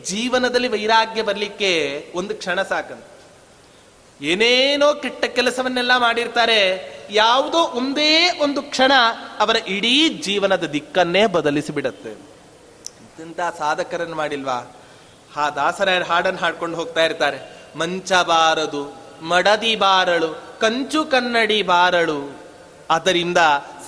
[0.05, 1.71] ಜೀವನದಲ್ಲಿ ವೈರಾಗ್ಯ ಬರಲಿಕ್ಕೆ
[2.15, 3.07] ಒಂದು ಕ್ಷಣ ಸಾಕಂತ.
[4.21, 6.59] ಏನೇನೋ ಕೆಟ್ಟ ಕೆಲಸವನ್ನೆಲ್ಲ ಮಾಡಿರ್ತಾರೆ,
[7.11, 8.91] ಯಾವುದೋ ಒಂದೇ ಒಂದು ಕ್ಷಣ
[9.39, 12.30] ಅವರ ಇಡೀ ಜೀವನದ ದಿಕ್ಕನ್ನೇ ಬದಲಿಸಿ ಬಿಡತ್ತೆ
[13.21, 14.75] ಇಂಥ ಸಾಧಕರನ್ನು ಮಾಡಿಲ್ವಾ?
[15.37, 17.61] ಆ ದಾಸರಾಯರ ಹಾಡನ್ನು ಹಾಡ್ಕೊಂಡು ಹೋಗ್ತಾ ಇರ್ತಾರೆ.
[17.77, 22.37] ಮಂಚ ಬಾರದು, ಮಡದಿ ಬಾರಳು, ಕಂಚು ಕನ್ನಡಿ ಬಾರಳು.
[22.89, 23.37] ಆದ್ದರಿಂದ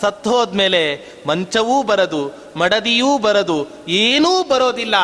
[0.02, 4.96] ಸತ್ತೋದ್ಮೇಲೆ ಮಂಚವೂ ಬರದು, ಮಡದಿಯೂ ಬರದು, ಏನೂ ಬರೋದಿಲ್ಲ.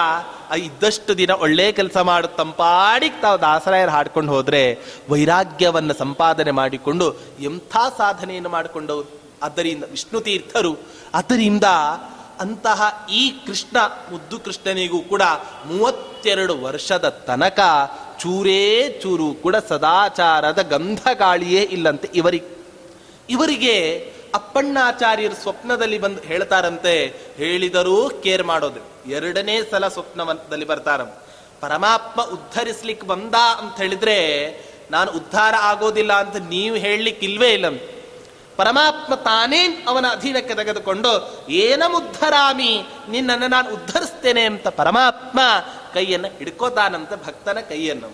[0.58, 8.50] ಇದ್ದಷ್ಟು ದಿನ ಒಳ್ಳೆ ಕೆಲಸ ಮಾಡು ತಂಪಾಡಿಗೆ ತಾವು ದಾಸರಾಯರು ಹಾಡ್ಕೊಂಡು ಹೋದ್ರೆ ವೈರಾಗ್ಯವನ್ನ ಸಂಪಾದನೆ ಮಾಡಿಕೊಂಡು ಎಂಥ ಸಾಧನೆಯನ್ನು
[8.50, 9.20] ಮಾಡಿಕೊಂಡವರು.
[9.44, 10.78] ಅದರಿಂದ ವಿಷ್ಣು ತೀರ್ಥರು.
[11.14, 11.64] ಅದರಿಂದ
[12.40, 13.78] ಅಂತಹ ಈ ಕೃಷ್ಣ
[14.12, 15.22] ಮುದ್ದು ಕೃಷ್ಣನಿಗೂ ಕೂಡ
[15.66, 17.60] ಮೂವತ್ತೆರಡು ವರ್ಷದ ತನಕ
[18.20, 22.60] ಚೂರೇ ಚೂರು ಕೂಡ ಸದಾಚಾರದ ಗಂಧ ಗಾಳಿಯೇ ಇಲ್ಲಂತೆ ಇವರಿಗೆ
[23.30, 23.76] ಇವರಿಗೆ
[24.36, 26.94] ಅಪ್ಪಣ್ಣಾಚಾರ್ಯರು ಸ್ವಪ್ನದಲ್ಲಿ ಬಂದು ಹೇಳ್ತಾರಂತೆ,
[27.38, 29.12] ಹೇಳಿದರೂ ಕೇರ್ ಮಾಡೋದು.
[29.12, 31.02] ಎರಡನೇ ಸಲ ಸ್ವಪ್ನದಲ್ಲಿ ಬರ್ತಾರ
[31.62, 34.18] ಪರಮಾತ್ಮ ಉದ್ಧರಿಸ್ಲಿಕ್ಕೆ ಬಂದ ಅಂತ ಹೇಳಿದ್ರೆ,
[34.92, 37.66] ನಾನು ಉದ್ಧಾರ ಆಗೋದಿಲ್ಲ ಅಂತ ನೀವು ಹೇಳಲಿಕ್ಕಿಲ್ವೇ ಇಲ್ಲ
[38.60, 41.12] ಪರಮಾತ್ಮ ತಾನೇ ಅವನ ಅಧೀನಕ್ಕೆ ತೆಗೆದುಕೊಂಡು,
[41.50, 45.40] ಏನ ಉದ್ಧರಾಮಿ ನಿನ್ನನ್ನು ನಾನು ಉದ್ಧರಿಸ್ತೇನೆ ಅಂತ ಪರಮಾತ್ಮ
[45.94, 48.12] ಕೈಯನ್ನು ಹಿಡ್ಕೋತಾನಂತ ಭಕ್ತನ ಕೈಯನ್ನು.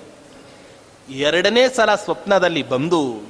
[1.09, 3.21] ಎರಡನೇ ಸಲ ಸ್ವಪ್ನದಲ್ಲಿ ಬಂದು,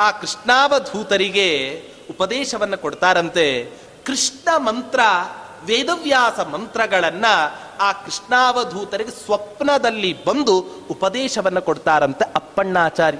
[0.00, 3.70] ಆ ಕೃಷ್ಣಾವಧೂತರಿಗೆ ಉಪದೇಶವನ್ನು ಕೊಡ್ತಾರಂತೆ.
[4.06, 5.00] ಕೃಷ್ಣ ಮಂತ್ರ,
[5.64, 7.24] ವೇದವ್ಯಾಸ ಮಂತ್ರಗಳನ್ನ
[7.80, 10.58] ಆ ಕೃಷ್ಣಾವಧೂತರಿಗೆ ಸ್ವಪ್ನದಲ್ಲಿ ಬಂದು
[10.90, 13.18] ಉಪದೇಶವನ್ನು ಕೊಡ್ತಾರಂತೆ ಅಪ್ಪಣ್ಣಾಚಾರ್ಯ.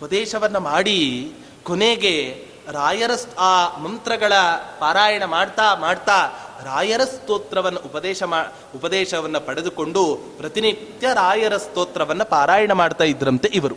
[0.00, 1.32] ಉಪದೇಶವನ್ನ ಮಾಡಿ
[1.66, 4.32] ಕೊನೆಗೆ ರಾಯರ ಆ ಮಂತ್ರಗಳ
[4.78, 6.32] ಪಾರಾಯಣ ಮಾಡ್ತಾ ಮಾಡ್ತಾ
[6.64, 8.44] ರಾಯರ ಸ್ತೋತ್ರವನ್ನು ಉಪದೇಶ ಮಾ
[8.74, 13.74] ಉಪದೇಶವನ್ನು ಪಡೆದುಕೊಂಡು ಪ್ರತಿನಿತ್ಯ ರಾಯರ ಸ್ತೋತ್ರವನ್ನು ಪಾರಾಯಣ ಮಾಡ್ತಾ ಇದ್ರಂತೆ ಇವರು.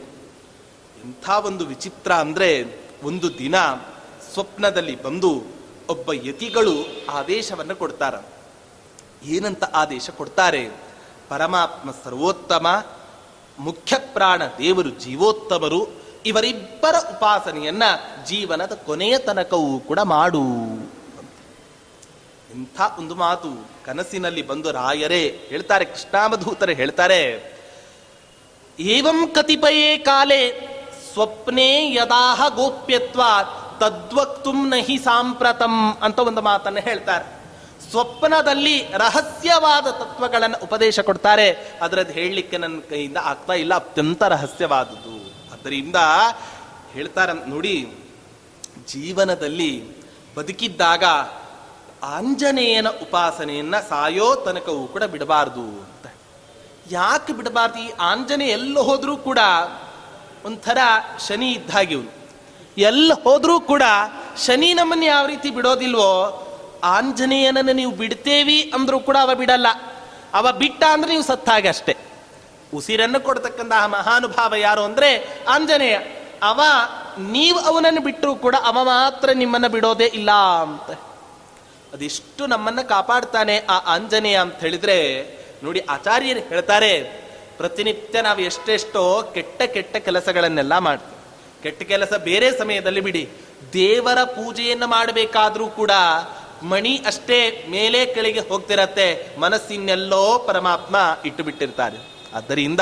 [1.05, 3.55] ಎಂಥ ಒಂದು ವಿಚಿತ್ರ ಅಂದರೆ ಒಂದು ದಿನ
[4.33, 5.43] ಸ್ವಪ್ನದಲ್ಲಿ ಬಂದು
[5.89, 8.15] ಒಬ್ಬ ಯತಿಗಳು ಆದೇಶವನ್ನು ಕೊಡ್ತಾರ.
[9.23, 10.69] ಏನಂತ ಆದೇಶ ಕೊಡ್ತಾರೆ?
[11.29, 12.85] ಪರಮಾತ್ಮ ಸರ್ವೋತ್ತಮ,
[13.59, 17.83] ಮುಖ್ಯ ಪ್ರಾಣ ದೇವರು ಜೀವೋತ್ತಮರು ಇವರಿಬ್ಬರ ಉಪಾಸನೆಯನ್ನ
[18.25, 20.41] ಜೀವನದ ಕೊನೆಯ ತನಕವೂ ಕೂಡ ಮಾಡು.
[22.53, 27.53] ಇಂಥ ಒಂದು ಮಾತು ಕನಸಿನಲ್ಲಿ ಬಂದು ರಾಯರೇ ಹೇಳ್ತಾರೆ, ಕೃಷ್ಣಾಮಧೂತರೇ ಹೇಳ್ತಾರೆ,
[28.79, 30.69] ಏವಂ ಕತಿಪಯೇ ಕಾಲೇ
[31.13, 33.21] ಸ್ವಪ್ನೇ ಯದಾಹ ಗೋಪ್ಯತ್ವ
[33.79, 37.39] ತದ್ವಕ್ತುಂ ನಹಿ ಸಾಂಪ್ರತಂ ಅಂತ ಒಂದು ಮಾತನ್ನು ಹೇಳ್ತಾರೆ.
[37.91, 41.77] ಸ್ವಪ್ನದಲ್ಲಿ ರಹಸ್ಯವಾದ ತತ್ವಗಳನ್ನು ಉಪದೇಶ ಕೊಡ್ತಾರೆ.
[41.81, 45.28] ಅದರದ್ದು ಹೇಳಲಿಕ್ಕೆ ನನ್ನ ಕೈಯಿಂದ ಆಗ್ತಾ ಇಲ್ಲ, ಅತ್ಯಂತ ರಹಸ್ಯವಾದದ್ದು.
[45.59, 45.95] ಅದರಿಂದ
[46.91, 47.93] ಹೇಳ್ತಾರ ನೋಡಿ,
[48.87, 49.71] ಜೀವನದಲ್ಲಿ
[50.35, 51.03] ಬದುಕಿದ್ದಾಗ
[52.03, 56.05] ಆಂಜನೇಯನ ಉಪಾಸನೆಯನ್ನ ಸಾಯೋ ತನಕವೂ ಕೂಡ ಬಿಡಬಾರದು ಅಂತ.
[56.91, 57.79] ಯಾಕೆ ಬಿಡಬಾರ್ದು?
[57.79, 59.39] ಈ ಆಂಜನೇಯ ಎಲ್ಲ ಹೋದ್ರೂ ಕೂಡ
[60.45, 60.77] ಒಂಥರ
[61.27, 62.11] ಶನಿ ಇದ್ದಾಗಿ ಇವನು
[62.77, 63.83] ಎಲ್ಲ ಹೋದ್ರೂ ಕೂಡ
[64.45, 66.11] ಶನಿ ನಮ್ಮನ್ನು ಯಾವ ರೀತಿ ಬಿಡೋದಿಲ್ವೋ,
[66.83, 69.67] ಆಂಜನೇಯನನ್ನು ನೀವು ಬಿಡ್ತೇವಿ ಅಂದ್ರೂ ಕೂಡ ಅವ ಬಿಡಲ್ಲ.
[70.33, 71.97] ಅವ ಬಿಟ್ಟ ಅಂದ್ರೆ ನೀವು ಸತ್ತಾಗೆ ಅಷ್ಟೇ.
[72.73, 75.99] ಉಸಿರನ್ನು ಕೊಡ್ತಕ್ಕಂತಹ ಮಹಾನುಭಾವ ಯಾರು ಅಂದ್ರೆ ಆಂಜನೇಯ.
[76.43, 76.61] ಅವ
[77.19, 80.99] ನೀವು ಅವನನ್ನು ಬಿಟ್ಟರೂ ಕೂಡ ಅವ ಮಾತ್ರ ನಿಮ್ಮನ್ನ ಬಿಡೋದೇ ಇಲ್ಲ ಅಂತ.
[81.93, 85.23] ಅದಿಷ್ಟು ನಮ್ಮನ್ನ ಕಾಪಾಡ್ತಾನೆ ಆ ಆಂಜನೇಯ ಅಂತ ಹೇಳಿದ್ರೆ,
[85.63, 87.03] ನೋಡಿ ಆಚಾರ್ಯರು ಹೇಳ್ತಾರೆ,
[87.57, 91.19] ಪ್ರತಿನಿತ್ಯ ನಾವು ಎಷ್ಟೆಷ್ಟೋ ಕೆಟ್ಟ ಕೆಟ್ಟ ಕೆಲಸಗಳನ್ನೆಲ್ಲ ಮಾಡ್ತೀವಿ.
[91.63, 93.29] ಕೆಟ್ಟ ಕೆಲಸ ಬೇರೆ ಸಮಯದಲ್ಲಿ ಬಿಡಿ.
[93.73, 95.91] ದೇವರ ಪೂಜೆಯನ್ನು ಮಾಡಬೇಕಾದ್ರೂ ಕೂಡ
[96.63, 99.39] ಮಣಿ ಅಷ್ಟೇ ಮೇಲೆ ಕೆಳಗೆ ಹೋಗ್ತಿರತ್ತೆ.
[99.39, 100.95] ಮನಸ್ಸಿನೆಲ್ಲೋ ಪರಮಾತ್ಮ
[101.25, 102.18] ಇಟ್ಟು ಬಿಟ್ಟಿರ್ತಾರೆ.
[102.33, 102.79] ಆದ್ದರಿಂದ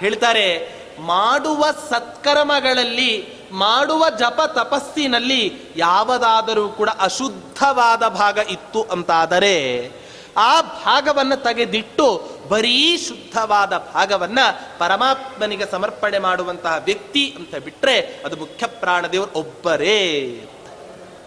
[0.00, 9.90] ಹೇಳ್ತಾರೆ, ಮಾಡುವ ಸತ್ಕರ್ಮಗಳಲ್ಲಿ, ಮಾಡುವ ಜಪ ತಪಸ್ಸಿನಲ್ಲಿ ಯಾವುದಾದರೂ ಕೂಡ ಅಶುದ್ಧವಾದ ಭಾಗ ಇತ್ತು ಅಂತಾದರೆ,
[10.36, 14.38] ಆ ಭಾಗವನ್ನು ತೆಗೆದಿಟ್ಟು ಬರೀ ಶುದ್ಧವಾದ ಭಾಗವನ್ನ
[14.78, 20.00] ಪರಮಾತ್ಮನಿಗೆ ಸಮರ್ಪಣೆ ಮಾಡುವಂತಹ ವ್ಯಕ್ತಿ ಅಂತ ಬಿಟ್ಟರೆ ಅದು ಮುಖ್ಯ ಪ್ರಾಣದೇವರು ಒಬ್ಬರೇ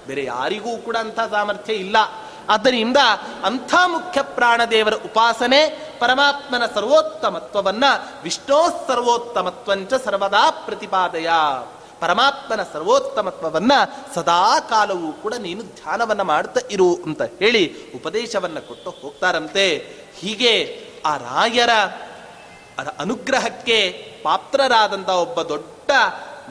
[0.08, 1.98] ಬೇರೆ ಯಾರಿಗೂ ಕೂಡ ಅಂಥ ಸಾಮರ್ಥ್ಯ ಇಲ್ಲ.
[2.50, 2.98] ಆದ್ದರಿಂದ
[3.44, 5.68] ಅಂಥ ಮುಖ್ಯ ಪ್ರಾಣದೇವರ ಉಪಾಸನೆ
[6.00, 11.30] ಪರಮಾತ್ಮನ ಸರ್ವೋತ್ತಮತ್ವವನ್ನು ವಿಷ್ಣೋ ಸರ್ವೋತ್ತಮತ್ವಂಚ ಸರ್ವದಾ ಪ್ರತಿಪಾದಯ.
[12.00, 19.96] ಪರಮಾತ್ಮನ ಸರ್ವೋತ್ತಮತ್ವವನ್ನು ಸದಾ ಕಾಲವೂ ಕೂಡ ನೀನು ಧ್ಯಾನವನ್ನು ಮಾಡ್ತಾ ಇರು ಅಂತ ಹೇಳಿ ಉಪದೇಶವನ್ನು ಕೊಟ್ಟು ಹೋಗ್ತಾರಂತೆ.
[20.20, 21.70] ಹೀಗೆ ಆ ರಾಯರ
[23.00, 23.92] ಅನುಗ್ರಹಕ್ಕೆ
[24.24, 25.92] ಪಾತ್ರರಾದಂಥ ಒಬ್ಬ ದೊಡ್ಡ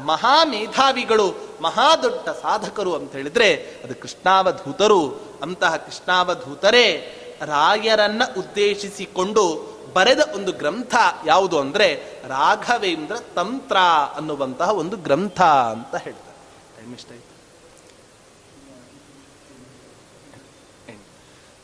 [0.04, 5.29] ಮಹಾ ಮೇಧಾವಿಗಳು ಮಹಾದೊಡ್ಡ ಸಾಧಕರು ಅಂತ ಹೇಳಿದ್ರೆ ಅದು ಕೃಷ್ಣಾವಧೂತರು.
[5.42, 10.94] ಅಂತಹ ಕೃಷ್ಣಾವಧೂತರೇ ರಾಯರನ್ನ ಉದ್ದೇಶಿಸಿಕೊಂಡು ಬರೆದ ಒಂದು ಗ್ರಂಥ
[11.26, 11.94] ಯಾವುದು ಅಂದರೆ
[12.28, 13.76] ರಾಘವೇಂದ್ರ ತಂತ್ರ
[14.16, 16.36] ಅನ್ನುವಂತಹ ಒಂದು ಗ್ರಂಥ ಅಂತ ಹೇಳ್ತಾರೆ
[16.80, 17.30] ಟೈಮ್ ಎಷ್ಟಾಯ್ತು?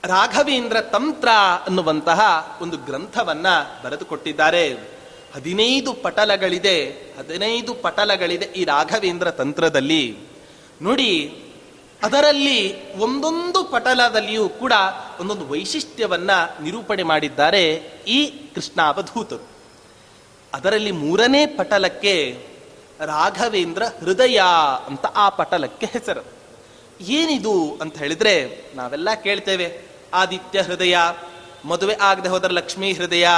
[0.09, 1.29] ರಾಘವೇಂದ್ರ ತಂತ್ರ
[1.67, 2.21] ಅನ್ನುವಂತಹ
[2.63, 3.47] ಒಂದು ಗ್ರಂಥವನ್ನ
[3.85, 4.73] ಬರೆದುಕೊಟ್ಟಿದ್ದಾರೆ.
[5.35, 6.85] ಹದಿನೈದು ಪಟಲಗಳಿದೆ
[7.19, 10.19] ಹದಿನೈದು ಪಟಲಗಳಿದೆ ಈ ರಾಘವೇಂದ್ರ ತಂತ್ರದಲ್ಲಿ.
[10.83, 11.43] ನೋಡಿ
[12.03, 14.73] ಅದರಲ್ಲಿ ಒಂದೊಂದು ಪಟಲದಲ್ಲಿಯೂ ಕೂಡ
[15.21, 16.31] ಒಂದೊಂದು ವೈಶಿಷ್ಟ್ಯವನ್ನ
[16.63, 17.75] ನಿರೂಪಣೆ ಮಾಡಿದ್ದಾರೆ
[18.09, 19.49] ಈ ಕೃಷ್ಣಾವಧೂತರು.
[20.55, 22.47] ಅದರಲ್ಲಿ ಮೂರನೇ ಪಟಲಕ್ಕೆ
[23.01, 24.43] ರಾಘವೇಂದ್ರ ಹೃದಯ
[24.87, 26.27] ಅಂತ ಆ ಪಟಲಕ್ಕೆ ಹೆಸರು.
[27.01, 29.83] ಏನಿದು ಅಂತ ಹೇಳಿದ್ರೆ ನಾವೆಲ್ಲ ಕೇಳ್ತೇವೆ.
[30.15, 30.97] ಆದಿತ್ಯ ಹೃದಯ,
[31.65, 33.29] ಮದುವೆ ಆಗದೆ ಹೋದ್ರೆ ಲಕ್ಷ್ಮೀ ಹೃದಯ,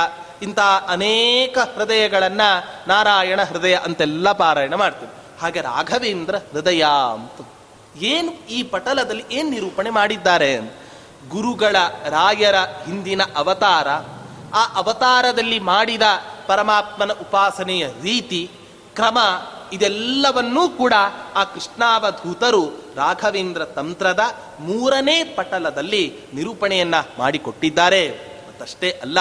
[0.43, 2.41] ಇಂಥ ಅನೇಕ ಹೃದಯಗಳನ್ನ
[2.89, 5.13] ನಾರಾಯಣ ಹೃದಯ ಅಂತೆಲ್ಲ ಪಾರಾಯಣ ಮಾಡ್ತೀವಿ.
[5.41, 7.49] ಹಾಗೆ ರಾಘವೇಂದ್ರ ಹೃದಯ ಅಂತ.
[8.03, 10.59] ಏನು ಈ ಪಟಲದಲ್ಲಿ ಏನು ನಿರೂಪಣೆ ಮಾಡಿದ್ದಾರೆ?
[11.29, 11.77] ಗುರುಗಳ,
[12.09, 13.89] ರಾಯರ ಹಿಂದಿನ ಅವತಾರ,
[14.55, 16.03] ಆ ಅವತಾರದಲ್ಲಿ ಮಾಡಿದ
[16.47, 18.51] ಪರಮಾತ್ಮನ ಉಪಾಸನೆಯ ರೀತಿ,
[18.95, 19.19] ಕ್ರಮ
[19.73, 20.93] ಇದೆಲ್ಲವನ್ನೂ ಕೂಡ
[21.35, 24.21] ಆ ಕೃಷ್ಣಾವಧೂತರು ರಾಘವೇಂದ್ರ ತಂತ್ರದ
[24.61, 28.11] ಮೂರನೇ ಪಟಲದಲ್ಲಿ ನಿರೂಪಣೆಯನ್ನ ಮಾಡಿಕೊಟ್ಟಿದ್ದಾರೆ.
[28.49, 29.21] ಮತ್ತಷ್ಟೇ ಅಲ್ಲ,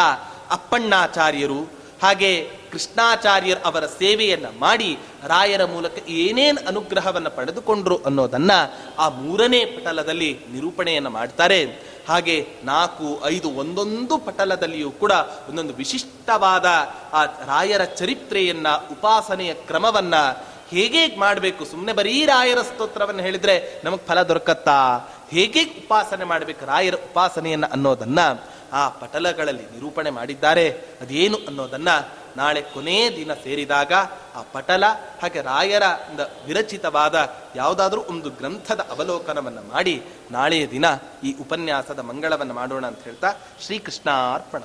[0.52, 1.64] ಅಪ್ಪಣ್ಣಾಚಾರ್ಯರು
[2.04, 4.98] ಹಾಗೆ ಕೃಷ್ಣಾಚಾರ್ಯರ್ ಅವರ ಸೇವೆಯನ್ನು ಮಾಡಿ
[5.28, 11.88] ರಾಯರ ಮೂಲಕ ಏನೇನು ಅನುಗ್ರಹವನ್ನು ಪಡೆದುಕೊಂಡ್ರು ಅನ್ನೋದನ್ನು ಆ ಮೂರನೇ ಪಟಲದಲ್ಲಿ ನಿರೂಪಣೆಯನ್ನು ಮಾಡ್ತಾರೆ.
[12.08, 15.12] ಹಾಗೆ ನಾಲ್ಕು, ಐದು ಒಂದೊಂದು ಪಟಲದಲ್ಲಿಯೂ ಕೂಡ
[15.50, 16.66] ಒಂದೊಂದು ವಿಶಿಷ್ಟವಾದ
[17.14, 20.16] ಆ ರಾಯರ ಚರಿತ್ರೆಯನ್ನ, ಉಪಾಸನೆಯ ಕ್ರಮವನ್ನ
[20.70, 21.66] ಹೇಗೆ ಮಾಡಬೇಕು?
[21.66, 25.00] ಸುಮ್ಮನೆ ಬರೀ ರಾಯರ ಸ್ತೋತ್ರವನ್ನು ಹೇಳಿದರೆ ನಮಗೆ ಫಲ ದೊರಕತ್ತಾ?
[25.32, 28.20] ಹೇಗೆ ಉಪಾಸನೆ ಮಾಡಬೇಕು ರಾಯರ ಉಪಾಸನೆಯನ್ನು ಅನ್ನೋದನ್ನ
[28.74, 30.70] ಆ ಪಟಲಗಳಲ್ಲಿ ನಿರೂಪಣೆ ಮಾಡಿದ್ದಾರೆ.
[31.02, 31.90] ಅದೇನು ಅನ್ನೋದನ್ನ
[32.38, 33.94] ನಾಳೆ ಕೊನೆಯ ದಿನ ಸೇರಿದಾಗ
[34.36, 34.84] ಆ ಪಟಲ
[35.22, 35.86] ಹಾಗೆ ರಾಯರ
[36.46, 37.16] ವಿರಚಿತವಾದ
[37.56, 39.96] ಯಾವುದಾದ್ರೂ ಒಂದು ಗ್ರಂಥದ ಅವಲೋಕನವನ್ನು ಮಾಡಿ
[40.32, 40.86] ನಾಳೆಯ ದಿನ
[41.24, 43.30] ಈ ಉಪನ್ಯಾಸದ ಮಂಗಳವನ್ನು ಮಾಡೋಣ ಅಂತ ಹೇಳ್ತಾ
[43.66, 44.62] ಶ್ರೀಕೃಷ್ಣಾರ್ಪಣ.